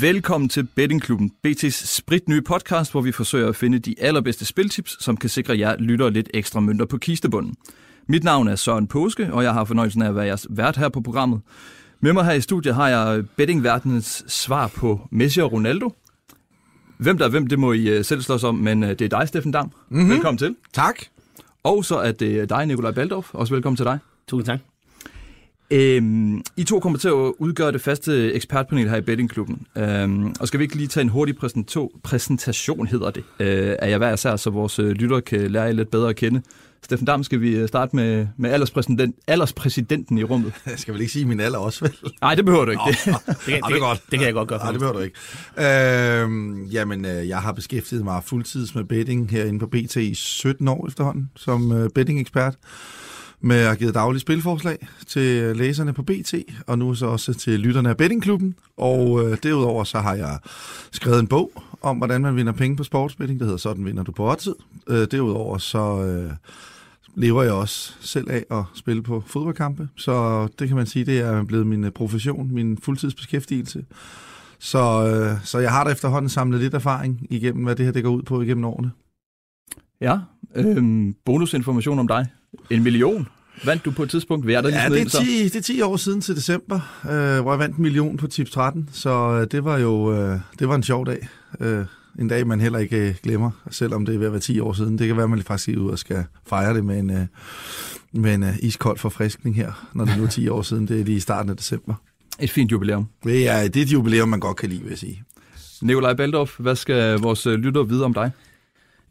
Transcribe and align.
Velkommen 0.00 0.48
til 0.48 0.64
Bettingklubben, 0.64 1.30
BT's 1.46 1.86
spritnye 1.86 2.42
podcast, 2.42 2.92
hvor 2.92 3.00
vi 3.00 3.12
forsøger 3.12 3.48
at 3.48 3.56
finde 3.56 3.78
de 3.78 3.94
allerbedste 3.98 4.44
spiltips, 4.44 5.04
som 5.04 5.16
kan 5.16 5.30
sikre 5.30 5.58
jer 5.58 5.76
lytter 5.78 6.10
lidt 6.10 6.30
ekstra 6.34 6.60
mønter 6.60 6.86
på 6.86 6.98
kistebunden. 6.98 7.54
Mit 8.08 8.24
navn 8.24 8.48
er 8.48 8.56
Søren 8.56 8.86
Påske, 8.86 9.32
og 9.32 9.42
jeg 9.42 9.52
har 9.52 9.64
fornøjelsen 9.64 10.02
af 10.02 10.08
at 10.08 10.14
være 10.14 10.24
jeres 10.24 10.46
vært 10.50 10.76
her 10.76 10.88
på 10.88 11.00
programmet. 11.00 11.40
Med 12.00 12.12
mig 12.12 12.24
her 12.24 12.32
i 12.32 12.40
studiet 12.40 12.74
har 12.74 12.88
jeg 12.88 13.24
bettingverdenens 13.36 14.24
svar 14.28 14.66
på 14.66 15.00
Messi 15.10 15.40
og 15.40 15.52
Ronaldo. 15.52 15.94
Hvem 16.98 17.18
der 17.18 17.24
er 17.24 17.30
hvem, 17.30 17.46
det 17.46 17.58
må 17.58 17.72
I 17.72 17.88
øh, 17.88 18.04
selv 18.04 18.22
slås 18.22 18.44
om, 18.44 18.54
men 18.54 18.82
øh, 18.82 18.88
det 18.88 19.00
er 19.12 19.18
dig, 19.18 19.28
Steffen 19.28 19.52
Dam. 19.52 19.72
Mm-hmm. 19.88 20.10
Velkommen 20.10 20.38
til. 20.38 20.56
Tak. 20.72 20.96
Og 21.62 21.84
så 21.84 21.96
er 21.96 22.12
det 22.12 22.50
dig, 22.50 22.66
Nikolaj 22.66 22.90
Baldorf. 22.90 23.34
Også 23.34 23.54
velkommen 23.54 23.76
til 23.76 23.86
dig. 23.86 23.98
Tusind 24.28 24.46
tak. 24.46 24.75
Øhm, 25.70 26.42
I 26.56 26.64
to 26.64 26.80
kommer 26.80 26.98
til 26.98 27.08
at 27.08 27.32
udgøre 27.38 27.72
det 27.72 27.80
faste 27.80 28.32
ekspertpanel 28.32 28.88
her 28.88 28.96
i 28.96 29.00
Bettingklubben. 29.00 29.66
Øhm, 29.76 30.34
og 30.40 30.48
skal 30.48 30.58
vi 30.60 30.64
ikke 30.64 30.76
lige 30.76 30.88
tage 30.88 31.02
en 31.02 31.08
hurtig 31.08 31.34
præsento- 31.44 32.00
præsentation, 32.02 32.86
hedder 32.86 33.10
det, 33.10 33.24
øh, 33.40 33.76
af 33.78 33.90
jer 33.90 33.98
hver 33.98 34.12
især, 34.12 34.36
så 34.36 34.50
vores 34.50 34.78
øh, 34.78 34.90
lyttere 34.90 35.22
kan 35.22 35.50
lære 35.50 35.62
jer 35.64 35.72
lidt 35.72 35.90
bedre 35.90 36.08
at 36.08 36.16
kende. 36.16 36.42
Steffen 36.82 37.06
Dam, 37.06 37.24
skal 37.24 37.40
vi 37.40 37.56
øh, 37.56 37.68
starte 37.68 37.96
med, 37.96 38.26
med 38.36 38.50
alderspræsident, 38.50 39.16
alderspræsidenten 39.26 40.18
i 40.18 40.24
rummet? 40.24 40.52
Jeg 40.66 40.78
skal 40.78 40.94
vel 40.94 41.00
ikke 41.00 41.12
sige 41.12 41.24
min 41.24 41.40
alder 41.40 41.58
også, 41.58 41.80
vel? 41.84 41.94
Nej, 42.20 42.34
det 42.34 42.44
behøver 42.44 42.64
du 42.64 42.70
ikke. 42.70 42.82
Det. 42.88 42.96
Det 43.04 43.14
kan, 43.46 43.62
det 43.68 43.76
er 43.76 43.78
godt. 43.78 44.02
Det 44.10 44.18
kan 44.18 44.26
jeg 44.26 44.34
godt 44.34 44.48
gøre 44.48 44.58
Nej, 44.58 44.70
det 44.70 44.80
behøver 44.80 44.98
du 44.98 45.04
ikke. 45.04 46.22
Øhm, 46.22 46.64
jamen, 46.64 47.04
øh, 47.04 47.28
jeg 47.28 47.38
har 47.38 47.52
beskæftiget 47.52 48.04
mig 48.04 48.22
fuldtids 48.24 48.74
med 48.74 48.84
betting 48.84 49.30
herinde 49.30 49.58
på 49.58 49.66
BT 49.66 49.96
i 49.96 50.14
17 50.14 50.68
år 50.68 50.86
efterhånden, 50.88 51.30
som 51.36 51.90
betting-ekspert. 51.94 52.54
Med 53.40 53.56
at 53.56 53.66
give 53.66 53.76
givet 53.76 53.94
daglige 53.94 54.20
spilforslag 54.20 54.88
til 55.06 55.42
øh, 55.42 55.56
læserne 55.56 55.92
på 55.92 56.02
BT, 56.02 56.34
og 56.66 56.78
nu 56.78 56.94
så 56.94 57.06
også 57.06 57.34
til 57.34 57.60
lytterne 57.60 57.88
af 57.88 57.96
Bettingklubben. 57.96 58.54
Og 58.76 59.24
øh, 59.24 59.38
derudover 59.42 59.84
så 59.84 59.98
har 59.98 60.14
jeg 60.14 60.38
skrevet 60.92 61.20
en 61.20 61.26
bog 61.26 61.52
om, 61.82 61.96
hvordan 61.96 62.20
man 62.20 62.36
vinder 62.36 62.52
penge 62.52 62.76
på 62.76 62.84
sportsbetting. 62.84 63.40
Det 63.40 63.46
hedder 63.46 63.58
Sådan 63.58 63.84
vinder 63.84 64.02
du 64.02 64.12
på 64.12 64.30
oddset. 64.30 64.54
Øh, 64.88 65.06
derudover 65.10 65.58
så 65.58 66.04
øh, 66.04 66.32
lever 67.14 67.42
jeg 67.42 67.52
også 67.52 67.94
selv 68.00 68.30
af 68.30 68.44
at 68.50 68.64
spille 68.74 69.02
på 69.02 69.22
fodboldkampe. 69.26 69.88
Så 69.96 70.46
det 70.58 70.68
kan 70.68 70.76
man 70.76 70.86
sige, 70.86 71.04
det 71.04 71.20
er 71.20 71.44
blevet 71.44 71.66
min 71.66 71.84
øh, 71.84 71.90
profession, 71.90 72.54
min 72.54 72.78
fuldtidsbeskæftigelse. 72.78 73.84
Så, 74.58 75.08
øh, 75.08 75.44
så 75.44 75.58
jeg 75.58 75.70
har 75.70 75.84
da 75.84 75.90
efterhånden 75.90 76.28
samlet 76.28 76.60
lidt 76.60 76.74
erfaring 76.74 77.26
igennem, 77.30 77.64
hvad 77.64 77.76
det 77.76 77.84
her 77.84 77.92
det 77.92 78.02
går 78.02 78.10
ud 78.10 78.22
på 78.22 78.42
igennem 78.42 78.64
årene. 78.64 78.90
Ja, 80.00 80.18
øhm, 80.54 81.14
bonusinformation 81.24 81.98
om 81.98 82.08
dig. 82.08 82.26
En 82.70 82.82
million. 82.82 83.28
Vandt 83.64 83.84
du 83.84 83.90
på 83.90 84.02
et 84.02 84.10
tidspunkt? 84.10 84.50
Jeg 84.50 84.62
da 84.64 84.68
lige 84.68 84.82
Ja, 84.82 84.88
det 84.88 85.02
er, 85.02 85.08
så? 85.08 85.18
10, 85.24 85.44
det 85.44 85.56
er 85.56 85.60
10 85.60 85.80
år 85.82 85.96
siden 85.96 86.20
til 86.20 86.36
december, 86.36 86.80
øh, 87.04 87.42
hvor 87.42 87.52
jeg 87.52 87.58
vandt 87.58 87.76
en 87.76 87.82
million 87.82 88.16
på 88.16 88.26
Tips 88.26 88.50
13. 88.50 88.88
Så 88.92 89.10
øh, 89.10 89.46
det 89.50 89.64
var 89.64 89.78
jo 89.78 90.12
øh, 90.12 90.38
det 90.58 90.68
var 90.68 90.74
en 90.74 90.82
sjov 90.82 91.06
dag. 91.06 91.28
Øh, 91.60 91.84
en 92.18 92.28
dag, 92.28 92.46
man 92.46 92.60
heller 92.60 92.78
ikke 92.78 93.08
øh, 93.08 93.14
glemmer, 93.22 93.50
selvom 93.70 94.06
det 94.06 94.14
er 94.14 94.18
ved 94.18 94.26
at 94.26 94.32
være 94.32 94.40
10 94.40 94.60
år 94.60 94.72
siden. 94.72 94.98
Det 94.98 95.06
kan 95.06 95.16
være, 95.16 95.24
at 95.24 95.30
man 95.30 95.42
faktisk 95.42 95.62
skal 95.62 95.78
ud 95.78 95.90
og 95.90 95.98
skal 95.98 96.24
fejre 96.46 96.74
det 96.74 96.84
med 96.84 96.98
en, 96.98 97.10
øh, 97.10 97.26
med 98.12 98.34
en 98.34 98.42
øh, 98.42 98.54
iskold 98.62 98.98
forfriskning 98.98 99.56
her, 99.56 99.88
når 99.94 100.04
det 100.04 100.18
nu 100.18 100.24
er 100.24 100.28
10 100.28 100.48
år 100.48 100.62
siden. 100.62 100.88
Det 100.88 101.00
er 101.00 101.04
lige 101.04 101.16
i 101.16 101.20
starten 101.20 101.50
af 101.50 101.56
december. 101.56 101.94
Et 102.40 102.50
fint 102.50 102.72
jubilæum. 102.72 103.08
Det 103.24 103.48
er, 103.48 103.68
det 103.68 103.76
er 103.76 103.82
et 103.82 103.92
jubilæum, 103.92 104.28
man 104.28 104.40
godt 104.40 104.56
kan 104.56 104.68
lide, 104.68 104.80
vil 104.80 104.88
jeg 104.88 104.98
sige. 104.98 105.22
Nikolaj 105.82 106.14
Baldorf, 106.14 106.58
hvad 106.58 106.76
skal 106.76 107.18
vores 107.18 107.46
øh, 107.46 107.54
lyttere 107.54 107.88
vide 107.88 108.04
om 108.04 108.14
dig? 108.14 108.30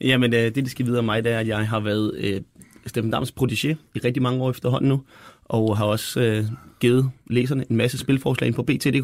Jamen, 0.01 0.31
det, 0.31 0.55
de 0.55 0.69
skal 0.69 0.85
vide 0.85 0.99
om 0.99 1.05
mig, 1.05 1.23
det 1.23 1.31
er, 1.31 1.39
at 1.39 1.47
jeg 1.47 1.67
har 1.67 1.79
været 1.79 2.11
øh, 2.17 2.41
Steffen 2.85 3.11
Dams 3.11 3.33
protégé 3.41 3.67
i 3.95 3.99
rigtig 4.05 4.23
mange 4.23 4.43
år 4.43 4.49
efterhånden 4.49 4.89
nu, 4.89 5.01
og 5.45 5.77
har 5.77 5.85
også 5.85 6.21
øh, 6.21 6.45
givet 6.79 7.11
læserne 7.27 7.65
en 7.69 7.75
masse 7.77 7.97
spilforslag 7.97 8.47
ind 8.47 8.55
på 8.55 8.63
BT.dk, 8.63 9.03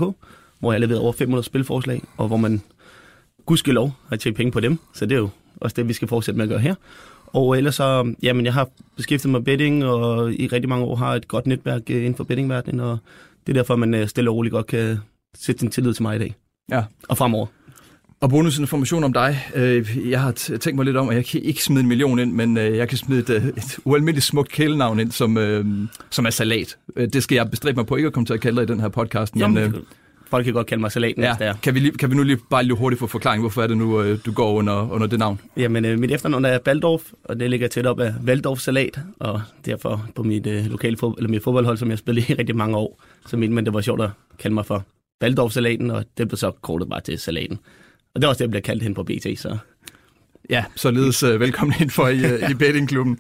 hvor 0.60 0.72
jeg 0.72 0.74
har 0.74 0.78
leveret 0.80 1.00
over 1.02 1.12
500 1.12 1.44
spilforslag, 1.46 2.02
og 2.18 2.28
hvor 2.28 2.38
man 2.38 2.62
gudskelov 3.46 3.92
har 4.10 4.16
tjent 4.16 4.38
penge 4.38 4.52
på 4.52 4.60
dem, 4.60 4.80
så 4.94 5.06
det 5.06 5.16
er 5.16 5.20
jo 5.20 5.30
også 5.62 5.74
det, 5.76 5.88
vi 5.88 5.94
skal 5.94 6.08
fortsætte 6.08 6.38
med 6.38 6.46
at 6.46 6.50
gøre 6.50 6.60
her. 6.60 6.76
Og 7.28 7.58
ellers 7.58 7.76
så, 7.76 8.14
jamen, 8.24 8.46
jeg 8.46 8.54
har 8.54 8.70
beskæftiget 8.98 9.32
mig 9.32 9.40
med 9.42 9.46
betting, 9.46 9.86
og 9.86 10.34
i 10.34 10.48
rigtig 10.48 10.70
mange 10.70 10.86
år 10.86 10.96
har 10.96 11.16
et 11.16 11.28
godt 11.28 11.48
netværk 11.48 11.82
øh, 11.90 11.98
inden 11.98 12.16
for 12.16 12.24
bettingverdenen, 12.24 12.80
og 12.80 12.98
det 13.48 13.54
er 13.54 13.60
derfor, 13.60 13.76
man 13.76 13.94
øh, 13.94 14.08
stille 14.08 14.30
og 14.30 14.36
roligt 14.36 14.52
godt 14.54 14.68
kan 14.68 14.98
sætte 15.36 15.60
sin 15.60 15.72
tillid 15.72 15.94
til 15.94 16.04
mig 16.04 16.16
i 16.16 16.20
dag, 16.20 16.36
Ja. 16.72 16.84
og 17.10 17.18
fremover. 17.18 17.46
Og 18.22 18.30
bonusinformation 18.30 19.04
om 19.04 19.14
dig. 19.14 19.40
Øh, 19.56 20.10
Jeg 20.10 20.22
har 20.22 20.32
tænkt 20.32 20.76
mig 20.76 20.86
lidt 20.86 20.98
om, 20.98 21.10
at 21.10 21.16
jeg 21.16 21.26
kan 21.26 21.42
ikke 21.44 21.64
smide 21.64 21.82
en 21.82 21.88
million 21.88 22.20
ind, 22.20 22.34
men 22.34 22.58
øh, 22.58 22.78
jeg 22.78 22.90
kan 22.90 22.98
smide 22.98 23.20
et, 23.20 23.30
øh, 23.30 23.46
et 23.48 23.80
ualmindeligt 23.86 24.26
smukt 24.26 24.52
kælenavn 24.52 25.00
ind, 25.00 25.12
som, 25.12 25.38
som 26.10 26.26
er 26.26 26.30
salat. 26.30 26.78
Det 26.98 27.24
skal 27.24 27.36
jeg 27.36 27.50
bestræbe 27.52 27.76
mig 27.76 27.86
på 27.86 27.96
ikke 27.96 28.08
at 28.08 28.14
komme 28.14 28.26
til 28.26 28.34
at 28.34 28.42
kalde 28.42 28.56
dig 28.58 28.64
i 28.64 28.68
den 28.68 28.80
her 28.80 28.90
podcast. 28.90 29.36
Men, 29.36 29.42
Jamen, 29.42 29.58
øh, 29.58 29.74
folk 30.30 30.44
kan 30.46 30.54
godt 30.54 30.68
kalde 30.68 30.82
mig 30.82 30.94
det 30.94 31.14
ja, 31.18 31.36
er. 31.40 31.54
kan, 31.64 31.74
vi 31.76 31.80
lige, 31.80 31.92
kan 31.92 32.12
vi 32.12 32.16
nu 32.16 32.24
lige 32.24 32.38
bare 32.50 32.64
lige 32.64 32.76
hurtigt 32.76 33.00
få 33.00 33.08
forklaring, 33.08 33.42
hvorfor 33.44 33.62
er 33.64 33.68
det 33.68 33.78
nu, 33.78 34.16
du 34.26 34.32
går 34.32 34.52
under, 34.54 34.92
under 34.92 35.08
det 35.08 35.20
navn? 35.20 35.40
Jamen, 35.58 35.86
øh, 35.86 36.00
mit 36.00 36.12
efternavn 36.12 36.46
er 36.46 36.60
Baldorf, 36.60 37.02
og 37.24 37.40
det 37.40 37.50
ligger 37.50 37.68
tæt 37.68 37.86
op 37.86 38.00
af 38.00 38.14
Waldorf 38.26 38.60
Salat, 38.60 39.00
og 39.20 39.42
derfor 39.66 40.08
på 40.16 40.24
mit 40.24 40.48
øh, 40.48 40.66
lokale 40.66 40.98
fod, 40.98 41.14
eller 41.18 41.30
mit 41.30 41.44
fodboldhold, 41.44 41.78
som 41.78 41.90
jeg 41.90 41.98
spillede 41.98 42.26
i 42.30 42.36
rigtig 42.36 42.56
mange 42.56 42.78
år, 42.78 43.02
så 43.28 43.38
mente 43.38 43.56
man, 43.56 43.66
det 43.66 43.74
var 43.74 43.82
sjovt 43.82 44.02
at 44.02 44.10
kalde 44.40 44.54
mig 44.54 44.66
for 44.66 44.84
Baldorf 45.20 45.52
Salaten, 45.52 45.92
og 45.92 46.06
det 46.18 46.28
blev 46.28 46.38
så 46.38 46.52
kortet 46.62 46.90
bare 46.90 47.02
til 47.02 47.20
Salaten. 47.20 47.60
Og 48.14 48.22
det 48.22 48.24
er 48.24 48.28
også 48.30 48.38
det, 48.38 48.44
jeg 48.44 48.50
bliver 48.50 48.62
kaldt 48.62 48.84
hen 48.84 48.94
på 48.94 49.04
BT, 49.04 49.40
så 49.40 49.58
Ja, 50.50 50.66
således 50.76 51.24
uh, 51.24 51.40
velkommen 51.40 51.76
ind 51.80 51.90
for 51.90 52.08
i, 52.08 52.26
øh, 52.26 52.52
i 52.52 52.54
bettingklubben. 52.54 53.20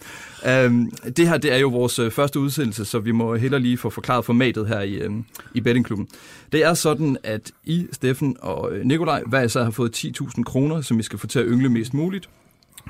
Um, 0.66 0.92
det 1.18 1.30
her 1.30 1.38
det 1.38 1.54
er 1.54 1.58
jo 1.58 1.70
vores 1.70 2.00
uh, 2.00 2.12
første 2.12 2.40
udsendelse, 2.40 2.86
så 2.86 3.00
vi 3.00 3.12
må 3.12 3.36
heller 3.36 3.58
lige 3.58 3.78
få 3.78 3.90
forklaret 3.90 4.26
formatet 4.26 4.68
her 4.68 4.82
i, 4.82 4.94
øh, 4.94 5.12
i 5.56 5.62
bettingklubben. 5.62 6.08
Det 6.52 6.64
er 6.64 6.74
sådan, 6.74 7.18
at 7.24 7.52
I, 7.64 7.88
Steffen 7.92 8.38
og 8.42 8.74
øh, 8.74 8.86
Nikolaj, 8.86 9.24
hver 9.28 9.42
især 9.42 9.64
har 9.64 9.72
fået 9.72 10.06
10.000 10.06 10.44
kroner, 10.44 10.82
som 10.82 11.00
I 11.00 11.04
skal 11.04 11.20
få 11.20 11.28
til 11.28 11.40
at 11.40 11.46
yngle 11.48 11.70
mest 11.70 11.94
muligt. 11.94 12.30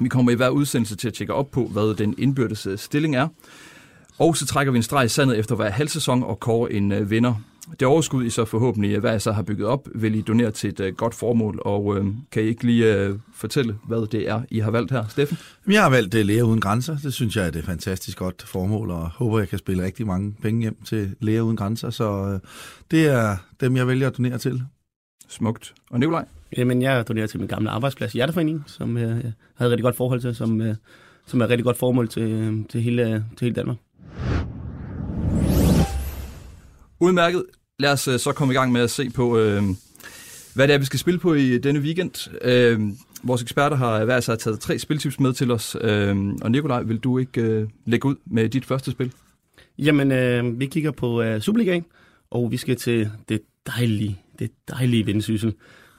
Vi 0.02 0.10
kommer 0.10 0.32
i 0.32 0.36
hver 0.36 0.50
udsendelse 0.50 0.96
til 0.96 1.08
at 1.08 1.14
tjekke 1.14 1.34
op 1.34 1.52
på, 1.52 1.68
hvad 1.68 1.96
den 1.96 2.16
indbyrdes 2.18 2.68
stilling 2.76 3.16
er. 3.16 3.28
Og 4.20 4.38
så 4.38 4.46
trækker 4.46 4.72
vi 4.72 4.78
en 4.78 4.84
streg 4.84 5.06
i 5.06 5.08
sandet 5.08 5.40
efter 5.40 5.56
hver 5.56 5.70
halv 5.70 5.90
sæson 5.90 6.24
og 6.24 6.40
kårer 6.40 6.68
en 6.68 6.92
øh, 6.92 7.10
vinder. 7.10 7.36
Det 7.80 7.88
overskud, 7.88 8.26
I 8.26 8.30
så 8.30 8.46
forhåbentlig 8.46 8.96
øh, 8.96 9.00
hver 9.00 9.16
især 9.16 9.32
har 9.32 9.44
bygget 9.44 9.68
op, 9.68 9.88
vil 9.96 10.16
I 10.16 10.22
donere 10.22 10.52
til 10.52 10.70
et 10.70 10.80
øh, 10.80 10.96
godt 10.96 11.16
formål. 11.16 11.62
Og 11.66 11.98
øh, 11.98 12.06
kan 12.32 12.44
I 12.44 12.46
ikke 12.46 12.64
lige 12.64 12.96
øh, 12.96 13.16
fortælle, 13.34 13.76
hvad 13.88 14.08
det 14.08 14.30
er, 14.30 14.42
I 14.50 14.60
har 14.60 14.72
valgt 14.72 14.92
her, 14.92 15.08
Steffen? 15.08 15.38
Jeg 15.68 15.84
har 15.84 15.90
valgt 15.90 16.16
uh, 16.16 16.22
Læger 16.22 16.44
Uden 16.44 16.62
Grænser. 16.62 16.98
Det 16.98 17.14
synes 17.14 17.36
jeg 17.36 17.44
er 17.44 17.48
et 17.48 17.64
fantastisk 17.66 18.18
godt 18.18 18.42
formål, 18.42 18.92
og 18.92 19.10
håber, 19.10 19.40
jeg 19.40 19.50
kan 19.50 19.60
spille 19.60 19.84
rigtig 19.84 20.08
mange 20.08 20.36
penge 20.42 20.62
hjem 20.62 20.78
til 20.86 21.16
Læger 21.20 21.42
Uden 21.42 21.58
Grænser. 21.58 21.90
Så 21.90 22.12
uh, 22.12 22.40
det 22.92 23.08
er 23.08 23.38
dem, 23.60 23.76
jeg 23.76 23.88
vælger 23.88 24.08
at 24.08 24.18
donere 24.18 24.38
til. 24.38 24.64
Smukt. 25.30 25.74
Og 25.92 26.00
Nikolaj? 26.00 26.26
jamen, 26.58 26.82
jeg 26.82 27.08
donerer 27.08 27.28
til 27.28 27.40
min 27.40 27.50
gamle 27.50 27.70
arbejdsplads, 27.70 28.14
Hjerteforeningen, 28.14 28.64
som 28.68 28.98
øh, 28.98 29.04
jeg 29.04 29.34
havde 29.56 29.70
et 29.70 29.72
rigtig 29.72 29.84
godt 29.84 29.96
forhold 29.96 30.22
til, 30.22 30.36
som, 30.36 30.62
øh, 30.62 30.76
som 31.26 31.42
er 31.42 31.46
et 31.46 31.50
rigtig 31.50 31.66
godt 31.66 31.78
formål 31.78 32.10
til, 32.10 32.32
øh, 32.32 32.66
til, 32.70 32.82
hele, 32.82 33.26
til 33.38 33.46
hele 33.46 33.56
Danmark. 33.56 33.78
Udmærket. 37.02 37.46
Lad 37.80 37.92
os 37.92 38.08
øh, 38.08 38.20
så 38.20 38.32
komme 38.32 38.54
i 38.54 38.58
gang 38.58 38.72
med 38.72 38.82
at 38.82 38.92
se 38.92 39.10
på, 39.10 39.38
øh, 39.38 39.64
hvad 40.56 40.68
det 40.68 40.74
er, 40.74 40.78
vi 40.78 40.86
skal 40.86 41.00
spille 41.00 41.20
på 41.20 41.34
i 41.34 41.58
denne 41.58 41.80
weekend. 41.80 42.30
Øh, 42.42 42.80
vores 43.24 43.42
eksperter 43.42 43.76
har 43.76 44.06
hver 44.06 44.20
sig 44.20 44.40
taget 44.40 44.60
tre 44.60 44.80
spiltips 44.80 45.20
med 45.20 45.34
til 45.34 45.52
os. 45.52 45.78
Øh, 45.82 46.18
og 46.42 46.52
Nikolaj, 46.52 46.82
vil 46.82 46.98
du 46.98 47.18
ikke 47.18 47.42
øh, 47.42 47.68
lægge 47.86 48.08
ud 48.08 48.16
med 48.26 48.50
dit 48.50 48.66
første 48.66 48.92
spil? 48.92 49.12
Jamen, 49.78 50.12
øh, 50.12 50.60
vi 50.60 50.66
kigger 50.66 50.92
på 50.92 51.22
øh, 51.22 51.42
Superligaen, 51.42 51.86
og 52.32 52.52
vi 52.52 52.58
skal 52.58 52.76
til 52.76 53.12
det 53.30 53.42
dejlige, 53.68 54.20
det 54.40 54.52
dejlige 54.70 55.06
Vendsyssel. 55.06 55.54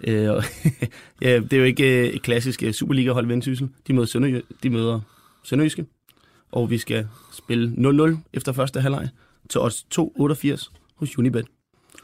Øh, 0.04 0.30
og 0.30 0.44
ja, 1.22 1.38
det 1.38 1.52
er 1.52 1.58
jo 1.58 1.64
ikke 1.64 2.08
øh, 2.08 2.14
et 2.14 2.22
klassisk 2.22 2.62
øh, 2.62 2.72
Superliga-hold 2.72 3.26
Vendsyssel. 3.26 3.68
De 3.86 3.92
møder, 3.92 4.06
Sønderjy- 4.06 4.56
de 4.62 4.70
møder 4.70 5.00
Sønderjyske, 5.42 5.86
og 6.52 6.70
vi 6.70 6.78
skal 6.78 7.06
spille 7.32 7.74
0-0 8.14 8.16
efter 8.32 8.52
første 8.52 8.80
halvleg 8.80 9.08
til 9.48 9.60
odds 9.60 9.86
2,88 9.94 10.81
hos 11.02 11.18
Unibet. 11.18 11.46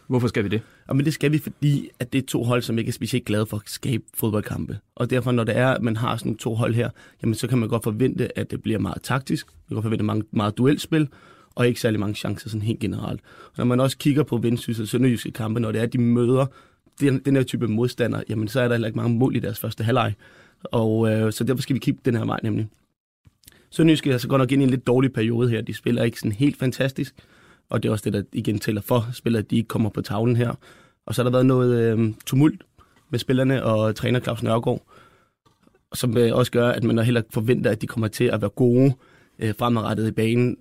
Hvorfor 0.07 0.29
skal 0.29 0.45
vi 0.45 0.49
det? 0.49 0.63
Og 0.87 0.97
men 0.97 1.05
det 1.05 1.15
skal 1.15 1.33
vi, 1.33 1.39
fordi 1.39 1.89
at 1.99 2.13
det 2.13 2.23
er 2.23 2.27
to 2.27 2.43
hold, 2.43 2.63
som 2.63 2.79
ikke 2.79 2.89
er 2.89 2.93
specielt 2.93 3.25
glade 3.25 3.47
for 3.47 3.57
at 3.57 3.63
skabe 3.67 4.05
fodboldkampe. 4.15 4.79
Og 4.95 5.11
derfor, 5.11 5.33
når 5.33 5.45
det 5.45 5.57
er, 5.57 5.69
at 5.69 5.83
man 5.83 5.97
har 5.97 6.17
sådan 6.17 6.37
to 6.37 6.55
hold 6.55 6.75
her, 6.75 6.91
jamen 7.23 7.35
så 7.35 7.47
kan 7.47 7.59
man 7.59 7.69
godt 7.69 7.83
forvente, 7.83 8.39
at 8.39 8.51
det 8.51 8.63
bliver 8.63 8.79
meget 8.79 9.03
taktisk. 9.03 9.47
Man 9.47 9.55
kan 9.69 9.75
godt 9.75 9.83
forvente 9.83 10.05
meget, 10.05 10.25
meget 10.31 10.59
duelspil, 10.59 11.09
og 11.55 11.69
ikke 11.69 11.81
særlig 11.81 12.01
mange 12.01 12.15
chancer 12.15 12.49
sådan 12.49 12.63
helt 12.63 12.81
generelt. 12.81 13.21
Og 13.45 13.59
når 13.59 13.65
man 13.65 13.81
også 13.81 13.99
kigger 13.99 14.23
på 14.23 14.37
Vendsyssel 14.37 14.83
og 14.83 14.89
Sønderjyske 14.89 15.31
kampe, 15.31 15.61
når 15.61 15.73
det 15.73 15.79
er, 15.79 15.83
at 15.83 15.93
de 15.93 15.99
møder 15.99 16.47
den, 17.01 17.19
den 17.19 17.37
her 17.37 17.43
type 17.43 17.69
modstander, 17.69 18.23
jamen 18.29 18.49
så 18.49 18.61
er 18.61 18.69
der 18.69 18.75
heller 18.75 18.89
ikke 18.89 18.99
mange 18.99 19.19
mål 19.19 19.37
i 19.37 19.39
deres 19.39 19.59
første 19.59 19.85
halvleg. 19.85 20.15
Og 20.65 21.11
øh, 21.11 21.33
så 21.33 21.45
derfor 21.45 21.63
skal 21.63 21.75
vi 21.75 21.81
kigge 21.81 22.01
den 22.05 22.17
her 22.17 22.25
vej 22.25 22.41
nemlig. 22.43 22.69
Sønderjyske 23.71 24.13
er 24.13 24.19
så 24.19 24.29
godt 24.29 24.41
nok 24.41 24.53
ind 24.53 24.63
i 24.63 24.65
en 24.65 24.71
lidt 24.71 24.87
dårlig 24.87 25.13
periode 25.13 25.51
her. 25.51 25.61
De 25.61 25.75
spiller 25.75 26.03
ikke 26.03 26.19
sådan 26.19 26.33
helt 26.33 26.57
fantastisk, 26.57 27.15
og 27.71 27.83
det 27.83 27.89
er 27.89 27.93
også 27.93 28.05
det, 28.05 28.13
der 28.13 28.23
igen 28.33 28.59
tæller 28.59 28.81
for 28.81 29.09
spillere, 29.13 29.43
at 29.43 29.51
de 29.51 29.57
ikke 29.57 29.69
kommer 29.69 29.91
på 29.91 30.01
tavlen 30.01 30.37
her. 30.37 30.55
Og 31.07 31.15
så 31.15 31.23
har 31.23 31.25
der 31.25 31.37
været 31.37 31.47
noget 31.47 31.99
øh, 31.99 32.15
tumult 32.27 32.65
med 33.11 33.19
spillerne 33.19 33.65
og 33.65 33.97
træner 33.97 34.21
Claus 34.21 34.43
Nørgaard, 34.43 34.83
som 35.95 36.17
øh, 36.17 36.37
også 36.37 36.53
gør, 36.53 36.69
at 36.69 36.85
man 36.85 36.99
heller 36.99 37.23
forventer, 37.31 37.71
at 37.71 37.83
de 37.83 37.87
kommer 37.87 38.09
til 38.09 38.25
at 38.25 38.41
være 38.41 38.51
gode 38.51 38.95
øh, 39.39 39.55
fremadrettet 39.59 40.09
i 40.09 40.13
banen. 40.13 40.57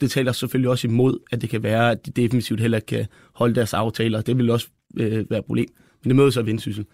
Det 0.00 0.10
taler 0.10 0.32
selvfølgelig 0.32 0.70
også 0.70 0.86
imod, 0.86 1.18
at 1.32 1.42
det 1.42 1.50
kan 1.50 1.62
være, 1.62 1.90
at 1.90 2.06
de 2.06 2.10
defensivt 2.10 2.60
heller 2.60 2.80
kan 2.80 3.06
holde 3.34 3.54
deres 3.54 3.74
aftaler. 3.74 4.20
Det 4.20 4.38
vil 4.38 4.50
også 4.50 4.68
øh, 4.96 5.30
være 5.30 5.38
et 5.38 5.44
problem. 5.44 5.68
Men 6.02 6.10
det 6.10 6.16
møder 6.16 6.30
så 6.30 6.42
Vendsyssel. 6.42 6.86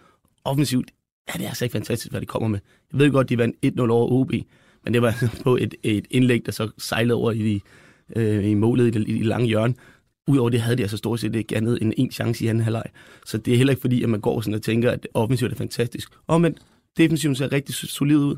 Offensivt 0.45 0.91
ja, 1.29 1.39
det 1.39 1.45
er 1.45 1.49
altså 1.49 1.65
ikke 1.65 1.73
fantastisk, 1.73 2.13
hvad 2.13 2.21
de 2.21 2.27
kommer 2.27 2.49
med. 2.49 2.59
Jeg 2.93 3.01
ved 3.01 3.11
godt, 3.11 3.29
de 3.29 3.39
vandt 3.39 3.57
1-0 3.67 3.91
over 3.91 4.13
OB, 4.13 4.33
men 4.85 4.95
det 4.95 5.03
var 5.03 5.25
på 5.45 5.57
et, 5.57 5.75
et 5.83 6.07
indlæg, 6.11 6.47
der 6.47 6.53
så 6.53 6.71
sejlede 6.79 7.15
over 7.15 7.33
i, 7.33 7.61
øh, 8.17 8.51
i 8.51 8.55
målet 8.55 8.87
i 8.87 8.91
det, 8.91 9.09
i 9.09 9.19
det 9.19 9.27
lange 9.27 9.47
hjørne. 9.47 9.75
Udover 10.29 10.51
det 10.51 10.61
havde 10.61 10.77
de 10.77 10.83
altså 10.83 10.97
stort 10.97 11.21
set 11.21 11.35
ikke 11.35 11.57
andet 11.57 11.79
end 11.83 11.93
en 11.97 12.11
chance 12.11 12.45
i 12.45 12.47
anden 12.47 12.65
halvleg. 12.65 12.85
Så 13.27 13.39
det 13.39 13.53
er 13.53 13.57
heller 13.57 13.71
ikke 13.71 13.81
fordi, 13.81 14.03
at 14.03 14.09
man 14.09 14.21
går 14.21 14.41
sådan 14.41 14.55
og 14.55 14.63
tænker, 14.63 14.91
at 14.91 15.09
offensivt 15.15 15.53
er 15.53 15.57
fantastisk. 15.57 16.11
Og 16.27 16.41
men 16.41 16.57
defensivt 16.97 17.39
ser 17.39 17.53
rigtig 17.53 17.75
solid 17.75 18.17
ud. 18.17 18.37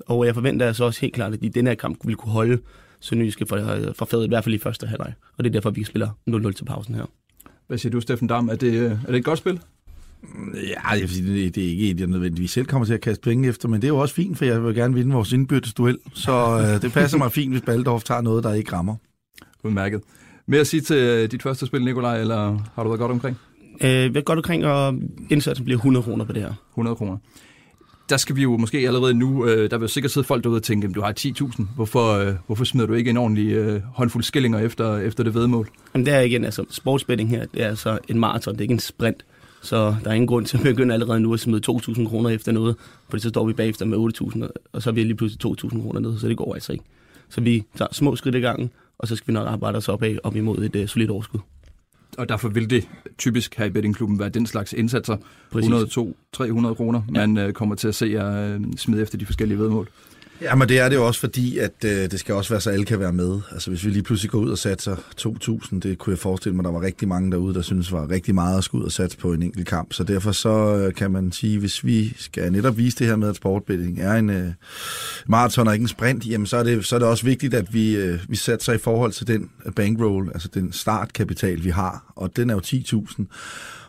Og 0.00 0.26
jeg 0.26 0.34
forventer 0.34 0.66
altså 0.66 0.84
også 0.84 1.00
helt 1.00 1.14
klart, 1.14 1.32
at 1.32 1.40
de 1.40 1.46
i 1.46 1.48
den 1.48 1.66
her 1.66 1.74
kamp 1.74 1.98
vil 2.06 2.16
kunne 2.16 2.32
holde 2.32 2.58
Sønderjyske 3.00 3.46
for, 3.46 3.58
for 3.92 4.04
fadet, 4.04 4.24
i 4.24 4.28
hvert 4.28 4.44
fald 4.44 4.54
i 4.54 4.58
første 4.58 4.86
halvleg. 4.86 5.12
Og 5.38 5.44
det 5.44 5.50
er 5.50 5.52
derfor, 5.52 5.70
vi 5.70 5.84
spiller 5.84 6.08
0-0 6.30 6.52
til 6.52 6.64
pausen 6.64 6.94
her. 6.94 7.04
Hvad 7.66 7.78
siger 7.78 7.90
du, 7.90 8.00
Steffen 8.00 8.28
Dam? 8.28 8.48
Er 8.48 8.54
det, 8.54 8.84
er 8.84 9.06
det 9.06 9.16
et 9.16 9.24
godt 9.24 9.38
spil? 9.38 9.60
Ja, 10.54 10.88
jeg 10.90 11.00
vil 11.00 11.10
sige, 11.10 11.44
det, 11.44 11.54
det 11.54 11.64
er 11.64 11.68
ikke 11.68 11.90
et, 11.90 12.00
jeg 12.00 12.06
nødvendigvis 12.08 12.50
selv 12.50 12.66
kommer 12.66 12.86
til 12.86 12.94
at 12.94 13.00
kaste 13.00 13.22
penge 13.22 13.48
efter, 13.48 13.68
men 13.68 13.82
det 13.82 13.86
er 13.86 13.92
jo 13.92 13.98
også 13.98 14.14
fint, 14.14 14.38
for 14.38 14.44
jeg 14.44 14.64
vil 14.64 14.74
gerne 14.74 14.94
vinde 14.94 15.12
vores 15.12 15.32
indbyrdes 15.32 15.74
duel. 15.74 15.98
Så 16.14 16.58
øh, 16.58 16.82
det 16.82 16.92
passer 16.92 17.18
mig 17.18 17.32
fint, 17.32 17.52
hvis 17.52 17.62
Baldorf 17.62 18.02
tager 18.02 18.20
noget, 18.20 18.44
der 18.44 18.54
ikke 18.54 18.72
rammer. 18.72 18.96
Udmærket. 19.62 20.00
Mere 20.46 20.60
at 20.60 20.66
sige 20.66 20.80
til 20.80 20.96
øh, 20.96 21.30
dit 21.30 21.42
første 21.42 21.66
spil, 21.66 21.84
Nikolaj, 21.84 22.20
eller 22.20 22.58
har 22.74 22.82
du 22.82 22.88
været 22.88 23.00
godt 23.00 23.12
omkring? 23.12 23.36
Øh, 23.80 24.16
er 24.16 24.20
godt 24.20 24.38
omkring, 24.38 24.66
og 24.66 24.94
indsatsen 25.30 25.64
bliver 25.64 25.78
100 25.78 26.04
kroner 26.04 26.24
på 26.24 26.32
det 26.32 26.42
her. 26.42 26.52
100 26.72 26.96
kroner. 26.96 27.16
Der 28.08 28.16
skal 28.16 28.36
vi 28.36 28.42
jo 28.42 28.56
måske 28.56 28.78
allerede 28.78 29.14
nu, 29.14 29.46
øh, 29.46 29.70
der 29.70 29.78
vil 29.78 29.88
sikkert 29.88 30.10
sidde 30.10 30.26
folk 30.26 30.44
derude 30.44 30.58
og 30.58 30.62
tænke, 30.62 30.88
du 30.88 31.00
har 31.00 31.12
10.000, 31.20 31.62
hvorfor, 31.74 32.12
øh, 32.12 32.34
hvorfor 32.46 32.64
smider 32.64 32.86
du 32.86 32.94
ikke 32.94 33.10
en 33.10 33.16
ordentlig 33.16 33.52
øh, 33.52 33.80
håndfuld 33.94 34.24
skillinger 34.24 34.58
efter, 34.58 34.96
efter 34.96 35.24
det 35.24 35.34
vedmål? 35.34 35.68
Jamen 35.94 36.06
det 36.06 36.14
er 36.14 36.20
igen, 36.20 36.44
altså 36.44 36.64
sportsbetting 36.70 37.30
her, 37.30 37.46
det 37.54 37.62
er 37.62 37.68
altså 37.68 37.98
en 38.08 38.18
maraton, 38.18 38.54
det 38.54 38.60
er 38.60 38.62
ikke 38.62 38.72
en 38.72 38.80
sprint. 38.80 39.24
Så 39.62 39.94
der 40.04 40.10
er 40.10 40.14
ingen 40.14 40.26
grund 40.26 40.46
til 40.46 40.56
at 40.56 40.62
begynde 40.62 40.94
allerede 40.94 41.20
nu 41.20 41.34
at 41.34 41.40
smide 41.40 41.60
2.000 41.70 42.08
kroner 42.08 42.30
efter 42.30 42.52
noget, 42.52 42.76
for 43.08 43.18
så 43.18 43.28
står 43.28 43.46
vi 43.46 43.52
bagefter 43.52 43.86
med 43.86 43.98
8.000, 43.98 44.48
og 44.72 44.82
så 44.82 44.90
er 44.90 44.94
vi 44.94 45.02
lige 45.02 45.14
pludselig 45.14 45.46
2.000 45.46 45.82
kroner 45.82 46.00
ned, 46.00 46.18
så 46.18 46.28
det 46.28 46.36
går 46.36 46.54
altså 46.54 46.72
ikke. 46.72 46.84
Så 47.28 47.40
vi 47.40 47.64
tager 47.78 47.88
små 47.94 48.16
skridt 48.16 48.34
i 48.34 48.38
gangen, 48.38 48.70
og 49.00 49.08
så 49.08 49.16
skal 49.16 49.26
vi 49.28 49.32
nok 49.32 49.48
arbejde 49.48 49.76
os 49.76 49.88
op, 49.88 50.02
af, 50.02 50.18
op 50.22 50.36
imod 50.36 50.58
et 50.58 50.76
uh, 50.76 50.86
solidt 50.86 51.10
overskud. 51.10 51.40
Og 52.18 52.28
derfor 52.28 52.48
vil 52.48 52.70
det 52.70 52.88
typisk 53.18 53.54
her 53.54 53.64
i 53.64 53.70
bettingklubben 53.70 54.18
være 54.18 54.28
den 54.28 54.46
slags 54.46 54.72
indsatser, 54.72 55.16
102-300 55.16 56.74
kroner, 56.74 57.02
ja. 57.14 57.26
man 57.26 57.46
uh, 57.46 57.52
kommer 57.52 57.74
til 57.74 57.88
at 57.88 57.94
se 57.94 58.06
jer 58.06 58.56
uh, 58.56 58.62
smide 58.76 59.02
efter 59.02 59.18
de 59.18 59.26
forskellige 59.26 59.58
vedmål. 59.58 59.88
Ja, 60.42 60.54
men 60.54 60.68
det 60.68 60.78
er 60.78 60.88
det 60.88 60.96
jo 60.96 61.06
også 61.06 61.20
fordi, 61.20 61.58
at 61.58 61.84
øh, 61.84 62.10
det 62.10 62.20
skal 62.20 62.34
også 62.34 62.50
være, 62.50 62.60
så 62.60 62.70
alle 62.70 62.84
kan 62.84 63.00
være 63.00 63.12
med. 63.12 63.40
Altså 63.52 63.70
hvis 63.70 63.84
vi 63.84 63.90
lige 63.90 64.02
pludselig 64.02 64.30
går 64.30 64.38
ud 64.38 64.50
og 64.50 64.58
satser 64.58 64.96
2.000, 65.20 65.78
det 65.78 65.98
kunne 65.98 66.10
jeg 66.10 66.18
forestille 66.18 66.56
mig, 66.56 66.64
der 66.64 66.70
var 66.70 66.82
rigtig 66.82 67.08
mange 67.08 67.30
derude, 67.30 67.54
der 67.54 67.62
synes 67.62 67.92
var 67.92 68.10
rigtig 68.10 68.34
meget 68.34 68.58
at 68.58 68.64
skulle 68.64 68.82
ud 68.82 68.86
og 68.86 68.92
satse 68.92 69.18
på 69.18 69.32
en 69.32 69.42
enkelt 69.42 69.66
kamp. 69.66 69.92
Så 69.92 70.04
derfor 70.04 70.32
så 70.32 70.76
øh, 70.76 70.94
kan 70.94 71.10
man 71.10 71.32
sige, 71.32 71.58
hvis 71.58 71.84
vi 71.84 72.14
skal 72.16 72.52
netop 72.52 72.76
vise 72.76 72.98
det 72.98 73.06
her 73.06 73.16
med, 73.16 73.28
at 73.28 73.36
sportbetting 73.36 74.00
er 74.00 74.14
en 74.14 74.30
øh, 74.30 74.52
maraton 75.26 75.68
og 75.68 75.74
ikke 75.74 75.84
en 75.84 75.88
sprint, 75.88 76.26
jamen 76.26 76.46
så 76.46 76.56
er 76.56 76.62
det, 76.62 76.84
så 76.86 76.94
er 76.94 76.98
det 76.98 77.08
også 77.08 77.24
vigtigt, 77.24 77.54
at 77.54 77.74
vi, 77.74 77.96
øh, 77.96 78.18
vi 78.28 78.36
satser 78.36 78.72
i 78.72 78.78
forhold 78.78 79.12
til 79.12 79.26
den 79.26 79.50
bankroll, 79.76 80.30
altså 80.34 80.48
den 80.54 80.72
startkapital, 80.72 81.64
vi 81.64 81.70
har, 81.70 82.12
og 82.16 82.36
den 82.36 82.50
er 82.50 82.54
jo 82.54 82.60
10.000. 82.60 83.24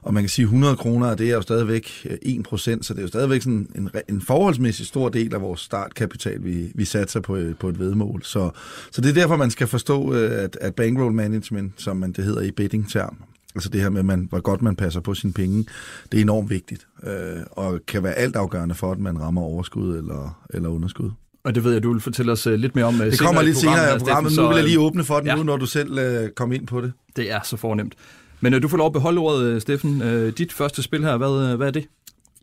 Og 0.01 0.13
man 0.13 0.23
kan 0.23 0.29
sige, 0.29 0.43
100 0.43 0.75
kroner, 0.75 1.15
det 1.15 1.29
er 1.29 1.33
jo 1.33 1.41
stadigvæk 1.41 2.07
1 2.21 2.43
procent, 2.43 2.85
så 2.85 2.93
det 2.93 2.99
er 2.99 3.01
jo 3.01 3.07
stadigvæk 3.07 3.41
sådan 3.41 3.67
en, 3.75 3.89
en 4.09 4.21
forholdsmæssig 4.21 4.85
stor 4.85 5.09
del 5.09 5.33
af 5.33 5.41
vores 5.41 5.59
startkapital, 5.59 6.43
vi, 6.43 6.71
vi 6.75 6.85
satser 6.85 7.19
på, 7.19 7.39
på 7.59 7.69
et 7.69 7.79
vedmål. 7.79 8.23
Så, 8.23 8.49
så 8.91 9.01
det 9.01 9.09
er 9.09 9.13
derfor, 9.13 9.35
man 9.35 9.51
skal 9.51 9.67
forstå, 9.67 10.13
øh, 10.13 10.43
at, 10.43 10.57
at 10.61 10.75
bankroll 10.75 11.13
management, 11.13 11.73
som 11.77 11.97
man 11.97 12.11
det 12.11 12.25
hedder 12.25 12.41
i 12.41 12.51
betting-term, 12.51 13.15
altså 13.55 13.69
det 13.69 13.81
her 13.81 13.89
med, 13.89 14.03
man, 14.03 14.27
hvor 14.29 14.39
godt 14.39 14.61
man 14.61 14.75
passer 14.75 14.99
på 14.99 15.13
sine 15.13 15.33
penge, 15.33 15.65
det 16.11 16.17
er 16.17 16.21
enormt 16.21 16.49
vigtigt, 16.49 16.87
øh, 17.03 17.41
og 17.51 17.79
kan 17.87 18.03
være 18.03 18.13
altafgørende 18.13 18.75
for, 18.75 18.91
at 18.91 18.99
man 18.99 19.21
rammer 19.21 19.41
overskud 19.41 19.97
eller, 19.97 20.43
eller 20.49 20.69
underskud. 20.69 21.11
Og 21.43 21.55
det 21.55 21.63
ved 21.63 21.73
jeg, 21.73 21.83
du 21.83 21.91
vil 21.93 22.01
fortælle 22.01 22.31
os 22.31 22.47
øh, 22.47 22.53
lidt 22.53 22.75
mere 22.75 22.85
om 22.85 22.93
Det 22.93 23.19
kommer 23.19 23.41
lidt 23.41 23.57
senere 23.57 23.95
i 23.95 23.99
programmet. 23.99 24.37
Nu 24.37 24.47
vil 24.47 24.55
jeg 24.55 24.63
lige 24.63 24.79
åbne 24.79 25.03
for 25.03 25.17
den 25.17 25.27
ja. 25.27 25.35
nu, 25.35 25.43
når 25.43 25.57
du 25.57 25.65
selv 25.65 26.23
uh, 26.23 26.29
kom 26.35 26.51
ind 26.51 26.67
på 26.67 26.81
det. 26.81 26.93
Det 27.15 27.31
er 27.31 27.39
så 27.43 27.57
fornemt. 27.57 27.93
Men 28.41 28.53
øh, 28.53 28.61
du 28.61 28.67
får 28.67 28.77
lov 28.77 28.85
at 28.85 28.93
beholde 28.93 29.19
ordet, 29.19 29.43
øh, 29.43 29.61
Steffen. 29.61 30.01
Øh, 30.01 30.33
dit 30.37 30.53
første 30.53 30.83
spil 30.83 31.03
her, 31.03 31.17
hvad, 31.17 31.57
hvad 31.57 31.67
er 31.67 31.71
det? 31.71 31.87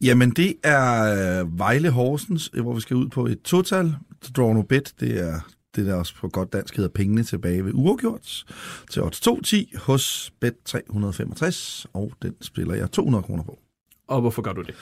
Jamen, 0.02 0.30
det 0.30 0.54
er 0.64 1.44
Vejle 1.56 1.90
Horsens, 1.90 2.50
hvor 2.62 2.74
vi 2.74 2.80
skal 2.80 2.96
ud 2.96 3.08
på 3.08 3.26
et 3.26 3.42
total. 3.42 3.94
Draw 4.36 4.52
no 4.52 4.62
bet, 4.62 4.92
det 5.00 5.20
er 5.20 5.40
det 5.76 5.86
der 5.86 5.94
også 5.94 6.14
på 6.20 6.28
godt 6.28 6.52
dansk 6.52 6.76
hedder 6.76 6.90
pengene 6.90 7.22
tilbage 7.22 7.64
ved 7.64 7.72
uafgjort 7.74 8.44
til 8.90 9.02
odds 9.02 9.20
210 9.20 9.72
hos 9.76 10.32
bet 10.40 10.54
365, 10.64 11.86
og 11.92 12.12
den 12.22 12.34
spiller 12.40 12.74
jeg 12.74 12.90
200 12.90 13.22
kroner 13.22 13.42
på. 13.42 13.58
Og 14.08 14.20
hvorfor 14.20 14.42
gør 14.42 14.52
du 14.52 14.62
det? 14.62 14.74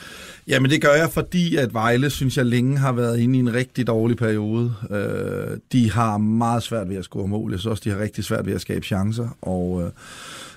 Jamen 0.48 0.70
det 0.70 0.82
gør 0.82 0.92
jeg, 0.92 1.10
fordi 1.10 1.56
at 1.56 1.74
Vejle, 1.74 2.10
synes 2.10 2.36
jeg, 2.36 2.46
længe 2.46 2.78
har 2.78 2.92
været 2.92 3.18
inde 3.18 3.36
i 3.36 3.40
en 3.40 3.54
rigtig 3.54 3.86
dårlig 3.86 4.16
periode. 4.16 4.74
Øh, 4.90 5.58
de 5.72 5.92
har 5.92 6.18
meget 6.18 6.62
svært 6.62 6.88
ved 6.88 6.96
at 6.96 7.04
score 7.04 7.28
mål. 7.28 7.50
Jeg 7.50 7.60
synes 7.60 7.70
også, 7.70 7.82
de 7.84 7.90
har 7.90 7.98
rigtig 7.98 8.24
svært 8.24 8.46
ved 8.46 8.54
at 8.54 8.60
skabe 8.60 8.86
chancer. 8.86 9.28
Og 9.42 9.82
øh, 9.82 9.90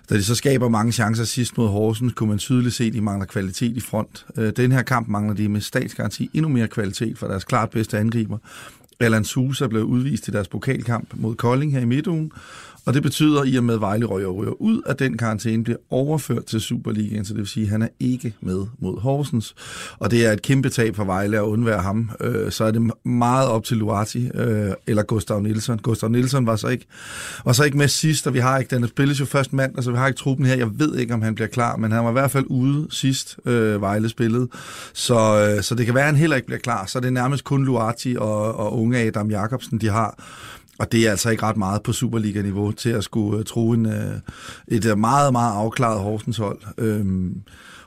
da 0.09 0.15
de 0.15 0.23
så 0.23 0.35
skaber 0.35 0.69
mange 0.69 0.91
chancer 0.91 1.23
sidst 1.23 1.57
mod 1.57 1.67
Horsens, 1.67 2.13
kunne 2.13 2.29
man 2.29 2.37
tydeligt 2.37 2.75
se, 2.75 2.83
at 2.83 2.93
de 2.93 3.01
mangler 3.01 3.25
kvalitet 3.25 3.77
i 3.77 3.79
front. 3.79 4.25
Øh, 4.37 4.53
den 4.57 4.71
her 4.71 4.81
kamp 4.81 5.07
mangler 5.07 5.35
de 5.35 5.49
med 5.49 5.61
statsgaranti 5.61 6.29
endnu 6.33 6.49
mere 6.49 6.67
kvalitet 6.67 7.17
for 7.17 7.27
deres 7.27 7.43
klart 7.43 7.69
bedste 7.69 7.97
angriber. 7.99 8.37
Alan 8.99 9.23
Sousa 9.23 9.67
blev 9.67 9.83
udvist 9.83 10.27
i 10.27 10.31
deres 10.31 10.47
pokalkamp 10.47 11.13
mod 11.13 11.35
Kolding 11.35 11.71
her 11.71 11.79
i 11.79 11.85
midtugen, 11.85 12.31
og 12.85 12.93
det 12.93 13.03
betyder, 13.03 13.41
at 13.41 13.47
i 13.47 13.55
og 13.55 13.63
med 13.63 13.77
Vejle 13.77 14.05
røger, 14.05 14.27
røger 14.27 14.61
ud, 14.61 14.81
at 14.85 14.99
den 14.99 15.17
karantæne 15.17 15.63
bliver 15.63 15.77
overført 15.89 16.45
til 16.45 16.61
Superligaen, 16.61 17.25
så 17.25 17.33
det 17.33 17.39
vil 17.39 17.47
sige, 17.47 17.63
at 17.63 17.69
han 17.69 17.81
er 17.81 17.87
ikke 17.99 18.33
med 18.41 18.65
mod 18.79 19.01
Horsens. 19.01 19.55
Og 19.99 20.11
det 20.11 20.25
er 20.25 20.31
et 20.31 20.41
kæmpe 20.41 20.69
tab 20.69 20.95
for 20.95 21.03
Vejle 21.03 21.37
at 21.37 21.43
undvære 21.43 21.81
ham. 21.81 22.11
Øh, 22.21 22.51
så 22.51 22.63
er 22.63 22.71
det 22.71 22.91
meget 23.05 23.47
op 23.47 23.63
til 23.63 23.77
Luati 23.77 24.29
øh, 24.33 24.71
eller 24.87 25.03
Gustav 25.03 25.41
Nielsen. 25.41 25.77
Gustav 25.77 26.09
Nielsen 26.09 26.45
var 26.45 26.55
så, 26.55 26.67
ikke, 26.67 26.85
var 27.45 27.53
så 27.53 27.63
ikke 27.63 27.77
med 27.77 27.87
sidst, 27.87 28.27
og 28.27 28.33
vi 28.33 28.39
har 28.39 28.57
ikke, 28.57 28.75
den 28.75 28.87
spilles 28.87 29.19
jo 29.19 29.25
først 29.25 29.53
mand, 29.53 29.75
altså 29.75 29.91
vi 29.91 29.97
har 29.97 30.07
ikke 30.07 30.17
truppen 30.17 30.45
her. 30.45 30.55
Jeg 30.55 30.79
ved 30.79 30.97
ikke, 30.97 31.13
om 31.13 31.21
han 31.21 31.35
bliver 31.35 31.47
klar, 31.47 31.75
men 31.77 31.91
han 31.91 32.03
var 32.03 32.09
i 32.09 32.13
hvert 32.13 32.31
fald 32.31 32.45
ude 32.47 32.87
sidst, 32.89 33.37
øh, 33.45 33.81
Vejle 33.81 34.09
spillede. 34.09 34.47
Så, 34.93 35.53
øh, 35.57 35.63
så 35.63 35.75
det 35.75 35.85
kan 35.85 35.95
være, 35.95 36.03
at 36.03 36.09
han 36.09 36.15
heller 36.15 36.35
ikke 36.35 36.45
bliver 36.45 36.59
klar. 36.59 36.85
Så 36.85 36.99
det 36.99 37.07
er 37.07 37.11
nærmest 37.11 37.43
kun 37.43 37.65
Luati 37.65 38.15
og, 38.19 38.55
og 38.55 38.79
unge 38.79 38.97
Adam 38.97 39.31
Jakobsen, 39.31 39.81
de 39.81 39.87
har 39.87 40.23
og 40.79 40.91
det 40.91 41.07
er 41.07 41.11
altså 41.11 41.29
ikke 41.29 41.43
ret 41.43 41.57
meget 41.57 41.83
på 41.83 41.93
Superliga-niveau 41.93 42.71
til 42.71 42.89
at 42.89 43.03
skulle 43.03 43.33
øh, 43.33 43.39
uh, 43.39 43.45
tro 43.45 43.71
en, 43.71 43.85
uh, 43.85 43.93
et 44.67 44.85
uh, 44.85 44.97
meget, 44.97 45.31
meget 45.31 45.53
afklaret 45.53 45.99
Horsens 45.99 46.37
hold. 46.37 46.59
Uh, 46.77 47.31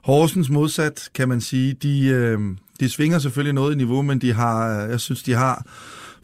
Horsens 0.04 0.50
modsat, 0.50 1.08
kan 1.14 1.28
man 1.28 1.40
sige, 1.40 1.72
de, 1.72 2.34
uh, 2.38 2.56
de 2.80 2.88
svinger 2.88 3.18
selvfølgelig 3.18 3.54
noget 3.54 3.74
i 3.74 3.76
niveau, 3.76 4.02
men 4.02 4.18
de 4.18 4.32
har, 4.32 4.68
jeg 4.68 5.00
synes, 5.00 5.22
de 5.22 5.32
har 5.32 5.66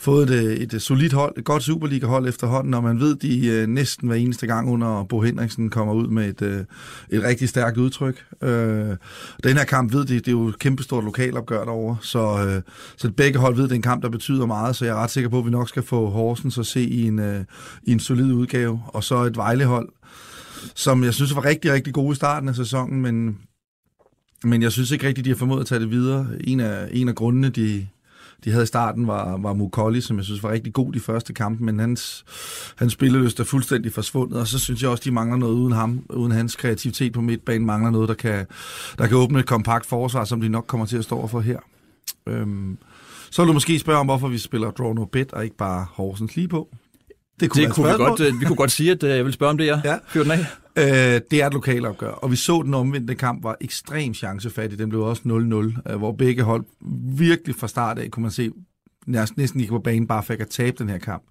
fået 0.00 0.31
et, 0.31 0.75
et 0.75 0.83
solidt 0.83 1.12
hold, 1.12 1.38
et 1.38 1.45
godt 1.45 1.62
Superliga-hold 1.62 2.28
efterhånden, 2.28 2.75
og 2.75 2.83
man 2.83 3.00
ved, 3.00 3.17
de 3.17 3.47
øh, 3.47 3.67
næsten 3.67 4.09
hver 4.09 4.17
eneste 4.17 4.47
gang 4.47 4.71
under 4.71 5.05
Bo 5.05 5.21
Henriksen 5.21 5.71
kommer 5.71 5.95
ud 5.95 6.09
med 6.09 6.28
et, 6.28 6.43
øh, 6.43 6.64
et 7.11 7.23
rigtig 7.23 7.49
stærkt 7.49 7.76
udtryk. 7.76 8.25
Øh, 8.43 8.97
den 9.45 9.57
her 9.57 9.64
kamp 9.64 9.93
ved 9.93 10.05
de, 10.05 10.14
det 10.14 10.28
er 10.28 10.33
jo 10.33 10.47
et 10.49 10.59
kæmpestort 10.59 11.05
lokalopgør 11.05 11.64
derovre, 11.64 11.97
så, 12.00 12.47
øh, 12.47 12.62
så 12.97 13.11
begge 13.11 13.38
hold 13.38 13.57
ved, 13.57 13.64
det 13.64 13.71
er 13.71 13.76
en 13.76 13.83
kamp, 13.83 14.02
der 14.02 14.11
betyder 14.11 14.47
meget, 14.47 14.76
så 14.76 14.85
jeg 14.85 14.93
er 14.93 15.02
ret 15.02 15.11
sikker 15.11 15.31
på, 15.31 15.38
at 15.38 15.45
vi 15.45 15.50
nok 15.50 15.69
skal 15.69 15.83
få 15.83 16.11
Horsens 16.11 16.59
at 16.59 16.67
se 16.67 16.83
i 16.83 17.07
en, 17.07 17.19
øh, 17.19 17.45
i 17.83 17.93
en 17.93 18.00
solid 18.00 18.33
udgave, 18.33 18.83
og 18.87 19.05
så 19.05 19.23
et 19.23 19.37
Vejlehold, 19.37 19.88
som 20.75 21.05
jeg 21.05 21.14
synes 21.14 21.35
var 21.35 21.45
rigtig, 21.45 21.73
rigtig 21.73 21.95
gode 21.95 22.12
i 22.12 22.17
starten 22.17 22.49
af 22.49 22.55
sæsonen, 22.55 23.02
men 23.02 23.38
men 24.45 24.62
jeg 24.62 24.73
synes 24.73 24.90
ikke 24.90 25.07
rigtigt, 25.07 25.25
de 25.25 25.31
har 25.31 25.37
formået 25.37 25.61
at 25.61 25.67
tage 25.67 25.81
det 25.81 25.90
videre. 25.90 26.26
En 26.45 26.61
af, 26.61 26.88
en 26.93 27.09
af 27.09 27.14
grundene, 27.14 27.49
de, 27.49 27.87
de 28.45 28.50
havde 28.50 28.62
i 28.62 28.66
starten, 28.66 29.07
var, 29.07 29.37
var 29.37 29.52
Mukolli, 29.52 30.00
som 30.00 30.16
jeg 30.16 30.25
synes 30.25 30.42
var 30.42 30.50
rigtig 30.50 30.73
god 30.73 30.92
de 30.92 31.00
første 31.00 31.33
kampe, 31.33 31.64
men 31.64 31.78
hans, 31.78 32.25
hans 32.76 32.92
spillelyst 32.92 33.40
er 33.40 33.45
fuldstændig 33.45 33.92
forsvundet, 33.92 34.40
og 34.40 34.47
så 34.47 34.59
synes 34.59 34.83
jeg 34.83 34.90
også, 34.90 35.02
de 35.04 35.11
mangler 35.11 35.37
noget 35.37 35.54
uden 35.54 35.73
ham, 35.73 36.04
uden 36.11 36.33
hans 36.33 36.57
kreativitet 36.57 37.12
på 37.12 37.21
midtbanen, 37.21 37.66
mangler 37.66 37.90
noget, 37.90 38.09
der 38.09 38.14
kan, 38.14 38.47
der 38.99 39.07
kan 39.07 39.16
åbne 39.16 39.38
et 39.38 39.47
kompakt 39.47 39.87
forsvar, 39.87 40.25
som 40.25 40.40
de 40.40 40.49
nok 40.49 40.64
kommer 40.66 40.87
til 40.87 40.97
at 40.97 41.04
stå 41.04 41.26
for 41.26 41.40
her. 41.40 41.59
Øhm, 42.28 42.78
så 43.30 43.42
vil 43.42 43.49
du 43.49 43.52
måske 43.52 43.78
spørge 43.78 43.99
om, 43.99 44.07
hvorfor 44.07 44.28
vi 44.28 44.38
spiller 44.38 44.71
Draw 44.71 44.92
No 44.92 45.04
Bet, 45.04 45.33
og 45.33 45.45
ikke 45.45 45.57
bare 45.57 45.87
Horsens 45.90 46.37
lige 46.37 46.49
på. 46.49 46.68
Det 47.40 47.50
kunne, 47.50 47.64
det 47.64 47.75
kunne 47.75 47.87
vi, 47.87 47.97
godt, 47.97 48.21
øh, 48.21 48.40
vi 48.40 48.45
kunne 48.45 48.57
godt 48.57 48.71
sige, 48.71 48.90
at 48.90 49.02
øh, 49.02 49.11
jeg 49.11 49.25
vil 49.25 49.33
spørge 49.33 49.50
om 49.50 49.59
det, 49.59 49.66
ja. 49.66 49.80
ja. 49.85 49.99
Fyr 50.09 50.23
den 50.23 50.30
af. 50.33 50.47
Øh, 50.78 51.20
det 51.30 51.42
er 51.42 51.47
et 51.47 51.52
lokalopgør, 51.52 52.11
og 52.11 52.30
vi 52.30 52.37
så 52.37 52.62
den 52.64 52.75
omvendte 52.75 53.14
kamp 53.14 53.44
var 53.44 53.56
ekstremt 53.61 54.16
chancefattig. 54.16 54.78
Den 54.78 54.88
blev 54.88 55.02
også 55.02 55.23
0-0, 55.23 55.92
øh, 55.92 55.99
hvor 55.99 56.12
begge 56.12 56.42
hold 56.42 56.64
virkelig 57.18 57.54
fra 57.54 57.68
start 57.68 57.99
af 57.99 58.11
kunne 58.11 58.23
man 58.23 58.30
se, 58.32 58.50
næsten, 59.06 59.40
næsten 59.40 59.61
ikke 59.61 59.70
på 59.70 59.78
banen, 59.78 60.06
bare 60.06 60.23
for 60.23 60.35
at 60.40 60.49
tabe 60.49 60.76
den 60.78 60.88
her 60.88 60.99
kamp. 60.99 61.23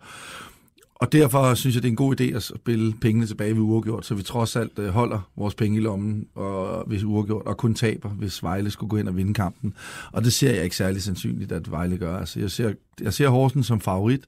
Og 0.96 1.12
derfor 1.12 1.54
synes 1.54 1.76
jeg, 1.76 1.84
det 1.84 1.90
er 1.90 1.92
en 1.92 1.96
god 1.96 2.22
idé 2.22 2.36
at 2.36 2.44
spille 2.44 2.94
pengene 3.02 3.28
tilbage 3.28 3.56
ved 3.56 3.62
uafgjort, 3.62 4.06
så 4.06 4.16
vi 4.16 4.24
trods 4.24 4.56
alt 4.56 4.80
øh, 4.80 4.88
holder 4.90 5.30
vores 5.38 5.56
penge 5.56 5.78
i 5.78 5.82
lommen, 5.82 6.28
og, 6.36 6.84
hvis 6.88 7.04
uafgjort, 7.04 7.46
og 7.46 7.58
kun 7.58 7.74
taber, 7.74 8.10
hvis 8.10 8.44
Vejle 8.44 8.72
skulle 8.72 8.90
gå 8.90 8.98
ind 8.98 9.08
og 9.08 9.18
vinde 9.18 9.34
kampen. 9.34 9.74
Og 10.12 10.24
det 10.24 10.34
ser 10.34 10.54
jeg 10.54 10.64
ikke 10.64 10.76
særlig 10.76 11.02
sandsynligt, 11.02 11.52
at 11.52 11.72
Vejle 11.72 11.98
gør. 11.98 12.18
Altså, 12.18 12.40
jeg 12.40 12.52
ser, 12.52 12.74
jeg 13.02 13.14
ser 13.14 13.30
Horsen 13.30 13.64
som 13.64 13.82
favorit, 13.82 14.26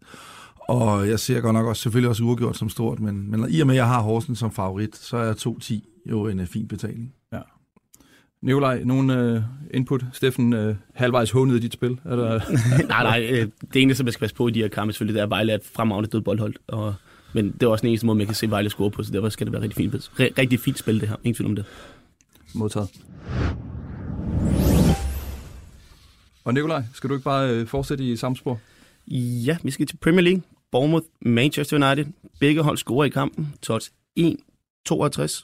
og 0.69 1.09
jeg 1.09 1.19
ser 1.19 1.41
godt 1.41 1.53
nok 1.53 1.65
også, 1.65 1.81
selvfølgelig 1.81 2.09
også 2.09 2.23
uafgjort 2.23 2.57
som 2.57 2.69
stort, 2.69 2.99
men, 2.99 3.31
men 3.31 3.45
i 3.49 3.59
og 3.59 3.67
med, 3.67 3.75
at 3.75 3.77
jeg 3.77 3.87
har 3.87 4.01
Horsens 4.01 4.39
som 4.39 4.51
favorit, 4.51 4.95
så 4.95 5.17
er 5.17 5.33
2-10 5.33 6.09
jo 6.09 6.27
en 6.27 6.39
uh, 6.39 6.45
fin 6.45 6.67
betaling. 6.67 7.13
Ja. 7.33 7.39
Nikolaj, 8.41 8.83
nogen 8.83 9.09
uh, 9.09 9.41
input? 9.73 10.05
Steffen, 10.13 10.53
uh, 10.53 10.75
halvvejs 10.93 11.31
hånede 11.31 11.59
dit 11.59 11.73
spil? 11.73 11.99
Er 12.05 12.15
der... 12.15 12.39
nej, 12.87 13.03
nej. 13.03 13.27
Øh, 13.31 13.47
det 13.73 13.81
eneste, 13.81 13.97
som 13.97 14.05
jeg 14.05 14.13
skal 14.13 14.19
passe 14.19 14.35
på 14.35 14.47
i 14.47 14.51
de 14.51 14.59
her 14.59 14.67
kampe, 14.67 14.93
selvfølgelig, 14.93 15.13
det 15.13 15.19
er, 15.19 15.23
at 15.23 15.29
Vejle 15.29 15.51
er 15.51 15.55
et 15.55 15.65
fremragende 15.75 16.09
dødboldhold. 16.09 16.55
Og, 16.67 16.95
men 17.33 17.51
det 17.51 17.63
er 17.63 17.67
også 17.67 17.81
den 17.81 17.89
eneste 17.89 18.05
måde, 18.05 18.17
man 18.17 18.27
kan 18.27 18.35
se 18.35 18.49
Vejle 18.49 18.69
score 18.69 18.91
på, 18.91 19.03
så 19.03 19.11
derfor 19.11 19.29
skal 19.29 19.47
det 19.47 19.53
være 19.53 19.61
rigtig 19.61 19.77
fint, 19.77 20.11
rigtig 20.19 20.59
fint 20.59 20.79
spil, 20.79 21.01
det 21.01 21.09
her. 21.09 21.15
Ingen 21.23 21.35
tvivl 21.35 21.49
om 21.49 21.55
det. 21.55 21.65
Modtaget. 22.55 22.89
Og 26.43 26.53
Nikolaj, 26.53 26.83
skal 26.93 27.09
du 27.09 27.13
ikke 27.15 27.23
bare 27.23 27.61
uh, 27.61 27.67
fortsætte 27.67 28.03
i 28.03 28.15
samme 28.15 28.37
spor? 28.37 28.59
Ja, 29.45 29.57
vi 29.63 29.71
skal 29.71 29.87
til 29.87 29.97
Premier 29.97 30.21
League. 30.21 30.41
Bournemouth, 30.71 31.05
Manchester 31.21 31.87
United. 31.87 32.05
Begge 32.39 32.61
hold 32.61 32.77
scorer 32.77 33.05
i 33.05 33.09
kampen. 33.09 33.53
Tots 33.61 33.91
1-62. 34.19 35.43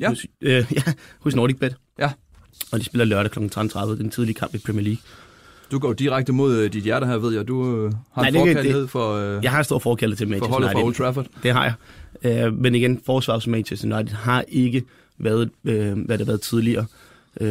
Ja. 0.00 0.08
Hos, 0.08 0.26
øh, 0.40 0.64
ja, 0.76 0.82
hos 1.20 1.36
Nordic 1.36 1.56
Bet. 1.58 1.76
Ja. 1.98 2.10
Og 2.72 2.78
de 2.78 2.84
spiller 2.84 3.04
lørdag 3.04 3.30
kl. 3.30 3.38
13.30, 3.38 3.86
den 3.86 4.10
tidlige 4.10 4.34
kamp 4.34 4.54
i 4.54 4.58
Premier 4.58 4.82
League. 4.82 5.00
Du 5.70 5.78
går 5.78 5.92
direkte 5.92 6.32
mod 6.32 6.64
uh, 6.64 6.72
dit 6.72 6.82
hjerte 6.84 7.06
her, 7.06 7.16
ved 7.18 7.34
jeg. 7.34 7.48
Du 7.48 7.56
uh, 7.56 7.92
har 8.12 8.22
Nej, 8.22 8.28
en 8.28 8.34
forkærlighed 8.34 8.82
det, 8.82 8.90
for... 8.90 9.36
Uh, 9.36 9.44
jeg 9.44 9.50
har 9.50 9.58
en 9.58 9.64
stor 9.64 9.78
forkærlighed 9.78 10.16
til 10.16 10.28
Manchester 10.28 10.56
United. 10.56 10.72
For 10.72 10.84
Old 10.84 10.94
Trafford. 10.94 11.26
Det 11.42 11.52
har 11.52 11.76
jeg. 12.22 12.48
Uh, 12.48 12.58
men 12.58 12.74
igen, 12.74 13.00
forsvars 13.06 13.46
Manchester 13.46 13.96
United 13.96 14.14
har 14.14 14.44
ikke 14.48 14.82
været, 15.18 15.50
uh, 15.64 15.72
hvad 15.72 16.18
det 16.18 16.18
har 16.18 16.24
været 16.24 16.40
tidligere. 16.40 16.86
Uh, 17.40 17.46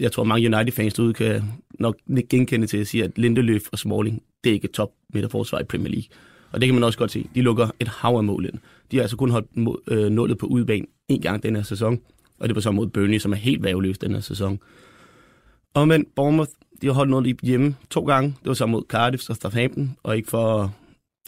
jeg 0.00 0.12
tror, 0.12 0.24
mange 0.24 0.56
United-fans 0.56 0.94
derude 0.94 1.14
kan 1.14 1.42
nok 1.78 1.96
genkende 2.30 2.66
til 2.66 2.76
at 2.76 2.86
sige, 2.86 3.04
at 3.04 3.18
Lindeløf 3.18 3.62
og 3.72 3.78
Smalling, 3.78 4.22
det 4.44 4.50
er 4.50 4.54
ikke 4.54 4.68
top 4.68 4.90
midterforsvar 5.14 5.60
i 5.60 5.64
Premier 5.64 5.90
League. 5.90 6.08
Og 6.52 6.60
det 6.60 6.66
kan 6.66 6.74
man 6.74 6.84
også 6.84 6.98
godt 6.98 7.10
se. 7.10 7.28
De 7.34 7.42
lukker 7.42 7.68
et 7.80 7.88
hav 7.88 8.16
af 8.16 8.24
mål 8.24 8.44
ind. 8.44 8.58
De 8.90 8.96
har 8.96 9.02
altså 9.02 9.16
kun 9.16 9.30
holdt 9.30 9.56
mål, 9.56 9.82
øh, 9.86 10.10
nullet 10.10 10.38
på 10.38 10.46
udebane 10.46 10.86
en 11.08 11.20
gang 11.20 11.42
den 11.42 11.56
her 11.56 11.62
sæson. 11.62 12.00
Og 12.38 12.48
det 12.48 12.54
var 12.54 12.60
så 12.60 12.70
mod 12.70 12.86
Burnley, 12.86 13.18
som 13.18 13.32
er 13.32 13.36
helt 13.36 13.62
værveløs 13.62 13.98
den 13.98 14.12
her 14.12 14.20
sæson. 14.20 14.60
Og 15.74 15.88
men 15.88 16.06
Bournemouth, 16.16 16.50
de 16.82 16.86
har 16.86 16.94
holdt 16.94 17.10
nullet 17.10 17.40
hjemme 17.42 17.76
to 17.90 18.04
gange. 18.04 18.28
Det 18.28 18.48
var 18.48 18.54
så 18.54 18.66
mod 18.66 18.82
Cardiff 18.88 19.30
og 19.30 19.36
Southampton. 19.36 19.96
Og 20.02 20.16
ikke 20.16 20.28
for 20.28 20.62
at 20.62 20.70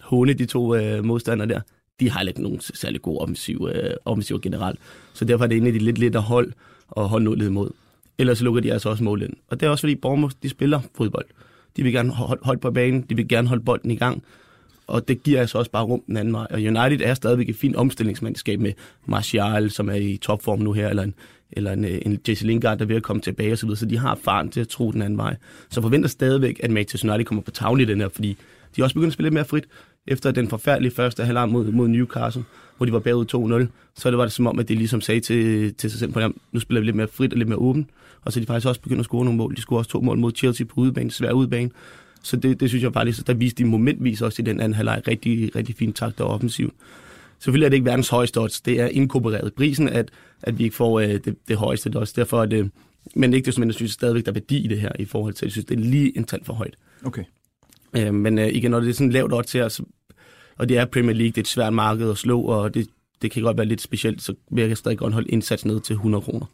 håne 0.01 0.33
de 0.33 0.47
to 0.47 0.75
øh, 0.75 1.05
modstandere 1.05 1.49
der. 1.49 1.61
De 2.01 2.11
har 2.11 2.23
ikke 2.23 2.43
nogen 2.43 2.61
særlig 2.61 3.03
god 3.03 3.21
offensiv, 3.21 3.69
øh, 3.75 3.91
offensiv 4.05 4.41
generelt. 4.41 4.79
Så 5.15 5.25
derfor 5.25 5.45
er 5.45 5.49
det 5.49 5.57
en 5.57 5.67
af 5.67 5.73
de 5.73 5.79
lidt 5.79 5.99
lettere 5.99 6.23
hold 6.23 6.53
og 6.89 7.09
holde 7.09 7.25
nullet 7.25 7.47
imod. 7.47 7.71
Ellers 8.19 8.43
lukker 8.43 8.61
de 8.61 8.73
altså 8.73 8.89
også 8.89 9.05
mål 9.05 9.23
ind. 9.23 9.33
Og 9.49 9.61
det 9.61 9.67
er 9.67 9.71
også 9.71 9.83
fordi 9.83 9.95
Bournemouth, 9.95 10.35
de 10.43 10.49
spiller 10.49 10.81
fodbold. 10.95 11.27
De 11.81 11.85
vil 11.85 11.93
gerne 11.93 12.11
holde, 12.11 12.43
holde 12.45 12.61
på 12.61 12.71
banen, 12.71 13.07
de 13.11 13.17
vil 13.17 13.29
gerne 13.29 13.49
holde 13.49 13.65
bolden 13.65 13.91
i 13.91 13.97
gang 13.97 14.23
og 14.91 15.09
det 15.09 15.23
giver 15.23 15.41
altså 15.41 15.59
også 15.59 15.71
bare 15.71 15.85
rum 15.85 16.03
den 16.07 16.17
anden 16.17 16.35
vej. 16.35 16.47
Og 16.51 16.59
United 16.59 17.01
er 17.01 17.15
stadigvæk 17.15 17.49
et 17.49 17.57
fint 17.57 17.77
omstillingsmandskab 17.77 18.61
med 18.61 18.73
Martial, 19.07 19.71
som 19.71 19.89
er 19.89 19.95
i 19.95 20.17
topform 20.17 20.59
nu 20.59 20.73
her, 20.73 20.89
eller 20.89 21.03
en, 21.03 21.15
eller 21.53 21.73
en, 21.73 21.85
en 21.85 22.21
Jesse 22.29 22.47
Lingard, 22.47 22.79
der 22.79 22.85
er 22.85 22.89
ved 22.89 22.97
at 22.97 23.03
komme 23.03 23.23
tilbage 23.23 23.53
osv., 23.53 23.77
så 23.77 23.87
de 23.87 23.99
har 23.99 24.19
faren 24.25 24.51
til 24.51 24.61
at 24.61 24.69
tro 24.69 24.93
den 24.93 25.03
anden 25.03 25.19
vej. 25.19 25.37
Så 25.71 25.83
forventer 25.83 26.09
stadigvæk, 26.09 26.61
at 26.63 26.71
Manchester 26.71 27.09
United 27.09 27.25
kommer 27.25 27.43
på 27.43 27.51
tavlen 27.51 27.89
i 27.89 27.93
den 27.93 28.01
her, 28.01 28.09
fordi 28.09 28.37
de 28.77 28.81
er 28.81 28.85
også 28.85 28.95
begyndt 28.95 29.11
at 29.11 29.13
spille 29.13 29.27
lidt 29.27 29.35
mere 29.35 29.45
frit. 29.45 29.65
Efter 30.11 30.31
den 30.31 30.49
forfærdelige 30.49 30.95
første 30.95 31.25
halvleg 31.25 31.49
mod, 31.49 31.73
mod 31.73 31.89
Newcastle, 31.89 32.45
hvor 32.77 32.87
de 32.87 32.93
var 32.93 32.99
bagud 32.99 33.67
2-0, 33.69 33.73
så 33.95 34.11
det 34.11 34.19
var 34.19 34.25
det 34.25 34.33
som 34.33 34.47
om, 34.47 34.59
at 34.59 34.69
de 34.69 34.75
ligesom 34.75 35.01
sagde 35.01 35.21
til, 35.21 35.75
til 35.75 35.91
sig 35.91 36.01
selv, 36.01 36.13
på 36.13 36.21
nu 36.53 36.61
spiller 36.61 36.81
vi 36.81 36.87
lidt 36.87 36.97
mere 36.97 37.09
frit 37.09 37.33
og 37.33 37.39
lidt 37.39 37.49
mere 37.49 37.59
åben. 37.59 37.91
Og 38.25 38.33
så 38.33 38.41
de 38.41 38.47
faktisk 38.47 38.67
også 38.67 38.81
begyndt 38.81 39.01
at 39.01 39.05
score 39.05 39.25
nogle 39.25 39.37
mål. 39.37 39.57
De 39.57 39.61
scorede 39.61 39.81
også 39.81 39.91
to 39.91 40.01
mål 40.01 40.19
mod 40.19 40.33
Chelsea 40.37 40.67
på 40.67 40.81
udebane, 40.81 41.11
svær 41.11 41.33
udebane. 41.33 41.71
Så 42.23 42.37
det, 42.37 42.61
det 42.61 42.69
synes 42.69 42.85
jeg 42.85 42.93
faktisk, 42.93 43.27
der 43.27 43.35
viste 43.35 43.65
de 43.65 43.69
momentvis 43.69 44.23
også 44.23 44.43
i 44.43 44.45
den 44.45 44.61
anden 44.61 44.75
halvleg 44.75 45.03
rigtig, 45.09 45.57
rigtig 45.57 45.75
fint 45.77 45.97
takt 45.97 46.21
og 46.21 46.31
offensiv. 46.31 46.73
Selvfølgelig 47.39 47.65
er 47.65 47.71
det 47.71 47.77
ikke 47.77 47.87
verdens 47.87 48.09
højeste 48.09 48.41
odds. 48.41 48.61
Det 48.61 48.81
er 48.81 48.87
inkorporeret 48.87 49.55
prisen, 49.55 49.89
at, 49.89 50.11
at 50.43 50.59
vi 50.59 50.65
ikke 50.65 50.77
får 50.77 51.01
øh, 51.01 51.09
det, 51.09 51.37
det 51.49 51.57
højeste 51.57 51.97
odds. 51.97 52.13
Derfor 52.13 52.43
er 52.43 52.47
det, 52.47 52.59
øh, 52.59 52.69
men 53.15 53.35
ikke 53.35 53.47
det 53.47 53.55
som 53.55 53.65
jeg 53.65 53.75
synes 53.75 53.93
stadigvæk, 53.93 54.25
der 54.25 54.31
er 54.31 54.35
værdi 54.35 54.65
i 54.65 54.67
det 54.67 54.81
her 54.81 54.93
i 54.99 55.05
forhold 55.05 55.35
til, 55.35 55.47
jeg 55.47 55.53
synes, 55.53 55.65
det 55.65 55.79
er 55.79 55.83
lige 55.83 56.17
en 56.17 56.25
tand 56.25 56.45
for 56.45 56.53
højt. 56.53 56.75
Okay. 57.05 57.25
Øh, 57.97 58.15
men 58.15 58.39
øh, 58.39 58.49
igen, 58.49 58.71
når 58.71 58.81
det 58.81 58.89
er 58.89 58.95
sådan 58.95 59.11
lavt 59.11 59.33
odds 59.33 59.53
her, 59.53 59.69
så, 59.69 59.83
og 60.59 60.69
det 60.69 60.79
er 60.79 60.85
Premier 60.85 61.17
League, 61.17 61.31
det 61.31 61.37
er 61.37 61.43
et 61.43 61.49
svært 61.49 61.73
marked 61.73 62.11
at 62.11 62.19
slå, 62.19 62.41
og 62.41 62.75
det, 62.75 62.89
det 63.23 63.31
kan 63.31 63.43
godt 63.43 63.57
være 63.57 63.67
lidt 63.67 63.81
specielt, 63.81 64.23
så 64.23 64.35
vil 64.51 64.69
jeg 64.69 64.77
stadig 64.77 64.99
godt 64.99 65.13
holde 65.13 65.29
indsats 65.29 65.65
ned 65.65 65.81
til 65.81 65.95
100 65.95 66.23
kroner. 66.23 66.47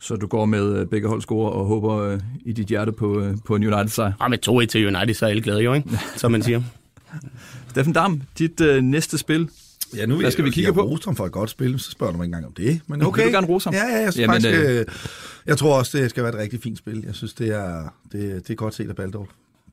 Så 0.00 0.16
du 0.16 0.26
går 0.26 0.44
med 0.44 0.80
øh, 0.80 0.86
begge 0.86 1.08
holdscore 1.08 1.52
og 1.52 1.66
håber 1.66 1.96
øh, 1.96 2.20
i 2.44 2.52
dit 2.52 2.66
hjerte 2.66 2.92
på, 2.92 3.20
øh, 3.20 3.36
på 3.46 3.56
en 3.56 3.64
United-sejr? 3.64 4.12
Ja, 4.20 4.28
med 4.28 4.48
2-1 4.48 4.66
til 4.66 4.96
United, 4.96 5.14
så 5.14 5.26
er 5.26 5.30
alle 5.30 5.42
glade 5.42 5.60
jo, 5.60 5.74
ikke? 5.74 5.90
som 6.16 6.32
man 6.32 6.42
siger. 6.42 6.62
Steffen 7.70 7.92
Dam, 7.92 8.22
dit 8.38 8.60
øh, 8.60 8.82
næste 8.82 9.18
spil, 9.18 9.48
Ja, 9.96 10.06
nu 10.06 10.16
Hvad 10.16 10.30
skal 10.30 10.44
vi 10.44 10.50
kigge 10.50 10.72
på? 10.72 10.90
Jeg 10.90 10.98
ham 11.04 11.16
for 11.16 11.26
et 11.26 11.32
godt 11.32 11.50
spil, 11.50 11.80
så 11.80 11.90
spørger 11.90 12.12
du 12.12 12.16
mig 12.16 12.24
ikke 12.24 12.36
engang 12.36 12.46
om 12.46 12.52
det. 12.52 12.80
Men 12.86 13.02
okay. 13.02 13.22
Vil 13.22 13.32
du 13.32 13.36
gerne 13.36 13.46
rose 13.46 13.66
ham? 13.66 13.74
Ja, 13.74 13.86
ja, 13.86 14.02
jeg, 14.02 14.16
Jamen, 14.16 14.42
faktisk, 14.42 14.54
øh... 14.68 14.84
jeg 15.46 15.58
tror 15.58 15.78
også, 15.78 15.98
det 15.98 16.10
skal 16.10 16.22
være 16.22 16.32
et 16.32 16.38
rigtig 16.38 16.62
fint 16.62 16.78
spil. 16.78 17.02
Jeg 17.06 17.14
synes, 17.14 17.34
det 17.34 17.48
er, 17.48 17.94
det, 18.12 18.48
det 18.48 18.50
er 18.50 18.54
godt 18.54 18.74
set 18.74 18.88
af 18.88 18.96
Baldorf, 18.96 19.28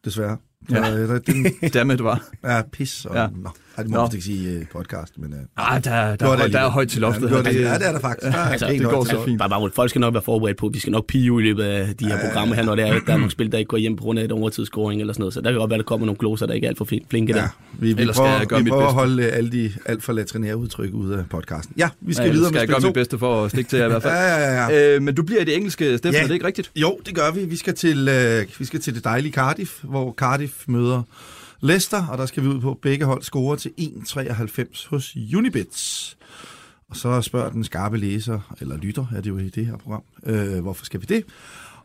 desværre. 0.05 0.37
Ja, 0.71 0.97
øh, 0.97 1.19
den, 1.27 1.45
Dammit 1.73 2.03
var. 2.03 2.23
Ja, 2.43 2.61
pis. 2.71 3.05
Og, 3.05 3.15
ja. 3.15 3.27
Nå, 3.27 3.49
ej, 3.77 3.83
det 3.83 3.91
må 3.91 3.97
man 3.97 4.09
ikke 4.13 4.25
sige 4.25 4.61
i 4.61 4.65
podcast, 4.71 5.17
men... 5.17 5.33
Uh, 5.33 5.39
ah, 5.55 5.83
der, 5.83 5.91
der, 5.91 6.15
der, 6.15 6.35
der, 6.35 6.47
der 6.47 6.59
er 6.59 6.69
højt 6.69 6.89
til 6.89 7.01
loftet. 7.01 7.31
Ja, 7.31 7.37
det, 7.37 7.45
ja, 7.45 7.73
det 7.73 7.87
er 7.87 7.91
der 7.91 7.99
faktisk. 7.99 8.33
Der, 8.33 8.39
altså, 8.39 8.67
det 8.67 8.83
går 8.83 9.03
så 9.03 9.23
fint. 9.25 9.39
Bare, 9.39 9.49
bare, 9.49 9.71
folk 9.75 9.89
skal 9.89 9.99
nok 9.99 10.13
være 10.13 10.23
forberedt 10.23 10.57
på, 10.57 10.69
vi 10.73 10.79
skal 10.79 10.91
nok 10.91 11.07
pige 11.07 11.25
i 11.25 11.43
løbet 11.43 11.63
af 11.63 11.95
de 11.95 12.05
her 12.05 12.15
ja, 12.15 12.27
programmer 12.27 12.55
her, 12.55 12.63
når 12.63 12.75
der 12.75 12.85
er, 12.85 12.99
der 12.99 13.13
er 13.13 13.17
nogle 13.17 13.31
spil, 13.31 13.51
der 13.51 13.57
ikke 13.57 13.69
går 13.69 13.77
hjem 13.77 13.95
på 13.95 14.03
grund 14.03 14.19
af 14.19 14.23
et 14.23 14.31
overtidsscoring 14.31 15.01
eller 15.01 15.13
sådan 15.13 15.21
noget. 15.21 15.33
Så 15.33 15.41
der 15.41 15.51
kan 15.51 15.59
godt 15.59 15.69
være, 15.69 15.77
der 15.77 15.83
kommer 15.83 16.05
nogle 16.05 16.17
gloser, 16.17 16.45
der 16.45 16.53
ikke 16.53 16.65
er 16.65 16.69
alt 16.69 16.77
for 16.77 16.85
flinke 17.09 17.35
ja, 17.35 17.41
der. 17.41 17.47
Vi, 17.79 17.93
vi 17.93 18.05
prøver, 18.05 18.63
vi 18.63 18.69
prøver 18.69 18.87
at 18.87 18.93
holde 18.93 19.31
alle 19.31 19.51
de 19.51 19.71
alt 19.85 20.03
for 20.03 20.13
latrinære 20.13 20.57
udtryk 20.57 20.93
ud 20.93 21.11
af 21.11 21.29
podcasten. 21.29 21.75
Ja, 21.77 21.89
vi 22.01 22.13
skal 22.13 22.25
ja, 22.25 22.31
videre 22.31 22.51
med 22.51 22.59
spil 22.59 22.59
jeg 22.59 22.67
gøre 22.67 22.87
mit 22.87 22.93
bedste 22.93 23.19
for 23.19 23.43
at 23.43 23.51
stikke 23.51 23.69
til 23.69 23.79
jer 23.79 23.85
i 23.85 23.89
hvert 23.89 24.03
fald. 24.03 24.13
ja, 24.25 24.37
ja, 24.37 24.69
ja. 24.69 24.95
Øh, 24.95 25.01
men 25.01 25.15
du 25.15 25.23
bliver 25.23 25.41
i 25.41 25.45
det 25.45 25.55
engelske, 25.55 25.97
Steffen, 25.97 26.13
ja. 26.13 26.23
er 26.23 26.27
det 26.27 26.33
ikke 26.33 26.47
rigtigt? 26.47 26.71
Jo, 26.75 26.99
det 27.05 27.15
gør 27.15 27.31
vi. 27.31 27.45
Vi 27.45 27.55
skal 27.55 27.75
til, 27.75 28.07
øh, 28.07 28.45
vi 28.59 28.65
skal 28.65 28.81
til 28.81 28.95
det 28.95 29.03
dejlige 29.03 29.31
Cardiff, 29.31 29.71
hvor 29.83 30.13
Cardiff 30.13 30.53
møder 30.67 31.03
Leicester, 31.61 32.07
og 32.07 32.17
der 32.17 32.25
skal 32.25 32.43
vi 32.43 32.47
ud 32.47 32.61
på, 32.61 32.71
at 32.71 32.77
begge 32.77 33.05
hold 33.05 33.23
score 33.23 33.57
til 33.57 33.71
1,93 33.79 34.89
hos 34.89 35.15
Unibets. 35.35 36.17
Og 36.89 36.95
så 36.95 37.21
spørger 37.21 37.49
den 37.49 37.63
skarpe 37.63 37.97
læser, 37.97 38.55
eller 38.61 38.77
lytter, 38.77 39.05
er 39.15 39.21
det 39.21 39.29
jo 39.29 39.37
i 39.37 39.49
det 39.49 39.65
her 39.65 39.77
program, 39.77 40.03
øh, 40.25 40.59
hvorfor 40.59 40.85
skal 40.85 41.01
vi 41.01 41.05
det? 41.05 41.23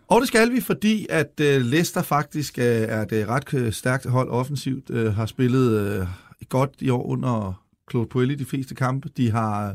Og 0.08 0.20
det 0.20 0.28
skal 0.28 0.52
vi, 0.52 0.60
fordi 0.60 1.06
at 1.10 1.40
øh, 1.40 1.60
Leicester 1.60 2.02
faktisk 2.02 2.58
øh, 2.58 2.64
er 2.64 3.02
et 3.02 3.12
øh, 3.12 3.28
ret 3.28 3.54
øh, 3.54 3.72
stærkt 3.72 4.06
hold 4.06 4.28
offensivt, 4.28 4.90
øh, 4.90 5.14
har 5.14 5.26
spillet 5.26 5.80
øh, 5.80 6.06
godt 6.48 6.70
i 6.80 6.90
år 6.90 7.06
under 7.06 7.62
Claude 7.90 8.08
Puelli 8.08 8.34
de 8.34 8.44
fleste 8.44 8.74
kampe. 8.74 9.08
De 9.16 9.30
har 9.30 9.68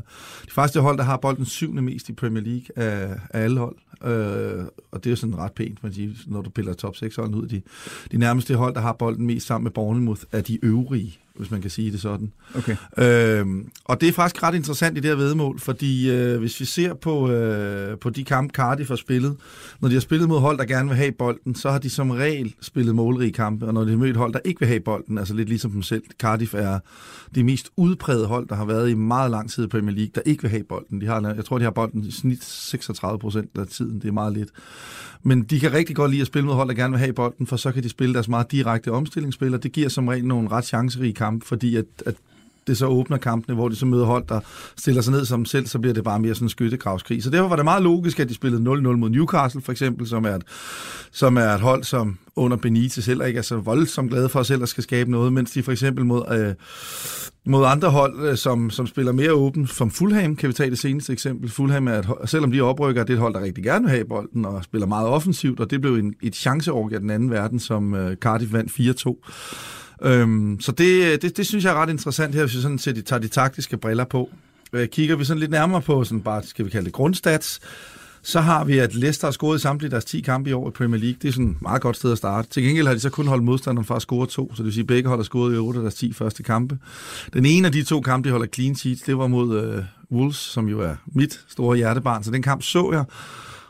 de 0.46 0.50
første 0.50 0.80
hold, 0.80 0.98
der 0.98 1.04
har 1.04 1.16
bolden 1.16 1.44
syvende 1.44 1.82
mest 1.82 2.08
i 2.08 2.12
Premier 2.12 2.44
League 2.44 2.66
af, 2.76 3.16
af 3.30 3.42
alle 3.42 3.60
hold. 3.60 3.76
Øh, 4.04 4.64
og 4.90 5.04
det 5.04 5.06
er 5.06 5.10
jo 5.10 5.16
sådan 5.16 5.38
ret 5.38 5.52
pænt, 5.52 5.82
man 5.82 5.92
siger, 5.92 6.14
når 6.26 6.42
du 6.42 6.50
piller 6.50 6.74
top 6.74 6.96
6 6.96 7.16
hold 7.16 7.34
ud. 7.34 7.46
De, 7.46 7.62
de 8.12 8.18
nærmeste 8.18 8.54
hold, 8.54 8.74
der 8.74 8.80
har 8.80 8.92
bolden 8.92 9.26
mest 9.26 9.46
sammen 9.46 9.64
med 9.64 9.70
Bournemouth, 9.72 10.22
er 10.32 10.40
de 10.40 10.64
øvrige 10.64 11.18
hvis 11.38 11.50
man 11.50 11.60
kan 11.60 11.70
sige 11.70 11.92
det 11.92 12.00
sådan. 12.00 12.32
Okay. 12.54 12.76
Øhm, 12.98 13.70
og 13.84 14.00
det 14.00 14.08
er 14.08 14.12
faktisk 14.12 14.42
ret 14.42 14.54
interessant 14.54 14.98
i 14.98 15.00
det 15.00 15.10
her 15.10 15.16
vedmål, 15.16 15.60
fordi 15.60 16.10
øh, 16.10 16.38
hvis 16.38 16.60
vi 16.60 16.64
ser 16.64 16.94
på, 16.94 17.30
øh, 17.30 17.98
på 17.98 18.10
de 18.10 18.24
kampe, 18.24 18.52
Cardiff 18.52 18.88
har 18.88 18.96
spillet, 18.96 19.36
når 19.80 19.88
de 19.88 19.94
har 19.94 20.00
spillet 20.00 20.28
mod 20.28 20.40
hold, 20.40 20.58
der 20.58 20.64
gerne 20.64 20.88
vil 20.88 20.96
have 20.96 21.12
bolden, 21.12 21.54
så 21.54 21.70
har 21.70 21.78
de 21.78 21.90
som 21.90 22.10
regel 22.10 22.54
spillet 22.60 22.94
målrige 22.94 23.32
kampe, 23.32 23.66
og 23.66 23.74
når 23.74 23.84
de 23.84 23.90
har 23.90 23.98
mødt 23.98 24.16
hold, 24.16 24.32
der 24.32 24.40
ikke 24.44 24.60
vil 24.60 24.68
have 24.68 24.80
bolden, 24.80 25.18
altså 25.18 25.34
lidt 25.34 25.48
ligesom 25.48 25.70
dem 25.70 25.82
selv, 25.82 26.02
Cardiff 26.20 26.54
er 26.54 26.78
det 27.34 27.44
mest 27.44 27.70
udprægede 28.06 28.26
hold, 28.26 28.48
der 28.48 28.54
har 28.54 28.64
været 28.64 28.90
i 28.90 28.94
meget 28.94 29.30
lang 29.30 29.50
tid 29.50 29.64
i 29.64 29.66
Premier 29.66 29.94
League, 29.94 30.10
der 30.14 30.20
ikke 30.24 30.42
vil 30.42 30.50
have 30.50 30.64
bolden. 30.64 31.00
De 31.00 31.06
har, 31.06 31.34
jeg 31.36 31.44
tror, 31.44 31.58
de 31.58 31.64
har 31.64 31.70
bolden 31.70 32.04
i 32.04 32.10
snit 32.10 32.44
36 32.44 33.18
procent 33.18 33.50
af 33.58 33.66
tiden, 33.66 34.00
det 34.00 34.08
er 34.08 34.12
meget 34.12 34.32
lidt. 34.32 34.48
Men 35.22 35.42
de 35.42 35.60
kan 35.60 35.72
rigtig 35.72 35.96
godt 35.96 36.10
lide 36.10 36.20
at 36.20 36.26
spille 36.26 36.46
mod 36.46 36.54
hold, 36.54 36.68
der 36.68 36.74
gerne 36.74 36.92
vil 36.92 36.98
have 36.98 37.12
bolden, 37.12 37.46
for 37.46 37.56
så 37.56 37.72
kan 37.72 37.82
de 37.82 37.88
spille 37.88 38.14
deres 38.14 38.28
meget 38.28 38.52
direkte 38.52 38.92
omstillingsspil, 38.92 39.54
og 39.54 39.62
det 39.62 39.72
giver 39.72 39.88
som 39.88 40.08
regel 40.08 40.26
nogle 40.26 40.48
ret 40.48 40.64
chancerige 40.64 41.12
kampe, 41.12 41.46
fordi 41.46 41.76
at, 41.76 41.84
at 42.06 42.14
det 42.66 42.78
så 42.78 42.86
åbner 42.86 43.16
kampene, 43.16 43.54
hvor 43.54 43.68
de 43.68 43.76
så 43.76 43.86
møder 43.86 44.04
hold, 44.04 44.24
der 44.28 44.40
stiller 44.76 45.02
sig 45.02 45.12
ned 45.12 45.24
som 45.24 45.44
selv, 45.44 45.66
så 45.66 45.78
bliver 45.78 45.94
det 45.94 46.04
bare 46.04 46.18
mere 46.18 46.34
sådan 46.34 46.46
en 46.46 46.50
skyttegravskrig. 46.50 47.22
Så 47.22 47.30
derfor 47.30 47.48
var 47.48 47.56
det 47.56 47.64
meget 47.64 47.82
logisk, 47.82 48.20
at 48.20 48.28
de 48.28 48.34
spillede 48.34 48.62
0-0 48.62 48.66
mod 48.96 49.10
Newcastle 49.10 49.62
for 49.62 49.72
eksempel, 49.72 50.06
som 50.06 50.24
er 50.24 50.34
et, 50.34 50.42
som 51.12 51.36
er 51.36 51.48
et 51.48 51.60
hold, 51.60 51.84
som 51.84 52.18
under 52.36 52.56
Benitez 52.56 53.06
heller 53.06 53.24
ikke 53.24 53.38
er 53.38 53.42
så 53.42 53.56
voldsomt 53.56 54.10
glade 54.10 54.28
for 54.28 54.42
selv 54.42 54.62
at 54.62 54.68
skal 54.68 54.82
skabe 54.82 55.10
noget, 55.10 55.32
mens 55.32 55.50
de 55.50 55.62
for 55.62 55.72
eksempel 55.72 56.04
mod, 56.04 56.22
øh, 56.32 56.54
mod 57.46 57.64
andre 57.64 57.90
hold, 57.90 58.28
øh, 58.28 58.36
som, 58.36 58.70
som 58.70 58.86
spiller 58.86 59.12
mere 59.12 59.32
åbent, 59.32 59.70
som 59.70 59.90
Fulham, 59.90 60.36
kan 60.36 60.48
vi 60.48 60.54
tage 60.54 60.70
det 60.70 60.78
seneste 60.78 61.12
eksempel. 61.12 61.50
Fulham 61.50 61.88
er 61.88 61.98
et 61.98 62.04
hold, 62.04 62.26
selvom 62.26 62.52
de 62.52 62.60
oprykker, 62.60 63.04
det 63.04 63.10
er 63.10 63.16
et 63.16 63.20
hold, 63.20 63.34
der 63.34 63.42
rigtig 63.42 63.64
gerne 63.64 63.84
vil 63.84 63.90
have 63.90 64.04
bolden 64.04 64.44
og 64.44 64.64
spiller 64.64 64.86
meget 64.86 65.08
offensivt, 65.08 65.60
og 65.60 65.70
det 65.70 65.80
blev 65.80 65.94
en, 65.94 66.14
et 66.22 66.36
chanceorg 66.36 66.92
af 66.92 67.00
den 67.00 67.10
anden 67.10 67.30
verden, 67.30 67.60
som 67.60 67.94
øh, 67.94 68.16
Cardiff 68.16 68.52
vandt 68.52 68.70
4-2. 69.06 69.30
Øhm, 70.02 70.60
så 70.60 70.72
det, 70.72 71.22
det, 71.22 71.36
det 71.36 71.46
synes 71.46 71.64
jeg 71.64 71.70
er 71.70 71.82
ret 71.82 71.90
interessant 71.90 72.34
her, 72.34 72.42
hvis 72.42 72.56
vi 72.56 72.60
sådan 72.60 72.78
set 72.78 73.04
tager 73.04 73.20
de 73.20 73.28
taktiske 73.28 73.76
briller 73.76 74.04
på. 74.04 74.30
Øh, 74.72 74.88
kigger 74.88 75.16
vi 75.16 75.24
sådan 75.24 75.40
lidt 75.40 75.50
nærmere 75.50 75.82
på, 75.82 76.04
sådan 76.04 76.20
bare, 76.20 76.42
skal 76.42 76.64
vi 76.64 76.70
kalde 76.70 76.84
det 76.84 76.92
grundstats, 76.92 77.60
så 78.22 78.40
har 78.40 78.64
vi, 78.64 78.78
at 78.78 78.94
Leicester 78.94 79.26
har 79.26 79.32
scoret 79.32 79.60
samtlige 79.60 79.90
deres 79.90 80.04
10 80.04 80.20
kampe 80.20 80.50
i 80.50 80.52
år 80.52 80.68
i 80.68 80.70
Premier 80.70 81.00
League. 81.00 81.16
Det 81.22 81.28
er 81.28 81.32
sådan 81.32 81.50
et 81.50 81.62
meget 81.62 81.82
godt 81.82 81.96
sted 81.96 82.12
at 82.12 82.18
starte. 82.18 82.48
Til 82.48 82.62
gengæld 82.62 82.86
har 82.86 82.94
de 82.94 83.00
så 83.00 83.10
kun 83.10 83.26
holdt 83.26 83.44
modstanderen 83.44 83.86
fra 83.86 83.96
at 83.96 84.02
score 84.02 84.26
to, 84.26 84.54
så 84.54 84.56
det 84.56 84.64
vil 84.64 84.72
sige, 84.72 84.82
at 84.82 84.86
begge 84.86 85.08
hold 85.08 85.18
har 85.18 85.24
scoret 85.24 85.54
i 85.54 85.56
8 85.56 85.78
af 85.78 85.82
deres 85.82 85.94
10 85.94 86.12
første 86.12 86.42
kampe. 86.42 86.78
Den 87.32 87.46
ene 87.46 87.66
af 87.66 87.72
de 87.72 87.82
to 87.82 88.00
kampe, 88.00 88.28
de 88.28 88.32
holder 88.32 88.46
clean 88.46 88.74
sheets, 88.74 89.02
det 89.02 89.18
var 89.18 89.26
mod 89.26 89.62
øh, 89.62 89.84
Wolves, 90.12 90.36
som 90.36 90.68
jo 90.68 90.80
er 90.80 90.94
mit 91.06 91.40
store 91.48 91.76
hjertebarn. 91.76 92.24
Så 92.24 92.30
den 92.30 92.42
kamp 92.42 92.62
så 92.62 92.92
jeg, 92.92 93.04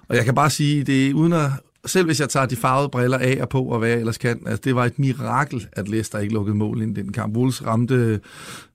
og 0.08 0.16
jeg 0.16 0.24
kan 0.24 0.34
bare 0.34 0.50
sige, 0.50 0.84
det 0.84 1.10
er 1.10 1.14
uden 1.14 1.32
at, 1.32 1.50
selv 1.86 2.06
hvis 2.06 2.20
jeg 2.20 2.28
tager 2.28 2.46
de 2.46 2.56
farvede 2.56 2.88
briller 2.88 3.18
af 3.18 3.38
og 3.40 3.48
på, 3.48 3.62
og 3.62 3.78
hvad 3.78 3.88
jeg 3.88 3.98
ellers 3.98 4.18
kan, 4.18 4.40
altså 4.46 4.60
det 4.64 4.74
var 4.74 4.84
et 4.84 4.98
mirakel, 4.98 5.66
at 5.72 5.88
Leicester 5.88 6.18
ikke 6.18 6.34
lukkede 6.34 6.56
mål 6.56 6.82
ind 6.82 6.98
i 6.98 7.02
den 7.02 7.12
kamp. 7.12 7.36
Wolves 7.36 7.66
ramte, 7.66 8.20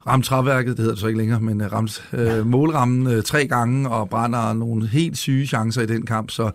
ramte 0.07 0.27
træværket, 0.27 0.71
det 0.71 0.79
hedder 0.79 0.91
det 0.91 0.99
så 0.99 1.07
ikke 1.07 1.19
længere, 1.19 1.39
men 1.39 1.61
øh, 1.61 1.71
ramte 1.71 2.01
øh, 2.13 2.47
målrammen 2.47 3.07
øh, 3.07 3.23
tre 3.23 3.47
gange 3.47 3.89
og 3.89 4.09
brænder 4.09 4.53
nogle 4.53 4.87
helt 4.87 5.17
syge 5.17 5.47
chancer 5.47 5.81
i 5.81 5.85
den 5.85 6.05
kamp. 6.05 6.31
Så, 6.31 6.51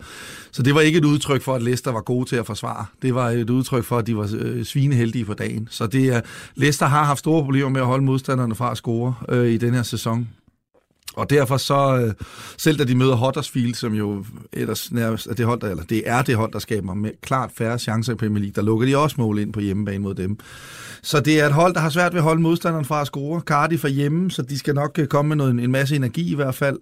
så 0.51 0.63
det 0.63 0.75
var 0.75 0.81
ikke 0.81 0.97
et 0.97 1.05
udtryk 1.05 1.41
for, 1.41 1.55
at 1.55 1.61
Leicester 1.61 1.91
var 1.91 2.01
gode 2.01 2.29
til 2.29 2.35
at 2.35 2.45
forsvare. 2.45 2.85
Det 3.01 3.15
var 3.15 3.29
et 3.29 3.49
udtryk 3.49 3.83
for, 3.83 3.97
at 3.97 4.07
de 4.07 4.17
var 4.17 4.29
øh, 4.39 4.63
svineheldige 4.63 5.25
på 5.25 5.33
dagen. 5.33 5.67
Så 5.71 5.87
det 5.87 6.07
er, 6.07 6.21
Leicester 6.55 6.85
har 6.85 7.03
haft 7.03 7.19
store 7.19 7.43
problemer 7.43 7.69
med 7.69 7.81
at 7.81 7.87
holde 7.87 8.05
modstanderne 8.05 8.55
fra 8.55 8.71
at 8.71 8.77
score 8.77 9.13
øh, 9.29 9.47
i 9.47 9.57
den 9.57 9.73
her 9.73 9.83
sæson. 9.83 10.27
Og 11.17 11.29
derfor 11.29 11.57
så, 11.57 11.97
øh, 11.97 12.13
selv 12.57 12.77
da 12.79 12.83
de 12.83 12.95
møder 12.95 13.15
Huddersfield, 13.15 13.73
som 13.73 13.93
jo 13.93 14.25
ellers 14.53 14.91
nærmest 14.91 15.27
er 15.27 15.33
det 15.33 15.45
hold, 15.45 15.59
der, 15.59 15.69
eller 15.69 15.83
det 15.83 16.03
er 16.05 16.21
det 16.21 16.35
hold, 16.35 16.51
der 16.51 16.59
skaber 16.59 16.93
med 16.93 17.11
klart 17.21 17.51
færre 17.57 17.79
chancer 17.79 18.13
i 18.13 18.15
Premier 18.15 18.39
League, 18.39 18.53
der 18.55 18.61
lukker 18.61 18.87
de 18.87 18.97
også 18.97 19.15
mål 19.19 19.39
ind 19.39 19.53
på 19.53 19.59
hjemmebane 19.59 19.99
mod 19.99 20.15
dem. 20.15 20.37
Så 21.01 21.19
det 21.19 21.39
er 21.39 21.45
et 21.45 21.53
hold, 21.53 21.73
der 21.73 21.79
har 21.79 21.89
svært 21.89 22.13
ved 22.13 22.19
at 22.19 22.23
holde 22.23 22.41
modstanderen 22.41 22.85
fra 22.85 23.01
at 23.01 23.07
score. 23.07 23.39
Cardiff 23.39 23.83
er 23.83 23.89
hjemme, 23.89 24.31
så 24.31 24.41
de 24.41 24.59
skal 24.59 24.75
nok 24.75 24.99
øh, 24.99 25.07
komme 25.07 25.29
med 25.29 25.35
noget, 25.35 25.51
en 25.63 25.71
masse 25.71 25.95
energi 25.95 26.31
i 26.31 26.35
hvert 26.35 26.55
fald. 26.55 26.77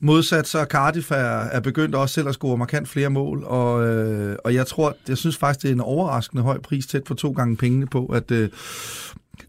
Modsat 0.00 0.48
så 0.48 0.66
Cardiff 0.70 1.10
er, 1.10 1.16
er 1.44 1.60
begyndt 1.60 1.94
også 1.94 2.14
selv 2.14 2.28
at 2.28 2.34
score 2.34 2.58
markant 2.58 2.88
flere 2.88 3.10
mål, 3.10 3.44
og, 3.44 3.86
øh, 3.86 4.36
og 4.44 4.54
jeg 4.54 4.66
tror, 4.66 4.96
jeg 5.08 5.18
synes 5.18 5.36
faktisk, 5.36 5.62
det 5.62 5.68
er 5.68 5.74
en 5.74 5.80
overraskende 5.80 6.42
høj 6.42 6.60
pris 6.60 6.86
tæt 6.86 7.02
for 7.06 7.14
to 7.14 7.32
gange 7.32 7.56
pengene 7.56 7.86
på, 7.86 8.06
at, 8.06 8.30
øh, 8.30 8.48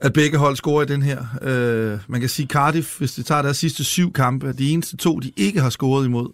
at 0.02 0.14
begge 0.14 0.38
hold 0.38 0.56
scorer 0.56 0.84
i 0.84 0.86
den 0.86 1.02
her. 1.02 1.26
Øh, 1.42 2.00
man 2.08 2.20
kan 2.20 2.30
sige 2.30 2.48
Cardiff, 2.48 2.98
hvis 2.98 3.14
de 3.14 3.24
tager 3.24 3.42
deres 3.42 3.58
sidste 3.58 3.84
syv 3.84 4.14
kampe, 4.14 4.54
de 4.54 4.70
eneste 4.70 4.98
to, 4.98 5.20
de 5.20 5.32
ikke 5.38 5.62
har 5.62 5.70
scoret 5.70 6.06
imod, 6.06 6.30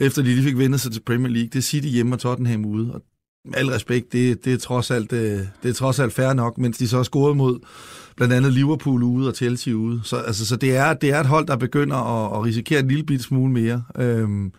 efter 0.00 0.22
de 0.22 0.28
lige 0.28 0.42
fik 0.42 0.58
vendt 0.58 0.80
sig 0.80 0.92
til 0.92 1.00
Premier 1.00 1.32
League, 1.32 1.48
det 1.48 1.56
er 1.58 1.62
City 1.62 1.88
hjemme 1.88 2.14
og 2.14 2.20
Tottenham 2.20 2.64
ude. 2.64 2.94
Og 2.94 3.02
med 3.44 3.54
al 3.56 3.66
respekt, 3.66 4.12
det, 4.12 4.44
det, 4.44 4.52
er 4.52 4.58
trods 4.58 4.90
alt, 4.90 5.10
det, 5.10 5.50
det 5.62 5.68
er 5.68 5.74
trods 5.74 5.98
alt 5.98 6.12
fair 6.12 6.32
nok, 6.32 6.58
mens 6.58 6.78
de 6.78 6.88
så 6.88 6.96
har 6.96 7.02
scoret 7.02 7.36
mod 7.36 7.58
blandt 8.16 8.34
andet 8.34 8.52
Liverpool 8.52 9.02
ude 9.02 9.28
og 9.28 9.34
Chelsea 9.34 9.74
ude. 9.74 10.00
Så, 10.04 10.16
altså, 10.16 10.46
så 10.46 10.56
det, 10.56 10.76
er, 10.76 10.94
det 10.94 11.10
er 11.10 11.20
et 11.20 11.26
hold, 11.26 11.46
der 11.46 11.56
begynder 11.56 11.96
at, 11.96 12.38
at 12.38 12.44
risikere 12.44 12.80
en 12.80 12.88
lille 12.88 13.04
bit 13.04 13.22
smule 13.22 13.52
mere. 13.52 13.82
Øhm, 13.98 14.52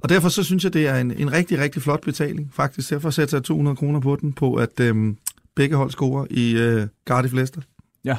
og 0.00 0.08
derfor 0.08 0.28
så 0.28 0.42
synes 0.42 0.64
jeg, 0.64 0.72
det 0.72 0.86
er 0.86 0.96
en, 0.96 1.10
en 1.10 1.32
rigtig, 1.32 1.58
rigtig 1.58 1.82
flot 1.82 2.00
betaling, 2.00 2.50
faktisk. 2.52 2.90
Derfor 2.90 3.10
sætter 3.10 3.36
jeg 3.36 3.44
200 3.44 3.76
kroner 3.76 4.00
på 4.00 4.16
den, 4.16 4.32
på 4.32 4.54
at 4.54 4.80
øhm, 4.80 5.16
begge 5.58 5.76
hold 5.76 5.90
scorer 5.90 6.26
i 6.30 6.56
øh, 6.56 6.86
Cardiff 7.06 7.34
Leicester. 7.34 7.60
Ja, 8.04 8.16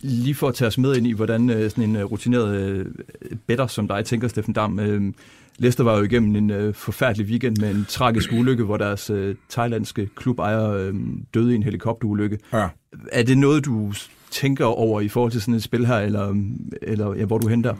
lige 0.00 0.34
for 0.34 0.48
at 0.48 0.54
tage 0.54 0.66
os 0.66 0.78
med 0.78 0.96
ind 0.96 1.06
i, 1.06 1.12
hvordan 1.12 1.50
øh, 1.50 1.70
sådan 1.70 1.84
en 1.84 1.96
øh, 1.96 2.04
rutineret 2.04 2.56
øh, 2.60 2.86
better 3.46 3.66
som 3.66 3.88
dig 3.88 4.04
tænker, 4.04 4.28
Steffen 4.28 4.54
Dam. 4.54 4.78
Øh, 4.78 5.12
Leicester 5.58 5.84
var 5.84 5.96
jo 5.96 6.02
igennem 6.02 6.36
en 6.36 6.50
øh, 6.50 6.74
forfærdelig 6.74 7.26
weekend 7.26 7.56
med 7.56 7.70
en 7.70 7.86
tragisk 7.88 8.32
ulykke, 8.32 8.64
hvor 8.64 8.76
deres 8.76 9.10
øh, 9.10 9.34
thailandske 9.50 10.08
klubejer 10.16 10.70
øh, 10.70 10.94
døde 11.34 11.52
i 11.52 11.54
en 11.54 11.62
helikopterulykke. 11.62 12.38
Ja. 12.52 12.68
Er 13.12 13.22
det 13.22 13.38
noget, 13.38 13.64
du 13.64 13.92
tænker 14.30 14.64
over 14.64 15.00
i 15.00 15.08
forhold 15.08 15.32
til 15.32 15.40
sådan 15.40 15.54
et 15.54 15.62
spil 15.62 15.86
her, 15.86 15.98
eller, 15.98 16.34
eller 16.82 17.14
ja, 17.14 17.24
hvor 17.24 17.38
du 17.38 17.48
henter? 17.48 17.74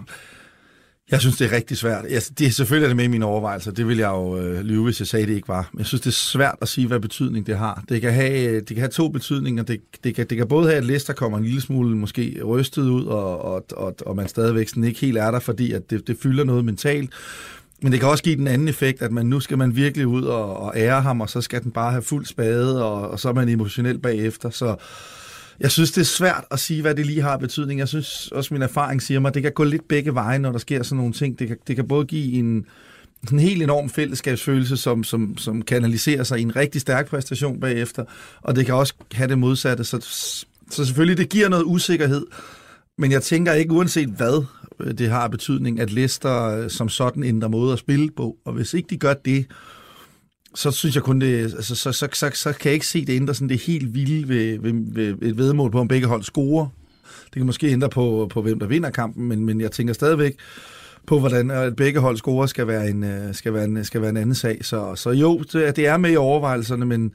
Jeg 1.11 1.20
synes, 1.20 1.37
det 1.37 1.53
er 1.53 1.57
rigtig 1.57 1.77
svært. 1.77 2.05
Jeg, 2.11 2.23
det 2.38 2.46
er 2.46 2.51
selvfølgelig 2.51 2.85
er 2.85 2.88
det 2.88 2.96
med 2.96 3.05
i 3.05 3.09
mine 3.09 3.25
overvejelser. 3.25 3.70
Det 3.70 3.88
vil 3.88 3.99
jeg 3.99 4.09
jo 4.09 4.38
øh, 4.38 4.61
lyve, 4.61 4.85
hvis 4.85 5.01
jeg 5.01 5.07
sagde, 5.07 5.27
det 5.27 5.35
ikke 5.35 5.49
var. 5.49 5.68
Men 5.73 5.79
jeg 5.79 5.87
synes, 5.87 6.01
det 6.01 6.11
er 6.11 6.14
svært 6.14 6.57
at 6.61 6.68
sige, 6.68 6.87
hvad 6.87 7.01
betydning 7.01 7.46
det 7.46 7.59
har. 7.59 7.85
Det 7.88 8.01
kan 8.01 8.12
have, 8.12 8.49
øh, 8.49 8.55
det 8.55 8.66
kan 8.66 8.79
have 8.79 8.88
to 8.88 9.09
betydninger. 9.09 9.62
Det, 9.62 9.81
det, 10.05 10.14
kan, 10.14 10.27
det 10.27 10.38
kan 10.38 10.49
både 10.49 10.66
have, 10.66 10.77
at 10.77 10.85
Leicester 10.85 11.12
kommer 11.12 11.38
en 11.38 11.44
lille 11.44 11.61
smule 11.61 11.96
måske 11.96 12.40
rystet 12.44 12.83
ud, 12.83 13.05
og, 13.05 13.44
og, 13.44 13.64
og, 13.73 13.94
og 14.07 14.16
man 14.16 14.29
stadigvæk 14.29 14.68
sådan 14.68 14.85
ikke 14.85 15.01
helt 15.01 15.18
er 15.18 15.31
der, 15.31 15.40
fordi 15.40 15.73
at 15.73 15.90
det, 15.90 16.07
det 16.07 16.16
fylder 16.23 16.44
noget 16.44 16.64
mentalt. 16.64 17.11
Men 17.83 17.92
det 17.92 18.01
kan 18.01 18.09
også 18.09 18.25
give 18.25 18.37
den 18.37 18.46
anden 18.46 18.68
effekt, 18.68 19.03
at 19.03 19.12
man 19.12 19.27
nu 19.27 19.40
skal 19.40 19.59
man 19.59 19.77
virkelig 19.77 20.07
ud 20.07 20.23
og, 20.23 20.57
og 20.57 20.73
ære 20.77 21.03
ham, 21.03 21.20
og 21.20 21.31
så 21.31 21.40
skal 21.40 21.62
den 21.62 21.70
bare 21.70 21.90
have 21.90 22.03
fuld 22.03 22.27
spade, 22.27 22.85
og, 22.85 23.11
og 23.11 23.20
så 23.20 23.29
er 23.29 23.33
man 23.33 23.49
emotionel 23.49 23.99
bagefter. 23.99 24.51
Så 24.51 24.77
jeg 25.61 25.70
synes, 25.70 25.92
det 25.92 26.01
er 26.01 26.05
svært 26.05 26.44
at 26.51 26.61
sige, 26.61 26.83
hvad 26.83 26.94
det 26.94 27.07
lige 27.07 27.23
har 27.23 27.37
betydning. 27.37 27.81
Jeg 27.81 27.88
synes 27.88 28.29
også, 28.33 28.55
min 28.55 28.62
erfaring 28.62 29.03
siger 29.03 29.20
mig, 29.20 29.29
at 29.29 29.35
det 29.35 29.42
kan 29.42 29.53
gå 29.53 29.64
lidt 29.64 29.88
begge 29.88 30.14
veje, 30.14 30.38
når 30.38 30.53
der 30.53 30.59
sker 30.59 30.83
sådan 30.83 30.96
nogle 30.96 31.12
ting. 31.12 31.38
Det 31.38 31.49
kan, 31.49 31.57
det 31.66 31.77
kan 31.77 31.88
både 31.88 32.07
give 32.07 32.33
en, 32.33 32.66
en 33.33 33.38
helt 33.38 33.62
enorm 33.62 33.88
fællesskabsfølelse, 33.88 34.77
som, 34.77 35.05
som, 35.05 35.38
som 35.38 35.62
kanaliserer 35.62 36.23
sig 36.23 36.38
i 36.38 36.42
en 36.42 36.57
rigtig 36.57 36.81
stærk 36.81 37.09
præstation 37.09 37.61
bagefter, 37.61 38.05
og 38.42 38.57
det 38.57 38.66
kan 38.66 38.75
også 38.75 38.94
have 39.12 39.29
det 39.29 39.38
modsatte. 39.38 39.85
Så, 39.85 40.01
så 40.70 40.85
selvfølgelig, 40.85 41.18
det 41.18 41.29
giver 41.29 41.49
noget 41.49 41.64
usikkerhed, 41.64 42.27
men 42.99 43.12
jeg 43.12 43.23
tænker 43.23 43.53
ikke, 43.53 43.73
uanset 43.73 44.09
hvad 44.09 44.44
øh, 44.81 44.99
det 44.99 45.11
har 45.11 45.29
betydning, 45.29 45.81
at 45.81 45.92
Leicester 45.92 46.44
øh, 46.44 46.70
som 46.70 46.88
sådan 46.88 47.25
ændrer 47.25 47.49
måde 47.49 47.73
at 47.73 47.79
spille 47.79 48.11
på, 48.16 48.37
og 48.44 48.53
hvis 48.53 48.75
ikke 48.75 48.87
de 48.90 48.96
gør 48.96 49.14
det, 49.14 49.46
så 50.55 50.71
synes 50.71 50.95
jeg 50.95 51.03
kun, 51.03 51.21
det, 51.21 51.43
altså, 51.43 51.75
så, 51.75 51.93
så, 51.93 52.09
så, 52.13 52.31
så 52.35 52.53
kan 52.53 52.69
jeg 52.69 52.75
ikke 52.75 52.87
se 52.87 53.05
det 53.05 53.17
ændre 53.17 53.35
sådan 53.35 53.49
det 53.49 53.61
helt 53.61 53.95
vilde 53.95 54.29
ved, 54.29 54.59
ved, 54.59 55.15
ved 55.19 55.29
et 55.29 55.39
vedmål 55.39 55.71
på, 55.71 55.81
om 55.81 55.89
begge 55.89 56.07
hold 56.07 56.23
scorer. 56.23 56.67
Det 57.25 57.33
kan 57.33 57.47
måske 57.47 57.67
ændre 57.67 57.89
på, 57.89 58.29
på 58.31 58.43
hvem 58.43 58.59
der 58.59 58.67
vinder 58.67 58.91
kampen, 58.91 59.29
men, 59.29 59.45
men 59.45 59.61
jeg 59.61 59.73
tænker 59.73 59.95
stadigvæk 59.95 60.37
på, 61.07 61.19
hvordan 61.19 61.51
øh, 61.51 61.61
at 61.61 61.77
begge 61.77 62.01
hold 62.01 62.17
scorer 62.17 62.47
skal 62.47 62.67
være 62.67 62.89
en, 62.89 63.05
øh, 63.05 63.35
skal 63.35 63.55
være 63.55 63.65
en, 63.65 63.85
skal 63.85 64.01
være 64.01 64.11
en 64.11 64.17
anden 64.17 64.35
sag. 64.35 64.65
Så, 64.65 64.95
så 64.95 65.11
jo, 65.11 65.39
det, 65.53 65.77
det 65.77 65.87
er 65.87 65.97
med 65.97 66.11
i 66.11 66.17
overvejelserne, 66.17 66.87
men, 66.87 67.13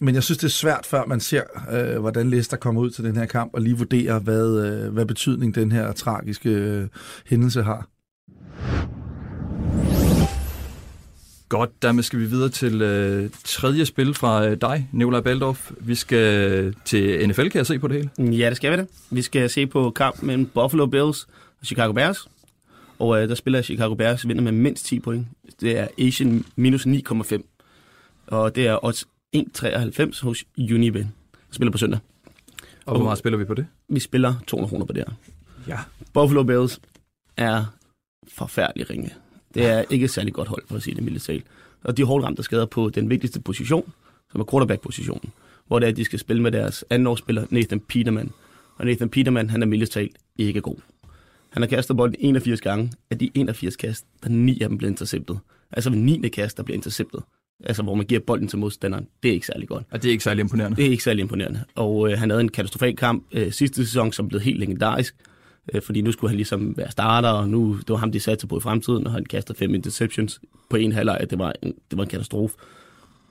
men 0.00 0.14
jeg 0.14 0.22
synes, 0.22 0.38
det 0.38 0.46
er 0.46 0.50
svært, 0.50 0.86
før 0.86 1.06
man 1.06 1.20
ser, 1.20 1.42
øh, 1.72 2.00
hvordan 2.00 2.30
Leicester 2.30 2.56
kommer 2.56 2.80
ud 2.80 2.90
til 2.90 3.04
den 3.04 3.16
her 3.16 3.26
kamp, 3.26 3.54
og 3.54 3.60
lige 3.60 3.78
vurderer, 3.78 4.18
hvad, 4.18 4.66
øh, 4.66 4.92
hvad 4.92 5.06
betydning 5.06 5.54
den 5.54 5.72
her 5.72 5.92
tragiske 5.92 6.50
øh, 6.50 6.86
hændelse 7.26 7.62
har. 7.62 7.88
Godt, 11.50 11.82
dermed 11.82 12.02
skal 12.02 12.18
vi 12.18 12.24
videre 12.24 12.48
til 12.48 12.82
øh, 12.82 13.30
tredje 13.44 13.86
spil 13.86 14.14
fra 14.14 14.46
øh, 14.46 14.60
dig, 14.60 14.88
Nikolaj 14.92 15.20
Baldorf. 15.20 15.70
Vi 15.80 15.94
skal 15.94 16.74
til 16.84 17.28
NFL, 17.28 17.48
kan 17.48 17.58
jeg 17.58 17.66
se 17.66 17.78
på 17.78 17.88
det 17.88 17.96
hele? 17.96 18.36
Ja, 18.36 18.48
det 18.48 18.56
skal 18.56 18.72
vi 18.72 18.76
det. 18.76 18.88
Vi 19.10 19.22
skal 19.22 19.50
se 19.50 19.66
på 19.66 19.90
kamp 19.90 20.22
mellem 20.22 20.46
Buffalo 20.46 20.86
Bills 20.86 21.28
og 21.60 21.66
Chicago 21.66 21.92
Bears. 21.92 22.28
Og 22.98 23.22
øh, 23.22 23.28
der 23.28 23.34
spiller 23.34 23.62
Chicago 23.62 23.94
Bears 23.94 24.28
vinder 24.28 24.42
med 24.42 24.52
mindst 24.52 24.86
10 24.86 25.00
point. 25.00 25.26
Det 25.60 25.78
er 25.78 25.88
Asian 25.98 26.44
minus 26.56 26.86
9,5. 26.86 27.42
Og 28.26 28.54
det 28.54 28.66
er 28.66 28.84
odds 28.84 29.04
1,93 29.36 30.24
hos 30.24 30.44
Unibet. 30.58 31.08
Der 31.32 31.54
spiller 31.54 31.72
på 31.72 31.78
søndag. 31.78 32.00
Og, 32.86 32.92
og 32.92 32.96
hvor 32.96 33.04
meget 33.04 33.18
spiller 33.18 33.38
vi 33.38 33.44
på 33.44 33.54
det? 33.54 33.66
Vi 33.88 34.00
spiller 34.00 34.34
200 34.46 34.70
kroner 34.70 34.86
på 34.86 34.92
det 34.92 35.04
her. 35.08 35.14
Ja. 35.66 35.78
Buffalo 36.12 36.42
Bills 36.42 36.80
er 37.36 37.64
forfærdelig 38.28 38.90
ringe. 38.90 39.12
Det 39.54 39.66
er 39.66 39.84
ikke 39.90 40.04
et 40.04 40.10
særlig 40.10 40.32
godt 40.32 40.48
hold, 40.48 40.62
for 40.68 40.76
at 40.76 40.82
sige 40.82 40.94
det 40.94 41.04
mildt 41.04 41.44
Og 41.82 41.96
de 41.96 42.02
er 42.02 42.06
hårdt 42.06 42.24
ramt 42.24 42.38
af 42.38 42.44
skader 42.44 42.66
på 42.66 42.90
den 42.90 43.10
vigtigste 43.10 43.40
position, 43.40 43.92
som 44.32 44.40
er 44.40 44.44
quarterback-positionen, 44.50 45.32
hvor 45.66 45.78
det 45.78 45.86
er, 45.86 45.90
at 45.90 45.96
de 45.96 46.04
skal 46.04 46.18
spille 46.18 46.42
med 46.42 46.52
deres 46.52 46.84
andenårsspiller, 46.90 47.46
Nathan 47.50 47.80
Peterman. 47.80 48.30
Og 48.76 48.86
Nathan 48.86 49.08
Peterman, 49.08 49.50
han 49.50 49.62
er 49.62 49.66
mildt 49.66 49.96
ikke 50.38 50.60
god. 50.60 50.76
Han 51.50 51.62
har 51.62 51.68
kastet 51.68 51.96
bolden 51.96 52.16
81 52.18 52.60
gange. 52.60 52.92
Af 53.10 53.18
de 53.18 53.30
81 53.34 53.76
kast, 53.76 54.06
der 54.22 54.28
er 54.28 54.32
9 54.32 54.60
af 54.60 54.68
dem 54.68 54.78
blevet 54.78 54.92
interceptet. 54.92 55.38
Altså 55.72 55.90
ved 55.90 55.98
9. 55.98 56.28
kast, 56.28 56.56
der 56.56 56.62
bliver 56.62 56.76
interceptet. 56.76 57.22
Altså 57.64 57.82
hvor 57.82 57.94
man 57.94 58.06
giver 58.06 58.20
bolden 58.20 58.48
til 58.48 58.58
modstanderen. 58.58 59.06
Det 59.22 59.28
er 59.28 59.32
ikke 59.32 59.46
særlig 59.46 59.68
godt. 59.68 59.84
Og 59.90 60.02
det 60.02 60.08
er 60.08 60.12
ikke 60.12 60.24
særlig 60.24 60.40
imponerende. 60.40 60.76
Det 60.76 60.86
er 60.86 60.90
ikke 60.90 61.02
særlig 61.04 61.22
imponerende. 61.22 61.64
Og 61.74 62.10
øh, 62.12 62.18
han 62.18 62.30
havde 62.30 62.40
en 62.40 62.48
katastrofal 62.48 62.96
kamp 62.96 63.26
øh, 63.32 63.52
sidste 63.52 63.86
sæson, 63.86 64.12
som 64.12 64.28
blev 64.28 64.40
helt 64.40 64.58
legendarisk 64.58 65.14
øh, 65.74 65.82
fordi 65.82 66.00
nu 66.00 66.12
skulle 66.12 66.28
han 66.30 66.36
ligesom 66.36 66.76
være 66.76 66.90
starter, 66.90 67.28
og 67.28 67.48
nu 67.48 67.76
det 67.76 67.88
var 67.88 67.96
ham, 67.96 68.12
de 68.12 68.20
satte 68.20 68.46
på 68.46 68.56
i 68.56 68.60
fremtiden, 68.60 69.06
og 69.06 69.12
han 69.12 69.24
kastede 69.24 69.58
fem 69.58 69.74
interceptions 69.74 70.40
på 70.70 70.76
en 70.76 70.92
halvleg, 70.92 71.26
det 71.30 71.38
var 71.38 71.52
en, 71.62 71.74
det 71.90 71.98
var 71.98 72.04
en 72.04 72.10
katastrofe. 72.10 72.56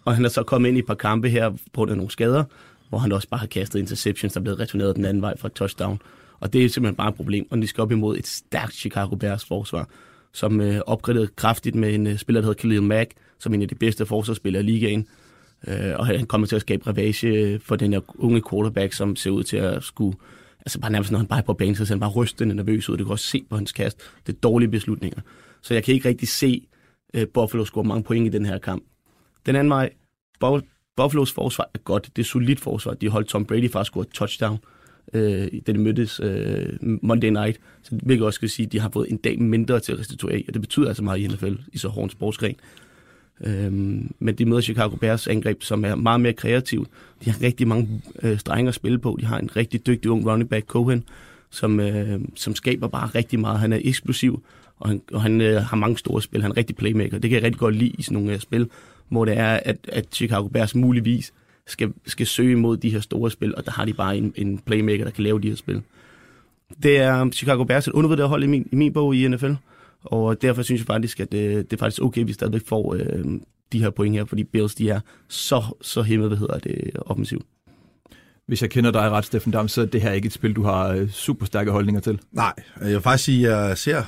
Og 0.05 0.15
han 0.15 0.25
er 0.25 0.29
så 0.29 0.43
kommet 0.43 0.69
ind 0.69 0.77
i 0.77 0.79
et 0.79 0.85
par 0.85 0.95
kampe 0.95 1.29
her 1.29 1.49
på 1.49 1.57
grund 1.73 1.91
af 1.91 1.97
nogle 1.97 2.11
skader, 2.11 2.43
hvor 2.89 2.97
han 2.97 3.11
også 3.11 3.27
bare 3.27 3.39
har 3.39 3.47
kastet 3.47 3.79
interceptions, 3.79 4.33
der 4.33 4.39
er 4.39 4.43
blevet 4.43 4.59
returneret 4.59 4.95
den 4.95 5.05
anden 5.05 5.21
vej 5.21 5.37
fra 5.37 5.49
touchdown. 5.49 6.01
Og 6.39 6.53
det 6.53 6.65
er 6.65 6.69
simpelthen 6.69 6.95
bare 6.95 7.09
et 7.09 7.15
problem, 7.15 7.47
og 7.49 7.57
de 7.57 7.67
skal 7.67 7.81
op 7.81 7.91
imod 7.91 8.17
et 8.17 8.27
stærkt 8.27 8.73
Chicago 8.73 9.15
Bears 9.15 9.45
forsvar, 9.45 9.87
som 10.33 10.61
øh, 10.61 10.81
opgraderet 10.85 11.35
kraftigt 11.35 11.75
med 11.75 11.93
en 11.93 12.07
øh, 12.07 12.17
spiller, 12.17 12.41
der 12.41 12.45
hedder 12.45 12.61
Khalil 12.61 12.83
Mack, 12.83 13.11
som 13.39 13.53
en 13.53 13.61
af 13.61 13.67
de 13.67 13.75
bedste 13.75 14.05
forsvarsspillere 14.05 14.63
i 14.63 14.65
ligaen. 14.65 15.07
Øh, 15.67 15.93
og 15.95 16.05
han 16.05 16.25
kommer 16.25 16.47
til 16.47 16.55
at 16.55 16.61
skabe 16.61 16.87
ravage 16.87 17.27
øh, 17.27 17.59
for 17.59 17.75
den 17.75 17.93
her 17.93 18.01
unge 18.15 18.41
quarterback, 18.49 18.93
som 18.93 19.15
ser 19.15 19.31
ud 19.31 19.43
til 19.43 19.57
at 19.57 19.83
skulle... 19.83 20.17
Altså 20.59 20.79
bare 20.79 20.91
nærmest, 20.91 21.11
når 21.11 21.17
han 21.17 21.27
bare 21.27 21.39
er 21.39 21.43
på 21.43 21.53
banen, 21.53 21.75
så 21.75 21.85
ser 21.85 21.93
han 21.93 21.99
bare 21.99 22.09
rystende 22.09 22.55
nervøs 22.55 22.89
ud. 22.89 22.97
Det 22.97 23.05
kan 23.05 23.11
også 23.11 23.27
se 23.27 23.43
på 23.49 23.55
hans 23.55 23.71
kast. 23.71 23.97
Det 24.27 24.35
er 24.35 24.39
dårlige 24.39 24.69
beslutninger. 24.69 25.21
Så 25.61 25.73
jeg 25.73 25.83
kan 25.83 25.93
ikke 25.93 26.09
rigtig 26.09 26.27
se 26.27 26.67
øh, 27.13 27.27
Buffalo 27.27 27.65
score 27.65 27.83
mange 27.83 28.03
point 28.03 28.27
i 28.27 28.29
den 28.29 28.45
her 28.45 28.57
kamp. 28.57 28.83
Den 29.45 29.55
anden 29.55 29.69
vej, 29.69 29.89
Buffalo's 31.01 31.33
forsvar 31.33 31.69
er 31.73 31.79
godt. 31.79 32.09
Det 32.15 32.21
er 32.21 32.25
solidt 32.25 32.59
forsvar. 32.59 32.93
De 32.93 33.09
holdt 33.09 33.27
Tom 33.27 33.45
Brady 33.45 33.71
fra 33.71 33.79
at 33.79 33.85
score 33.85 34.01
et 34.01 34.09
touchdown, 34.09 34.57
øh, 35.13 35.47
da 35.67 35.71
de 35.71 35.77
mødtes 35.77 36.19
øh, 36.23 36.77
Monday 36.81 37.29
night. 37.29 37.59
Så 37.83 37.95
det 37.95 38.07
vil 38.07 38.23
også 38.23 38.35
skal 38.35 38.49
sige, 38.49 38.65
at 38.65 38.71
de 38.71 38.79
har 38.79 38.89
fået 38.89 39.11
en 39.11 39.17
dag 39.17 39.41
mindre 39.41 39.79
til 39.79 39.91
at 39.91 39.99
restituere, 39.99 40.43
og 40.47 40.53
det 40.53 40.61
betyder 40.61 40.87
altså 40.87 41.03
meget 41.03 41.19
i 41.19 41.27
NFL 41.27 41.53
i 41.73 41.77
så 41.77 41.87
hård 41.87 42.03
en 42.03 42.09
sportsgren. 42.09 42.55
Øhm, 43.43 44.13
men 44.19 44.35
de 44.35 44.45
møder 44.45 44.61
Chicago 44.61 44.95
Bears 44.95 45.27
angreb, 45.27 45.63
som 45.63 45.85
er 45.85 45.95
meget 45.95 46.21
mere 46.21 46.33
kreativt. 46.33 46.89
De 47.25 47.29
har 47.29 47.41
rigtig 47.41 47.67
mange 47.67 48.01
øh, 48.23 48.39
strenge 48.39 48.67
at 48.67 48.75
spille 48.75 48.99
på. 48.99 49.17
De 49.21 49.25
har 49.25 49.39
en 49.39 49.55
rigtig 49.55 49.87
dygtig 49.87 50.11
ung 50.11 50.25
running 50.25 50.49
back, 50.49 50.65
Cohen, 50.65 51.03
som, 51.49 51.79
øh, 51.79 52.19
som 52.35 52.55
skaber 52.55 52.87
bare 52.87 53.07
rigtig 53.07 53.39
meget. 53.39 53.59
Han 53.59 53.73
er 53.73 53.79
eksplosiv, 53.81 54.43
og 54.79 54.89
han, 54.89 55.01
og 55.13 55.21
han 55.21 55.41
øh, 55.41 55.61
har 55.61 55.77
mange 55.77 55.97
store 55.97 56.21
spil. 56.21 56.41
Han 56.41 56.51
er 56.51 56.53
en 56.53 56.57
rigtig 56.57 56.75
playmaker. 56.75 57.19
Det 57.19 57.29
kan 57.29 57.35
jeg 57.35 57.43
rigtig 57.43 57.59
godt 57.59 57.75
lide 57.75 57.89
i 57.97 58.01
sådan 58.01 58.13
nogle 58.13 58.33
øh, 58.33 58.39
spil, 58.39 58.69
hvor 59.09 59.25
det 59.25 59.37
er, 59.37 59.59
at, 59.65 59.77
at 59.87 60.05
Chicago 60.11 60.47
Bears 60.47 60.75
muligvis 60.75 61.33
skal, 61.67 61.93
skal 62.05 62.27
søge 62.27 62.51
imod 62.51 62.77
de 62.77 62.89
her 62.89 62.99
store 62.99 63.31
spil, 63.31 63.55
og 63.55 63.65
der 63.65 63.71
har 63.71 63.85
de 63.85 63.93
bare 63.93 64.17
en, 64.17 64.33
en 64.35 64.57
playmaker, 64.57 65.03
der 65.03 65.11
kan 65.11 65.23
lave 65.23 65.41
de 65.41 65.49
her 65.49 65.55
spil. 65.55 65.81
Det 66.83 66.97
er 66.97 67.21
um, 67.21 67.31
Chicago 67.31 67.63
Bears 67.63 67.87
et 67.87 67.93
undervurderet 67.93 68.29
hold 68.29 68.43
i 68.43 68.47
min, 68.47 68.69
i 68.71 68.75
min 68.75 68.93
bog 68.93 69.15
i 69.15 69.27
NFL. 69.27 69.51
Og 70.03 70.41
derfor 70.41 70.61
synes 70.61 70.81
jeg 70.81 70.87
faktisk, 70.87 71.19
at 71.19 71.31
det, 71.31 71.49
øh, 71.49 71.55
det 71.57 71.73
er 71.73 71.77
faktisk 71.77 72.01
okay, 72.01 72.21
at 72.21 72.27
vi 72.27 72.33
stadigvæk 72.33 72.67
får 72.67 72.93
øh, 72.93 73.25
de 73.71 73.79
her 73.79 73.89
point 73.89 74.15
her, 74.15 74.25
fordi 74.25 74.43
Bills 74.43 74.75
de 74.75 74.89
er 74.89 74.99
så, 75.27 75.63
så 75.81 76.01
hæmmet, 76.01 76.29
hvad 76.29 76.37
hedder 76.37 76.59
det, 76.59 76.91
offensivt. 76.95 77.45
Hvis 78.49 78.61
jeg 78.61 78.69
kender 78.69 78.91
dig 78.91 79.11
ret, 79.11 79.25
Steffen 79.25 79.51
Dam, 79.51 79.67
så 79.67 79.81
er 79.81 79.85
det 79.85 80.01
her 80.01 80.11
ikke 80.11 80.25
et 80.25 80.33
spil, 80.33 80.53
du 80.53 80.63
har 80.63 80.87
øh, 80.87 81.09
super 81.09 81.45
stærke 81.45 81.71
holdninger 81.71 82.01
til. 82.01 82.19
Nej, 82.31 82.53
jeg 82.81 82.89
vil 82.89 83.01
faktisk 83.01 83.23
sige, 83.23 83.49
at 83.49 83.67
jeg 83.67 83.77
ser 83.77 84.03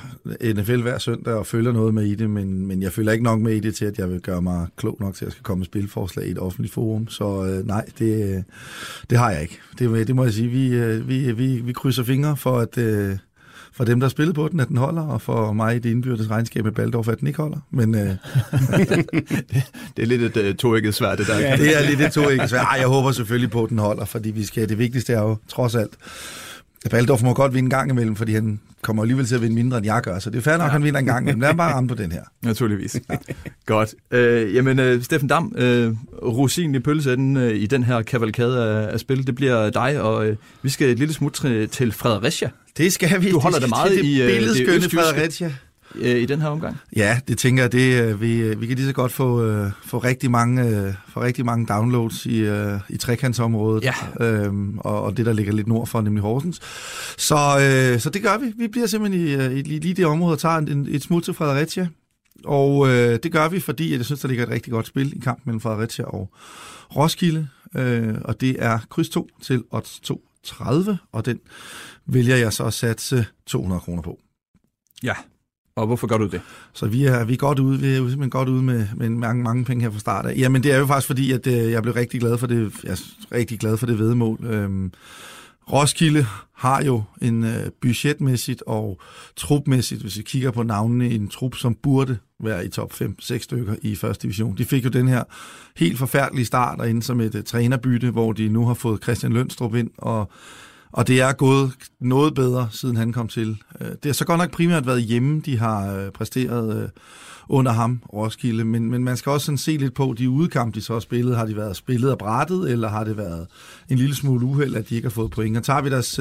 NFL 0.54 0.80
hver 0.80 0.98
søndag 0.98 1.34
og 1.34 1.46
følger 1.46 1.72
noget 1.72 1.94
med 1.94 2.04
i 2.04 2.14
det, 2.14 2.30
men, 2.30 2.66
men 2.66 2.82
jeg 2.82 2.92
følger 2.92 3.12
ikke 3.12 3.24
nok 3.24 3.40
med 3.40 3.52
i 3.52 3.60
det 3.60 3.74
til, 3.74 3.84
at 3.84 3.98
jeg 3.98 4.10
vil 4.10 4.20
gøre 4.20 4.42
mig 4.42 4.66
klog 4.76 4.96
nok 5.00 5.14
til, 5.14 5.24
at 5.24 5.26
jeg 5.26 5.32
skal 5.32 5.42
komme 5.42 5.60
med 5.60 5.66
spilforslag 5.66 6.26
i 6.26 6.30
et 6.30 6.38
offentligt 6.38 6.74
forum. 6.74 7.08
Så 7.08 7.44
øh, 7.44 7.66
nej, 7.66 7.84
det, 7.98 8.44
det 9.10 9.18
har 9.18 9.30
jeg 9.30 9.42
ikke. 9.42 9.58
Det, 9.78 10.06
det 10.06 10.16
må 10.16 10.24
jeg 10.24 10.32
sige. 10.32 10.48
Vi, 10.48 10.68
øh, 10.68 11.08
vi, 11.08 11.32
vi, 11.32 11.60
vi 11.60 11.72
krydser 11.72 12.02
fingre 12.02 12.36
for, 12.36 12.58
at... 12.58 12.78
Øh, 12.78 13.16
for 13.74 13.84
dem, 13.84 14.00
der 14.00 14.08
spillede 14.08 14.34
på 14.34 14.48
den, 14.48 14.60
at 14.60 14.68
den 14.68 14.76
holder, 14.76 15.02
og 15.02 15.22
for 15.22 15.52
mig 15.52 15.76
i 15.76 15.78
det 15.78 15.90
indbyrdes 15.90 16.30
regnskab 16.30 16.64
med 16.64 16.72
Baldorf, 16.72 17.08
at 17.08 17.20
den 17.20 17.26
ikke 17.26 17.42
holder. 17.42 17.58
Men, 17.70 17.94
øh, 17.94 18.00
det, 18.00 19.06
det 19.96 20.02
er 20.02 20.06
lidt 20.06 20.36
et 20.36 20.50
uh, 20.50 20.56
toægget 20.56 20.94
svært, 20.94 21.18
det 21.18 21.26
der. 21.26 21.38
Ja, 21.38 21.56
det 21.56 21.78
er 21.78 21.90
lidt 21.90 22.00
et 22.00 22.12
toægget 22.12 22.50
svært. 22.50 22.64
Ej, 22.64 22.76
jeg 22.78 22.86
håber 22.86 23.12
selvfølgelig 23.12 23.50
på, 23.50 23.64
at 23.64 23.70
den 23.70 23.78
holder, 23.78 24.04
fordi 24.04 24.30
vi 24.30 24.44
skal, 24.44 24.68
det 24.68 24.78
vigtigste 24.78 25.12
er 25.12 25.20
jo 25.20 25.36
trods 25.48 25.74
alt, 25.74 25.92
Baldorf 26.90 27.22
må 27.22 27.34
godt 27.34 27.54
vinde 27.54 27.66
en 27.66 27.70
gang 27.70 27.90
imellem, 27.90 28.16
fordi 28.16 28.34
han 28.34 28.60
kommer 28.82 29.02
alligevel 29.02 29.26
til 29.26 29.34
at 29.34 29.42
vinde 29.42 29.54
mindre, 29.54 29.76
end 29.76 29.86
jeg 29.86 30.00
gør. 30.02 30.18
Så 30.18 30.30
det 30.30 30.38
er 30.38 30.42
fair 30.42 30.56
nok, 30.56 30.64
at 30.64 30.72
han 30.72 30.84
vinder 30.84 31.00
en 31.00 31.06
gang 31.06 31.22
imellem. 31.22 31.40
Lad 31.40 31.48
ham 31.48 31.56
bare 31.56 31.74
ramme 31.74 31.88
på 31.88 31.94
den 31.94 32.12
her. 32.12 32.22
Naturligvis. 32.42 32.96
Ja. 33.10 33.16
Godt. 33.66 33.94
Øh, 34.10 34.54
jamen, 34.54 34.78
øh, 34.78 35.02
Steffen 35.02 35.28
Dam, 35.28 35.54
øh, 35.58 35.92
rosin 36.22 36.74
i 36.74 36.78
pølsenden 36.78 37.36
øh, 37.36 37.54
i 37.54 37.66
den 37.66 37.82
her 37.82 38.02
kavalkade 38.02 38.64
af, 38.64 38.92
af 38.92 39.00
spil, 39.00 39.26
det 39.26 39.34
bliver 39.34 39.70
dig, 39.70 40.00
og 40.00 40.26
øh, 40.26 40.36
vi 40.62 40.70
skal 40.70 40.88
et 40.88 40.98
lille 40.98 41.14
smut 41.14 41.32
til 41.72 41.92
Fredericia. 41.92 42.50
Det 42.76 42.92
skal 42.92 43.22
vi. 43.22 43.30
Du 43.30 43.38
holder 43.38 43.58
det 43.58 43.68
meget 43.68 43.90
det 43.90 44.04
i 44.04 44.22
øh, 44.22 44.28
det 44.28 44.90
Fredericia 44.90 45.52
øh, 45.94 46.16
i 46.16 46.26
den 46.26 46.40
her 46.40 46.48
omgang? 46.48 46.76
Ja, 46.96 47.20
det 47.28 47.38
tænker 47.38 47.62
jeg, 47.62 47.72
det, 47.72 48.02
øh, 48.02 48.20
vi, 48.20 48.54
vi 48.54 48.66
kan 48.66 48.76
lige 48.76 48.86
så 48.86 48.92
godt 48.92 49.12
få, 49.12 49.62
uh, 49.64 49.70
få, 49.84 49.98
rigtig, 49.98 50.30
mange, 50.30 50.86
uh, 50.86 50.94
få 51.08 51.22
rigtig 51.22 51.44
mange 51.44 51.66
downloads 51.66 52.26
i, 52.26 52.50
uh, 52.50 52.80
i 52.88 52.96
trekantsområdet, 52.96 53.84
ja. 53.84 54.26
øhm, 54.26 54.78
og, 54.78 55.02
og 55.02 55.16
det, 55.16 55.26
der 55.26 55.32
ligger 55.32 55.52
lidt 55.52 55.66
nord 55.66 55.86
for, 55.86 56.00
nemlig 56.00 56.22
Horsens. 56.22 56.60
Så, 57.18 57.34
uh, 57.34 58.00
så 58.00 58.10
det 58.10 58.22
gør 58.22 58.38
vi. 58.38 58.52
Vi 58.56 58.68
bliver 58.68 58.86
simpelthen 58.86 59.28
i, 59.28 59.36
uh, 59.36 59.58
i 59.58 59.62
lige 59.62 59.94
det 59.94 60.06
område 60.06 60.34
og 60.34 60.38
tager 60.38 60.58
en, 60.58 60.86
et 60.90 61.02
smut 61.02 61.22
til 61.22 61.34
Fredericia. 61.34 61.88
Og 62.44 62.78
uh, 62.78 62.88
det 62.88 63.32
gør 63.32 63.48
vi, 63.48 63.60
fordi 63.60 63.96
jeg 63.96 64.04
synes, 64.04 64.20
der 64.20 64.28
ligger 64.28 64.44
et 64.44 64.50
rigtig 64.50 64.72
godt 64.72 64.86
spil 64.86 65.16
i 65.16 65.20
kampen 65.20 65.42
mellem 65.44 65.60
Fredericia 65.60 66.04
og 66.04 66.30
Roskilde. 66.96 67.48
Uh, 67.74 68.14
og 68.24 68.40
det 68.40 68.56
er 68.58 68.78
kryds 68.90 69.08
2 69.08 69.28
til 69.42 69.62
odds 69.70 70.00
230, 70.00 70.98
og 71.12 71.26
den 71.26 71.40
vælger 72.06 72.36
jeg 72.36 72.52
så 72.52 72.64
at 72.64 72.74
satse 72.74 73.26
200 73.46 73.80
kroner 73.80 74.02
på. 74.02 74.18
Ja, 75.02 75.14
og 75.76 75.86
hvorfor 75.86 76.06
gør 76.06 76.18
du 76.18 76.26
det? 76.26 76.40
Så 76.72 76.86
vi 76.86 77.04
er, 77.04 77.24
vi 77.24 77.32
er 77.32 77.36
godt 77.36 77.58
ude, 77.58 77.80
vi 77.80 77.86
er 77.86 77.96
simpelthen 77.96 78.30
godt 78.30 78.48
ude 78.48 78.62
med, 78.62 78.86
med 78.96 79.08
mange, 79.08 79.42
mange 79.42 79.64
penge 79.64 79.82
her 79.82 79.90
fra 79.90 79.98
start 79.98 80.26
af. 80.26 80.34
Jamen 80.36 80.62
det 80.62 80.72
er 80.72 80.78
jo 80.78 80.86
faktisk 80.86 81.06
fordi, 81.06 81.32
at 81.32 81.46
øh, 81.46 81.70
jeg 81.70 81.82
blev 81.82 81.94
rigtig 81.94 82.20
glad 82.20 82.38
for 82.38 82.46
det, 82.46 82.72
jeg 82.84 82.90
er 82.90 82.96
rigtig 83.32 83.58
glad 83.58 83.76
for 83.76 83.86
det 83.86 83.98
vedmål. 83.98 84.44
Øhm, 84.44 84.92
Roskilde 85.72 86.26
har 86.54 86.82
jo 86.84 87.02
en 87.22 87.44
øh, 87.44 87.70
budgetmæssigt 87.80 88.62
og 88.66 89.00
trupmæssigt, 89.36 90.00
hvis 90.00 90.18
vi 90.18 90.22
kigger 90.22 90.50
på 90.50 90.62
navnene 90.62 91.10
i 91.10 91.14
en 91.14 91.28
trup, 91.28 91.54
som 91.54 91.74
burde 91.74 92.18
være 92.44 92.66
i 92.66 92.68
top 92.68 92.92
5-6 92.92 93.38
stykker 93.38 93.74
i 93.82 93.96
første 93.96 94.22
division. 94.22 94.56
De 94.58 94.64
fik 94.64 94.84
jo 94.84 94.90
den 94.90 95.08
her 95.08 95.24
helt 95.76 95.98
forfærdelige 95.98 96.46
start 96.46 96.88
ind 96.88 97.02
som 97.02 97.20
et 97.20 97.34
uh, 97.34 97.42
trænerbytte, 97.42 98.10
hvor 98.10 98.32
de 98.32 98.48
nu 98.48 98.66
har 98.66 98.74
fået 98.74 99.02
Christian 99.02 99.32
Lønstrup 99.32 99.74
ind, 99.74 99.90
og 99.98 100.30
og 100.92 101.08
det 101.08 101.20
er 101.20 101.32
gået 101.32 101.72
noget 102.00 102.34
bedre, 102.34 102.68
siden 102.70 102.96
han 102.96 103.12
kom 103.12 103.28
til. 103.28 103.62
Øh, 103.80 103.88
det 103.88 104.04
har 104.04 104.12
så 104.12 104.24
godt 104.24 104.38
nok 104.38 104.50
primært 104.50 104.86
været 104.86 105.02
hjemme, 105.02 105.40
de 105.40 105.58
har 105.58 105.94
øh, 105.94 106.10
præsteret 106.10 106.82
øh, 106.82 106.88
under 107.48 107.72
ham, 107.72 108.02
Roskilde, 108.12 108.64
men, 108.64 108.90
men 108.90 109.04
man 109.04 109.16
skal 109.16 109.32
også 109.32 109.46
sådan 109.46 109.58
se 109.58 109.76
lidt 109.76 109.94
på, 109.94 110.14
de 110.18 110.30
udkamp, 110.30 110.74
de 110.74 110.80
så 110.80 110.92
har 110.92 111.00
spillet, 111.00 111.36
har 111.36 111.46
de 111.46 111.56
været 111.56 111.76
spillet 111.76 112.10
af 112.10 112.18
brættet, 112.18 112.70
eller 112.70 112.88
har 112.88 113.04
det 113.04 113.16
været 113.16 113.46
en 113.88 113.98
lille 113.98 114.14
smule 114.14 114.46
uheld, 114.46 114.76
at 114.76 114.88
de 114.88 114.94
ikke 114.94 115.06
har 115.06 115.12
fået 115.12 115.30
point? 115.30 115.56
Og 115.56 115.64
tager 115.64 115.82
vi 115.82 115.90
deres 115.90 116.20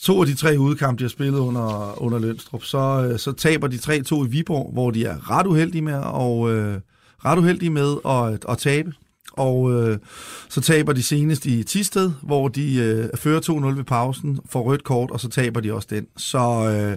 to 0.00 0.20
af 0.20 0.26
de 0.26 0.34
tre 0.34 0.58
udkamp, 0.58 0.98
de 0.98 1.04
har 1.04 1.08
spillet 1.08 1.38
under, 1.38 2.02
under 2.02 2.18
Lønstrup, 2.18 2.64
så, 2.64 3.14
så 3.16 3.32
taber 3.32 3.66
de 3.66 3.76
3-2 3.76 4.24
i 4.24 4.28
Viborg, 4.28 4.72
hvor 4.72 4.90
de 4.90 5.04
er 5.04 5.30
ret 5.30 5.46
uheldige 5.46 5.82
med, 5.82 5.94
og, 5.94 6.50
øh, 6.50 6.80
ret 7.24 7.38
uheldige 7.38 7.70
med 7.70 7.96
at, 8.06 8.44
at 8.48 8.58
tabe 8.58 8.92
og 9.38 9.72
øh, 9.72 9.98
så 10.48 10.60
taber 10.60 10.92
de 10.92 11.02
senest 11.02 11.46
i 11.46 11.62
Tisted, 11.62 12.12
hvor 12.22 12.48
de 12.48 12.76
øh, 12.76 13.08
fører 13.14 13.40
2-0 13.40 13.76
ved 13.76 13.84
pausen, 13.84 14.38
får 14.50 14.62
rødt 14.62 14.84
kort, 14.84 15.10
og 15.10 15.20
så 15.20 15.28
taber 15.28 15.60
de 15.60 15.72
også 15.72 15.88
den. 15.90 16.06
Så 16.16 16.38
øh, 16.38 16.96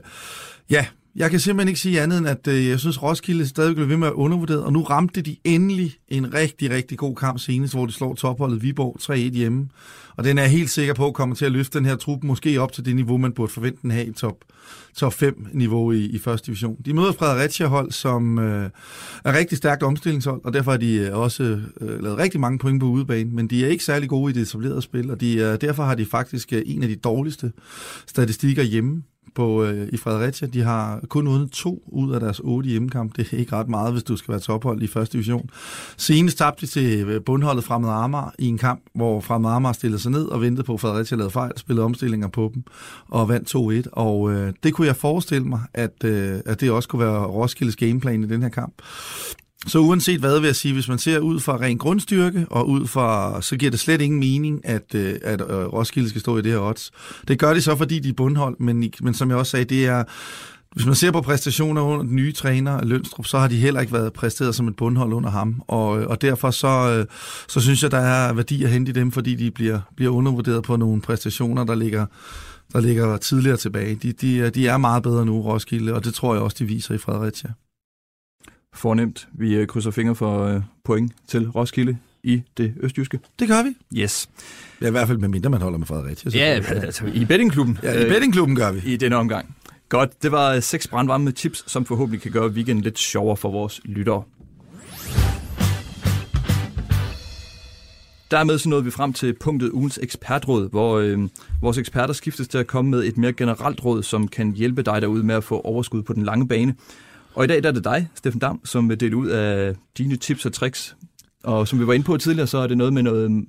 ja, 0.70 0.86
jeg 1.16 1.32
kan 1.32 1.40
simpelthen 1.40 1.68
ikke 1.68 1.80
sige 1.80 2.02
andet 2.02 2.18
end, 2.18 2.28
at 2.28 2.48
øh, 2.48 2.68
jeg 2.68 2.80
synes, 2.80 3.04
Roskilde 3.04 3.48
stadig 3.48 3.76
blev 3.76 3.90
ved 3.90 3.98
med 3.98 4.08
at 4.08 4.14
undervurdere, 4.14 4.64
og 4.64 4.74
nu 4.74 4.84
ramte 4.84 5.22
de 5.22 5.38
endelig 5.44 5.96
en 6.08 6.34
rigtig, 6.34 6.70
rigtig 6.70 6.98
god 6.98 7.16
kamp 7.16 7.40
senest, 7.40 7.74
hvor 7.74 7.86
de 7.86 7.92
slår 7.92 8.16
topholdet 8.16 8.62
Viborg 8.64 8.98
3-1 9.02 9.14
hjemme. 9.16 9.70
Og 10.18 10.24
den 10.24 10.38
er 10.38 10.42
jeg 10.42 10.52
helt 10.52 10.70
sikker 10.70 10.94
på 10.94 11.12
kommer 11.12 11.36
til 11.36 11.46
at 11.46 11.52
løfte 11.52 11.78
den 11.78 11.86
her 11.86 11.96
trup 11.96 12.24
måske 12.24 12.62
op 12.62 12.72
til 12.72 12.86
det 12.86 12.96
niveau, 12.96 13.18
man 13.18 13.32
burde 13.32 13.52
forvente 13.52 13.80
den 13.82 13.92
have 13.92 14.06
i 14.06 14.12
top, 14.12 14.36
top 14.96 15.14
5 15.14 15.48
niveau 15.54 15.92
i, 15.92 16.06
i 16.06 16.20
første 16.20 16.46
division. 16.46 16.78
De 16.86 16.94
møder 16.94 17.12
Fredericia 17.12 17.68
hold, 17.68 17.92
som 17.92 18.40
øh, 18.40 18.70
er 19.26 19.38
rigtig 19.38 19.58
stærkt 19.58 19.84
omstillingshold, 19.84 20.42
og 20.44 20.54
derfor 20.54 20.72
har 20.72 20.78
de 20.78 20.96
øh, 20.96 21.18
også 21.18 21.44
øh, 21.82 22.04
lavet 22.04 22.18
rigtig 22.18 22.40
mange 22.40 22.60
point 22.60 22.80
på 22.80 22.86
udebane, 22.86 23.32
men 23.32 23.48
de 23.48 23.66
er 23.66 23.70
ikke 23.70 23.84
særlig 23.84 24.10
gode 24.10 24.32
i 24.32 24.34
det 24.34 24.42
etablerede 24.42 24.82
spil, 24.82 25.12
og 25.12 25.22
de, 25.22 25.36
øh, 25.36 25.62
derfor 25.62 25.84
har 25.84 25.96
de 25.96 26.06
faktisk 26.06 26.54
øh, 26.54 26.62
en 26.66 26.84
af 26.84 26.90
de 26.90 26.96
dårligste 26.96 27.52
statistikker 28.08 28.64
hjemme 28.64 29.04
på, 29.36 29.64
øh, 29.64 29.88
i 29.92 29.98
Fredericia. 29.98 30.48
De 30.48 30.62
har 30.62 31.00
kun 31.10 31.28
vundet 31.28 31.52
to 31.52 31.84
ud 31.88 32.14
af 32.14 32.20
deres 32.20 32.40
otte 32.44 32.70
hjemmekamp. 32.70 33.18
Det 33.18 33.34
er 33.34 33.38
ikke 33.38 33.56
ret 33.56 33.70
meget, 33.70 33.94
hvis 33.94 34.04
du 34.04 34.16
skal 34.16 34.32
være 34.32 34.42
tophold 34.42 34.82
i 34.82 34.88
første 34.88 35.14
division. 35.14 35.50
Senest 35.98 36.38
tabte 36.38 36.66
de 36.66 36.72
til 36.72 37.08
øh, 37.08 37.22
bundholdet 37.24 37.64
Fremad 37.64 37.90
Amager 37.90 38.32
i 38.40 38.48
en 38.48 38.58
kamp, 38.58 38.82
hvor 38.96 39.22
Fremad 39.22 39.52
Amager 39.52 39.74
stillede 39.74 40.02
sig 40.02 40.12
ned 40.12 40.26
og 40.26 40.42
ventede 40.42 40.64
på, 40.64 40.74
at 40.74 40.80
Fredericia 40.80 41.18
lavede 41.18 41.32
fejl, 41.32 41.52
spillede 41.58 41.86
omstillinger 41.86 42.28
på 42.28 42.52
dem 42.54 42.64
og 43.08 43.30
vandt 43.30 43.56
2-1. 43.88 43.90
Og 43.92 44.32
øh, 44.32 44.54
det 44.64 44.74
kunne 44.74 44.88
jeg 44.88 44.96
forestille 44.96 45.48
mig, 45.48 45.62
at, 45.74 46.04
øh, 46.04 46.40
at 46.46 46.62
det 46.62 46.72
også 46.72 46.90
kunne 46.90 47.06
være 47.06 47.26
Roskildes 47.26 47.76
gameplan 47.76 48.24
i 48.24 48.28
den 48.28 48.42
her 48.42 48.50
kamp. 48.50 48.74
Så 49.68 49.80
uanset 49.80 50.20
hvad 50.20 50.40
vil 50.40 50.48
jeg 50.48 50.56
sige, 50.56 50.74
hvis 50.74 50.88
man 50.88 50.98
ser 50.98 51.20
ud 51.20 51.40
fra 51.40 51.58
ren 51.58 51.78
grundstyrke, 51.78 52.46
og 52.50 52.70
ud 52.70 52.88
fra, 52.88 53.42
så 53.42 53.58
giver 53.58 53.72
det 53.72 53.80
slet 53.80 54.02
ingen 54.02 54.20
mening, 54.20 54.66
at, 54.66 54.96
øh, 54.96 55.16
at 55.24 55.42
øh, 55.42 55.48
Roskilde 55.48 56.10
skal 56.10 56.22
stå 56.22 56.38
i 56.38 56.42
det 56.42 56.52
her 56.52 56.60
odds. 56.60 56.92
Det 57.28 57.40
gør 57.40 57.54
de 57.54 57.62
så, 57.62 57.76
fordi 57.76 58.00
de 58.00 58.10
er 58.10 58.14
bundhold, 58.14 58.56
men, 58.60 58.94
men 59.02 59.14
som 59.14 59.30
jeg 59.30 59.38
også 59.38 59.52
sagde, 59.52 59.66
det 59.66 59.86
er, 59.86 60.04
hvis 60.72 60.86
man 60.86 60.96
ser 60.96 61.12
på 61.12 61.22
præstationer 61.22 61.82
under 61.82 62.04
den 62.04 62.16
nye 62.16 62.32
træner, 62.32 62.84
Lønstrup, 62.86 63.26
så 63.26 63.40
har 63.40 63.48
de 63.48 63.56
heller 63.56 63.82
ikke 63.82 63.94
været 63.94 64.14
præsteret 64.14 64.56
som 64.56 64.68
et 64.68 64.76
bundhold 64.76 65.14
under 65.14 65.30
ham. 65.30 65.62
Og, 65.68 66.02
øh, 66.02 66.08
og 66.08 66.22
derfor 66.22 66.52
så, 66.52 67.06
så 67.48 67.60
synes 67.60 67.84
jeg, 67.84 67.92
der 67.92 68.00
er 68.00 68.34
værdi 68.34 68.64
at 68.64 68.70
hente 68.70 68.90
i 68.90 68.94
dem, 68.94 69.12
fordi 69.12 69.36
de 69.36 69.52
bliver, 69.52 69.80
bliver 69.96 70.12
undervurderet 70.12 70.64
på 70.64 70.76
nogle 70.76 71.02
præstationer, 71.02 71.64
der 71.64 71.76
ligger, 71.76 72.06
der 72.74 72.80
ligger 72.82 73.18
tidligere 73.18 73.58
tilbage. 73.58 73.96
De, 73.96 74.12
de, 74.12 74.50
de 74.50 74.68
er 74.68 74.78
meget 74.78 75.04
bedre 75.04 75.26
nu, 75.26 75.42
Roskilde, 75.42 75.94
og 75.94 76.06
det 76.06 76.14
tror 76.14 76.34
jeg 76.34 76.44
også, 76.44 76.56
de 76.60 76.66
viser 76.66 76.94
i 76.94 76.98
Fredericia. 76.98 77.50
Fornemt. 78.74 79.28
Vi 79.34 79.56
øh, 79.56 79.68
krydser 79.68 79.92
fingre 79.92 80.16
for 80.16 80.46
øh, 80.46 80.62
point 80.84 81.12
til 81.28 81.50
Roskilde 81.50 81.98
i 82.24 82.44
det 82.58 82.74
østjyske. 82.80 83.20
Det 83.40 83.48
gør 83.48 83.64
vi. 83.64 84.00
Yes. 84.02 84.30
Ja, 84.82 84.88
i 84.88 84.92
hvert 84.92 85.08
fald 85.08 85.18
med 85.18 85.30
mindre 85.30 85.50
man 85.50 85.62
holder 85.62 85.78
med 85.78 85.88
Fredericia. 85.88 86.32
Ja, 86.34 86.62
altså 86.70 87.06
i 87.14 87.26
bettingklubben. 87.26 87.80
ja 87.84 88.06
i 88.06 88.10
bettingklubben 88.10 88.56
gør 88.56 88.72
vi. 88.72 88.82
I 88.86 88.98
denne 88.98 89.16
omgang. 89.16 89.56
Godt, 89.90 90.24
det 90.24 90.32
var 90.32 90.60
seks 90.60 90.88
brandvarme 90.88 91.32
tips, 91.32 91.72
som 91.72 91.86
forhåbentlig 91.86 92.22
kan 92.22 92.32
gøre 92.32 92.48
weekenden 92.50 92.84
lidt 92.84 93.00
sjovere 93.00 93.38
for 93.38 93.52
vores 93.52 93.82
lyttere. 93.84 94.24
Dermed 98.32 98.58
så 98.58 98.70
nåede 98.70 98.84
vi 98.84 98.92
frem 98.92 99.14
til 99.14 99.34
punktet 99.34 99.70
ugens 99.70 100.00
ekspertråd, 100.04 100.70
hvor 100.70 100.98
øh, 100.98 101.20
vores 101.62 101.78
eksperter 101.78 102.14
skiftes 102.14 102.48
til 102.48 102.58
at 102.58 102.68
komme 102.68 102.92
med 102.92 103.04
et 103.04 103.18
mere 103.18 103.34
generelt 103.34 103.86
råd, 103.86 104.04
som 104.04 104.28
kan 104.28 104.52
hjælpe 104.52 104.82
dig 104.82 105.02
derude 105.02 105.24
med 105.24 105.36
at 105.36 105.44
få 105.44 105.60
overskud 105.62 106.02
på 106.04 106.14
den 106.14 106.24
lange 106.24 106.48
bane. 106.48 106.76
Og 107.36 107.44
i 107.44 107.48
dag 107.48 107.64
der 107.64 107.70
er 107.70 107.74
det 107.74 107.84
dig, 107.84 108.10
Steffen 108.16 108.40
Dam, 108.40 108.66
som 108.66 108.90
vil 108.90 109.00
dele 109.00 109.16
ud 109.16 109.28
af 109.28 109.76
dine 109.98 110.16
tips 110.16 110.46
og 110.46 110.54
tricks. 110.54 110.96
Og 111.44 111.68
som 111.68 111.80
vi 111.80 111.88
var 111.88 111.94
inde 111.94 112.06
på 112.06 112.18
tidligere, 112.18 112.48
så 112.48 112.58
er 112.58 112.68
det 112.68 112.78
noget 112.78 112.94
med 112.94 113.04
noget 113.04 113.32
mm, 113.32 113.48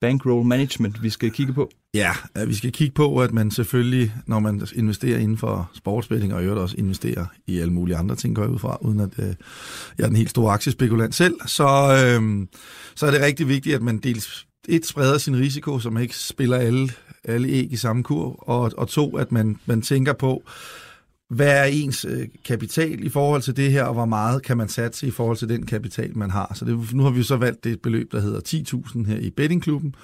bankroll 0.00 0.46
management, 0.46 1.02
vi 1.02 1.10
skal 1.10 1.30
kigge 1.30 1.52
på. 1.52 1.70
Ja, 1.94 2.12
vi 2.46 2.54
skal 2.54 2.72
kigge 2.72 2.94
på, 2.94 3.18
at 3.18 3.32
man 3.32 3.50
selvfølgelig, 3.50 4.12
når 4.26 4.38
man 4.38 4.66
investerer 4.74 5.18
inden 5.18 5.38
for 5.38 5.70
sportsbetting, 5.74 6.34
og 6.34 6.42
i 6.42 6.44
øvrigt 6.44 6.60
også 6.60 6.76
investerer 6.78 7.26
i 7.46 7.58
alle 7.58 7.72
mulige 7.72 7.96
andre 7.96 8.16
ting, 8.16 8.36
går 8.36 8.42
jeg 8.42 8.50
ud 8.50 8.58
fra, 8.58 8.78
uden 8.80 9.00
at 9.00 9.10
øh, 9.18 9.34
jeg 9.98 10.04
er 10.04 10.08
den 10.08 10.16
helt 10.16 10.30
store 10.30 10.52
aktiespekulant 10.52 11.14
selv, 11.14 11.34
så, 11.46 11.64
øh, 11.64 12.46
så 12.94 13.06
er 13.06 13.10
det 13.10 13.20
rigtig 13.20 13.48
vigtigt, 13.48 13.74
at 13.74 13.82
man 13.82 13.98
dels 13.98 14.46
et 14.68 14.86
spreder 14.86 15.18
sin 15.18 15.36
risiko, 15.36 15.78
så 15.78 15.90
man 15.90 16.02
ikke 16.02 16.16
spiller 16.16 16.56
alle, 16.56 16.88
alle 17.24 17.48
æg 17.48 17.72
i 17.72 17.76
samme 17.76 18.02
kur, 18.02 18.48
og, 18.48 18.72
og 18.76 18.88
to, 18.88 19.16
at 19.16 19.32
man, 19.32 19.56
man 19.66 19.82
tænker 19.82 20.12
på, 20.12 20.42
hvad 21.34 21.58
er 21.58 21.64
ens 21.64 22.04
øh, 22.04 22.28
kapital 22.44 23.04
i 23.04 23.08
forhold 23.08 23.42
til 23.42 23.56
det 23.56 23.72
her, 23.72 23.84
og 23.84 23.94
hvor 23.94 24.04
meget 24.04 24.42
kan 24.42 24.56
man 24.56 24.68
satse 24.68 25.06
i 25.06 25.10
forhold 25.10 25.36
til 25.36 25.48
den 25.48 25.66
kapital, 25.66 26.18
man 26.18 26.30
har. 26.30 26.52
Så 26.54 26.64
det, 26.64 26.94
nu 26.94 27.02
har 27.02 27.10
vi 27.10 27.22
så 27.22 27.36
valgt 27.36 27.64
det 27.64 27.82
beløb, 27.82 28.12
der 28.12 28.20
hedder 28.20 28.40
10.000 28.48 29.06
her 29.06 29.18
i 29.18 29.30
bettingklubben, 29.30 29.94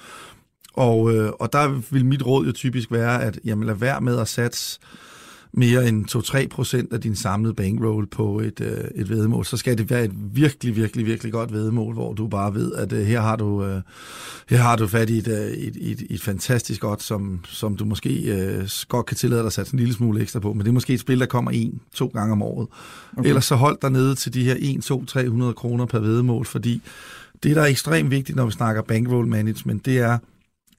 og, 0.73 1.13
øh, 1.15 1.31
og 1.39 1.53
der 1.53 1.81
vil 1.91 2.05
mit 2.05 2.25
råd 2.25 2.45
jo 2.45 2.51
typisk 2.51 2.91
være, 2.91 3.23
at 3.23 3.39
jamen, 3.45 3.67
lad 3.67 3.75
være 3.75 4.01
med 4.01 4.19
at 4.19 4.27
satse 4.27 4.79
mere 5.53 5.87
end 5.87 6.05
2-3 6.45 6.47
procent 6.47 6.93
af 6.93 7.01
din 7.01 7.15
samlede 7.15 7.53
bankroll 7.53 8.07
på 8.07 8.39
et, 8.39 8.61
øh, 8.61 8.83
et 8.95 9.09
vedmål, 9.09 9.45
så 9.45 9.57
skal 9.57 9.77
det 9.77 9.89
være 9.89 10.05
et 10.05 10.11
virkelig, 10.15 10.75
virkelig, 10.75 11.05
virkelig 11.05 11.31
godt 11.31 11.53
vedmål, 11.53 11.93
hvor 11.93 12.13
du 12.13 12.27
bare 12.27 12.53
ved, 12.53 12.73
at 12.73 12.93
øh, 12.93 13.05
her, 13.05 13.21
har 13.21 13.35
du, 13.35 13.63
øh, 13.63 13.81
her 14.49 14.57
har 14.57 14.75
du 14.75 14.87
fat 14.87 15.09
i 15.09 15.17
et, 15.17 15.27
øh, 15.27 15.51
et, 15.51 15.77
et, 15.81 16.03
et 16.09 16.21
fantastisk 16.21 16.81
godt, 16.81 17.03
som, 17.03 17.39
som 17.47 17.77
du 17.77 17.85
måske 17.85 18.33
øh, 18.35 18.69
godt 18.87 19.05
kan 19.05 19.17
tillade 19.17 19.39
dig 19.39 19.47
at 19.47 19.53
sætte 19.53 19.73
en 19.73 19.79
lille 19.79 19.93
smule 19.93 20.21
ekstra 20.21 20.39
på, 20.39 20.53
men 20.53 20.59
det 20.61 20.67
er 20.67 20.73
måske 20.73 20.93
et 20.93 20.99
spil, 20.99 21.19
der 21.19 21.25
kommer 21.25 21.51
en, 21.51 21.81
to 21.93 22.07
gange 22.07 22.31
om 22.31 22.41
året. 22.41 22.67
Okay. 23.17 23.27
Ellers 23.29 23.45
så 23.45 23.55
hold 23.55 23.77
dig 23.81 23.91
nede 23.91 24.15
til 24.15 24.33
de 24.33 24.43
her 24.43 24.55
1, 24.59 24.83
2, 24.83 25.05
300 25.05 25.53
kroner 25.53 25.85
per 25.85 25.99
vedmål, 25.99 26.45
fordi 26.45 26.81
det, 27.43 27.55
der 27.55 27.61
er 27.61 27.65
ekstremt 27.65 28.11
vigtigt, 28.11 28.35
når 28.35 28.45
vi 28.45 28.51
snakker 28.51 28.81
bankroll 28.81 29.27
management, 29.27 29.85
det 29.85 29.99
er, 29.99 30.17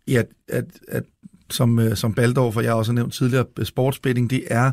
at, 0.08 0.26
at, 0.48 0.64
at 0.88 1.04
som, 1.52 1.78
øh, 1.78 1.96
som 1.96 2.14
Baldorf, 2.14 2.56
og 2.56 2.64
jeg 2.64 2.72
også 2.72 2.92
har 2.92 2.94
nævnt 2.94 3.12
tidligere, 3.14 3.44
øh, 3.58 3.66
sportsbetting, 3.66 4.30
det 4.30 4.44
er 4.50 4.70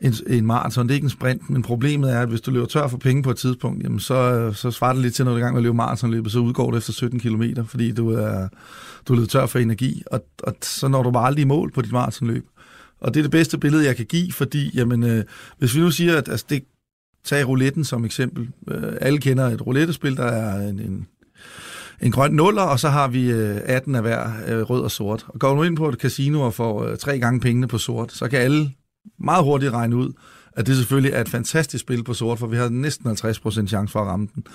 en, 0.00 0.14
en 0.26 0.46
maraton, 0.46 0.86
det 0.86 0.90
er 0.90 0.94
ikke 0.94 1.04
en 1.04 1.10
sprint, 1.10 1.50
men 1.50 1.62
problemet 1.62 2.12
er, 2.12 2.20
at 2.20 2.28
hvis 2.28 2.40
du 2.40 2.50
løber 2.50 2.66
tør 2.66 2.88
for 2.88 2.98
penge 2.98 3.22
på 3.22 3.30
et 3.30 3.36
tidspunkt, 3.36 3.82
jamen 3.84 4.00
så, 4.00 4.14
øh, 4.14 4.54
så 4.54 4.70
svarer 4.70 4.92
det 4.92 5.02
lidt 5.02 5.14
til, 5.14 5.24
når 5.24 5.32
du 5.32 5.36
er 5.36 5.40
i 5.40 5.42
gang 5.42 5.54
med 5.54 5.60
at 5.60 5.62
løbe 5.62 5.76
maratonløbet, 5.76 6.32
så 6.32 6.38
udgår 6.38 6.70
det 6.70 6.78
efter 6.78 6.92
17 6.92 7.20
km, 7.20 7.42
fordi 7.66 7.92
du 7.92 8.10
er, 8.10 8.48
du 9.08 9.12
er 9.12 9.16
løbet 9.16 9.30
tør 9.30 9.46
for 9.46 9.58
energi, 9.58 10.02
og, 10.06 10.24
og 10.42 10.54
så 10.62 10.88
når 10.88 11.02
du 11.02 11.10
bare 11.10 11.26
aldrig 11.26 11.42
i 11.42 11.46
mål 11.46 11.72
på 11.72 11.82
dit 11.82 11.92
maratonløb. 11.92 12.46
Og 13.00 13.14
det 13.14 13.20
er 13.20 13.24
det 13.24 13.30
bedste 13.30 13.58
billede, 13.58 13.86
jeg 13.86 13.96
kan 13.96 14.06
give, 14.06 14.32
fordi 14.32 14.70
jamen, 14.74 15.02
øh, 15.02 15.24
hvis 15.58 15.74
vi 15.74 15.80
nu 15.80 15.90
siger, 15.90 16.18
at 16.18 16.28
altså, 16.28 16.46
det, 16.50 16.62
tag 17.24 17.48
rouletten 17.48 17.84
som 17.84 18.04
eksempel. 18.04 18.48
Øh, 18.70 18.92
alle 19.00 19.18
kender 19.18 19.44
et 19.44 19.66
roulettespil, 19.66 20.16
der 20.16 20.24
er 20.24 20.68
en, 20.68 20.78
en 20.78 21.06
en 22.02 22.12
grøn 22.12 22.32
nuller, 22.32 22.62
og 22.62 22.80
så 22.80 22.88
har 22.88 23.08
vi 23.08 23.30
18 23.30 23.94
af 23.94 24.02
hver 24.02 24.30
rød 24.64 24.82
og 24.82 24.90
sort. 24.90 25.26
Og 25.28 25.38
går 25.40 25.54
du 25.54 25.62
ind 25.62 25.76
på 25.76 25.88
et 25.88 25.94
casino 25.94 26.40
og 26.40 26.54
får 26.54 26.96
tre 26.96 27.18
gange 27.18 27.40
pengene 27.40 27.68
på 27.68 27.78
sort, 27.78 28.12
så 28.12 28.28
kan 28.28 28.38
alle 28.38 28.70
meget 29.18 29.44
hurtigt 29.44 29.72
regne 29.72 29.96
ud, 29.96 30.12
at 30.52 30.66
det 30.66 30.76
selvfølgelig 30.76 31.12
er 31.12 31.20
et 31.20 31.28
fantastisk 31.28 31.82
spil 31.82 32.04
på 32.04 32.14
sort, 32.14 32.38
for 32.38 32.46
vi 32.46 32.56
har 32.56 32.68
næsten 32.68 33.10
50% 33.10 33.66
chance 33.66 33.92
for 33.92 34.00
at 34.00 34.06
ramme 34.06 34.28
den. 34.34 34.46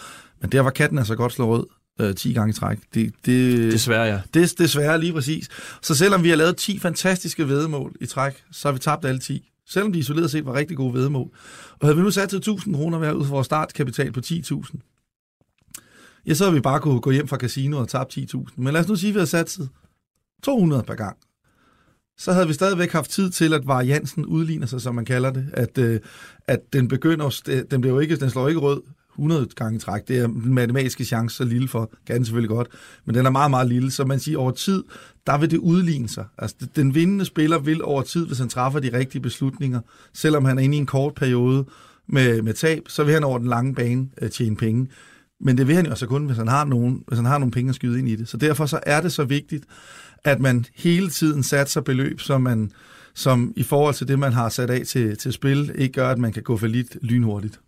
Men 0.42 0.52
der 0.52 0.62
var 0.62 0.70
katten 0.70 0.98
altså 0.98 1.16
godt 1.16 1.34
slå 1.34 1.56
rød 1.56 1.66
øh, 2.02 2.16
10 2.16 2.34
gange 2.34 2.50
i 2.50 2.54
træk. 2.54 2.78
Det, 2.94 3.14
det, 3.26 3.72
desværre, 3.72 4.04
ja. 4.04 4.22
Det, 4.34 4.58
desværre, 4.58 5.00
lige 5.00 5.14
præcis. 5.14 5.48
Så 5.82 5.96
selvom 5.96 6.24
vi 6.24 6.30
har 6.30 6.36
lavet 6.36 6.58
10 6.58 6.80
fantastiske 6.80 7.48
vedemål 7.48 7.96
i 8.02 8.06
træk, 8.06 8.44
så 8.52 8.68
har 8.68 8.74
vi 8.74 8.80
tabt 8.80 9.06
alle 9.06 9.20
10. 9.20 9.52
Selvom 9.68 9.94
de 9.94 10.00
isoleret 10.00 10.32
set 10.32 10.46
var 10.46 10.54
rigtig 10.54 10.78
gode 10.78 10.94
vedemål. 10.94 11.30
Og 11.80 11.88
havde 11.88 11.96
vi 11.96 12.04
nu 12.04 12.12
sat 12.12 12.30
til 12.30 12.38
1000 12.38 12.76
kroner 12.76 12.98
hver 12.98 13.12
ud 13.12 13.26
for 13.26 13.32
vores 13.32 13.46
startkapital 13.46 14.12
på 14.12 14.20
10.000, 14.26 14.99
ja, 16.30 16.34
så 16.34 16.46
har 16.46 16.52
vi 16.52 16.60
bare 16.60 16.80
kunne 16.80 17.02
gå 17.02 17.12
hjem 17.12 17.28
fra 17.28 17.38
casinoet 17.38 17.82
og 17.82 17.90
tabe 17.90 18.10
10.000. 18.14 18.54
Men 18.56 18.74
lad 18.74 18.82
os 18.82 18.88
nu 18.88 18.96
sige, 18.96 19.10
at 19.10 19.16
vi 19.16 19.20
har 19.20 19.26
sat 19.26 19.60
200 20.44 20.84
per 20.84 20.96
gang. 20.96 21.18
Så 22.18 22.32
havde 22.34 22.48
vi 22.48 22.54
stadigvæk 22.54 22.92
haft 22.92 23.12
tid 23.12 23.30
til, 23.30 23.54
at 23.54 23.68
variansen 23.68 24.26
udligner 24.26 24.68
sig, 24.68 24.82
som 24.82 24.96
man 24.96 25.06
kalder 25.06 25.32
det. 25.32 25.50
At, 25.54 25.78
øh, 25.78 26.00
at 26.48 26.60
den 26.74 26.88
begynder, 26.88 27.42
den, 27.72 27.82
bliver 27.82 27.94
jo 27.94 28.00
ikke, 28.00 28.16
den 28.16 28.30
slår 28.30 28.48
ikke 28.48 28.60
rød 28.60 28.82
100 29.20 29.48
gange 29.56 29.76
i 29.76 29.80
træk. 29.80 30.08
Det 30.08 30.18
er 30.18 30.28
den 30.28 30.54
matematiske 30.54 31.06
chance 31.06 31.36
så 31.36 31.44
lille 31.44 31.68
for, 31.68 31.92
kan 32.08 32.16
den 32.16 32.26
selvfølgelig 32.26 32.50
godt, 32.50 32.68
men 33.06 33.16
den 33.16 33.26
er 33.26 33.30
meget, 33.30 33.50
meget 33.50 33.68
lille. 33.68 33.92
Så 33.92 34.06
man 34.06 34.20
siger, 34.20 34.38
over 34.38 34.52
tid, 34.52 34.84
der 35.28 35.38
vil 35.38 35.52
det 35.52 35.58
udligne 35.58 36.10
sig. 36.10 36.26
Altså, 36.38 36.56
den 36.76 36.96
vindende 36.96 37.26
spiller 37.26 37.60
vil 37.60 37.84
over 37.84 38.02
tid, 38.02 38.28
hvis 38.28 38.40
han 38.40 38.50
træffer 38.50 38.80
de 38.80 38.98
rigtige 38.98 39.22
beslutninger, 39.22 39.80
selvom 40.14 40.46
han 40.46 40.58
er 40.58 40.62
inde 40.62 40.78
i 40.78 40.80
en 40.80 40.86
kort 40.86 41.14
periode 41.14 41.66
med, 42.08 42.42
med 42.42 42.54
tab, 42.54 42.84
så 42.88 43.04
vil 43.04 43.14
han 43.14 43.24
over 43.24 43.38
den 43.38 43.48
lange 43.48 43.76
bane 43.76 44.10
øh, 44.22 44.30
tjene 44.30 44.56
penge. 44.56 44.88
Men 45.42 45.58
det 45.58 45.68
vil 45.68 45.76
han 45.76 45.86
jo 45.86 45.92
altså 45.92 46.08
kun, 46.08 46.26
hvis 46.26 46.38
han 46.38 46.48
har 46.48 46.66
nogen, 46.66 47.04
hvis 47.08 47.18
han 47.18 47.26
har 47.26 47.38
nogle 47.38 47.52
penge 47.52 47.70
at 47.70 47.76
skyde 47.76 48.00
ind 48.00 48.10
i 48.10 48.16
det. 48.16 48.28
Så 48.28 48.38
derfor 48.38 48.66
så 48.66 48.80
er 48.84 49.02
det 49.02 49.12
så 49.12 49.24
vigtigt, 49.24 49.66
at 50.24 50.40
man 50.40 50.66
hele 50.76 51.10
tiden 51.10 51.44
satser 51.44 51.82
beløb, 51.82 52.22
som 52.22 52.42
man 52.42 52.72
som 53.14 53.54
i 53.56 53.64
forhold 53.64 53.94
til 53.96 54.08
det, 54.08 54.20
man 54.20 54.34
har 54.34 54.50
sat 54.50 54.70
af 54.70 54.86
til, 54.86 55.18
til 55.18 55.34
spil, 55.34 55.72
ikke 55.76 55.94
gør, 55.94 56.10
at 56.10 56.18
man 56.18 56.34
kan 56.34 56.44
gå 56.44 56.58
for 56.58 56.68
lidt 56.68 56.98
lynhurtigt. 57.02 57.60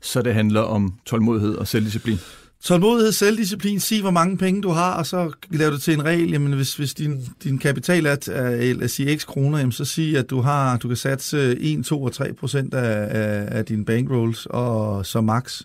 Så 0.00 0.22
det 0.22 0.34
handler 0.34 0.60
om 0.60 0.94
tålmodighed 1.06 1.54
og 1.54 1.68
selvdisciplin? 1.68 2.18
Tålmodighed, 2.62 3.12
selvdisciplin, 3.12 3.80
sig 3.80 4.00
hvor 4.00 4.10
mange 4.10 4.38
penge 4.38 4.62
du 4.62 4.68
har, 4.68 4.94
og 4.94 5.06
så 5.06 5.32
laver 5.50 5.70
du 5.70 5.78
til 5.78 5.94
en 5.94 6.04
regel, 6.04 6.30
jamen 6.30 6.52
hvis, 6.52 6.76
hvis 6.76 6.94
din, 6.94 7.28
din 7.44 7.58
kapital 7.58 8.06
er, 8.06 8.16
er 8.32 8.74
lad 8.74 8.88
sige 8.88 9.18
x 9.18 9.26
kroner, 9.26 9.58
jamen 9.58 9.72
så 9.72 9.84
sig, 9.84 10.18
at 10.18 10.30
du 10.30 10.40
har, 10.40 10.76
du 10.76 10.88
kan 10.88 10.96
satse 10.96 11.58
1, 11.60 11.84
2 11.84 12.02
og 12.02 12.12
3 12.12 12.32
procent 12.32 12.74
af, 12.74 13.08
af, 13.10 13.58
af 13.58 13.64
dine 13.64 13.84
bankrolls, 13.84 14.46
og 14.50 15.06
så 15.06 15.20
max. 15.20 15.62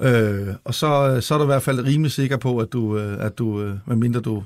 Øh, 0.00 0.54
og 0.64 0.74
så, 0.74 1.14
øh, 1.16 1.22
så 1.22 1.34
er 1.34 1.38
du 1.38 1.44
i 1.44 1.46
hvert 1.46 1.62
fald 1.62 1.84
rimelig 1.84 2.12
sikker 2.12 2.36
på, 2.36 2.58
at 2.58 2.72
du, 2.72 2.98
øh, 2.98 3.24
at 3.24 3.38
du 3.38 3.62
øh, 3.62 3.76
medmindre 3.86 4.20
du 4.20 4.42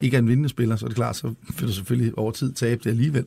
ikke 0.00 0.16
er 0.16 0.18
en 0.18 0.28
vindende 0.28 0.48
spiller, 0.48 0.76
så 0.76 0.86
er 0.86 0.88
det 0.88 0.96
klart, 0.96 1.16
så 1.16 1.34
vil 1.58 1.68
du 1.68 1.72
selvfølgelig 1.72 2.18
over 2.18 2.32
tid 2.32 2.52
tabe 2.52 2.80
det 2.84 2.90
alligevel. 2.90 3.24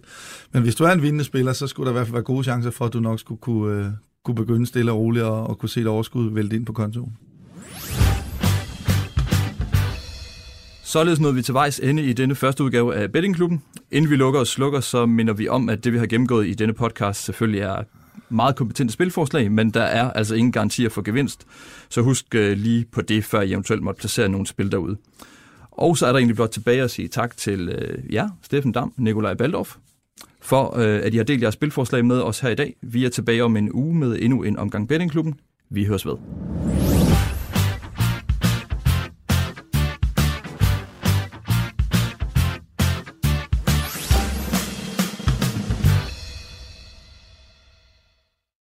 Men 0.52 0.64
hvis 0.64 0.76
du 0.76 0.84
er 0.84 0.92
en 0.92 1.02
vindende 1.02 1.24
spiller, 1.24 1.54
så 1.54 1.68
skulle 1.68 1.86
der 1.86 1.92
i 1.92 1.98
hvert 1.98 2.08
fald 2.08 2.14
være 2.14 2.24
gode 2.24 2.44
chancer 2.44 2.72
for, 2.72 2.86
at 2.86 2.94
du 2.94 3.00
nok 3.00 3.20
skulle 3.20 3.42
kunne, 3.42 3.98
kunne 4.26 4.36
begynde 4.36 4.66
stille 4.66 4.92
og 4.92 4.98
roligt 4.98 5.26
og, 5.26 5.48
og 5.48 5.60
kunne 5.60 5.70
se 5.70 5.82
et 5.82 5.88
overskud 5.88 6.34
vælte 6.34 6.56
ind 6.56 6.66
på 6.66 6.74
kontoen. 6.74 7.18
Således 10.84 11.20
nåede 11.20 11.36
vi 11.36 11.42
til 11.42 11.54
vejs 11.54 11.80
ende 11.80 12.04
i 12.04 12.14
denne 12.14 12.36
første 12.36 12.64
udgave 12.64 12.96
af 12.96 13.12
Bettingklubben. 13.12 13.64
Inden 13.92 14.12
vi 14.12 14.16
lukker 14.16 14.40
og 14.40 14.48
slukker, 14.48 14.80
så 14.80 15.06
minder 15.06 15.34
vi 15.34 15.48
om, 15.48 15.70
at 15.70 15.84
det 15.84 15.94
vi 15.94 15.98
har 15.98 16.06
gennemgået 16.06 16.48
i 16.48 16.54
denne 16.54 16.74
podcast 16.74 17.24
selvfølgelig 17.24 17.62
er 17.62 17.84
meget 18.30 18.56
kompetente 18.56 18.94
spilforslag, 18.94 19.52
men 19.52 19.70
der 19.70 19.82
er 19.82 20.12
altså 20.12 20.36
ingen 20.36 20.52
garantier 20.52 20.90
for 20.90 21.02
gevinst. 21.02 21.48
Så 21.90 22.02
husk 22.02 22.36
øh, 22.36 22.58
lige 22.58 22.86
på 22.92 23.02
det, 23.02 23.24
før 23.24 23.42
I 23.42 23.52
eventuelt 23.52 23.84
måtte 23.84 24.00
placere 24.00 24.30
nogle 24.30 24.48
spil 24.48 24.72
derude. 24.72 24.98
Og 25.72 25.98
så 25.98 26.06
er 26.06 26.12
der 26.12 26.18
egentlig 26.18 26.36
blot 26.36 26.50
tilbage 26.50 26.82
at 26.82 26.92
sige 26.92 27.08
tak 27.08 27.38
til 27.38 27.70
øh, 27.70 28.14
jer, 28.14 28.30
Steffen 28.44 28.72
Dam, 28.72 28.94
Nikolaj 28.98 29.34
Baldorf, 29.34 29.76
for 30.42 30.78
øh, 30.78 31.00
at 31.04 31.14
I 31.14 31.18
har 31.18 31.24
delt 31.24 31.42
jeres 31.42 31.54
spilforslag 31.54 32.06
med 32.06 32.22
os 32.22 32.40
her 32.40 32.50
i 32.50 32.56
dag. 32.56 32.76
Vi 32.82 33.06
er 33.06 33.10
tilbage 33.10 33.44
om 33.44 33.58
en 33.58 33.72
uge 33.74 33.96
med 33.96 34.18
endnu 34.20 34.44
en 34.44 34.58
omgang 34.58 34.88
Bettingklubben. 34.88 35.36
Vi 35.70 35.86
høres 35.86 36.06
ved. 36.06 36.16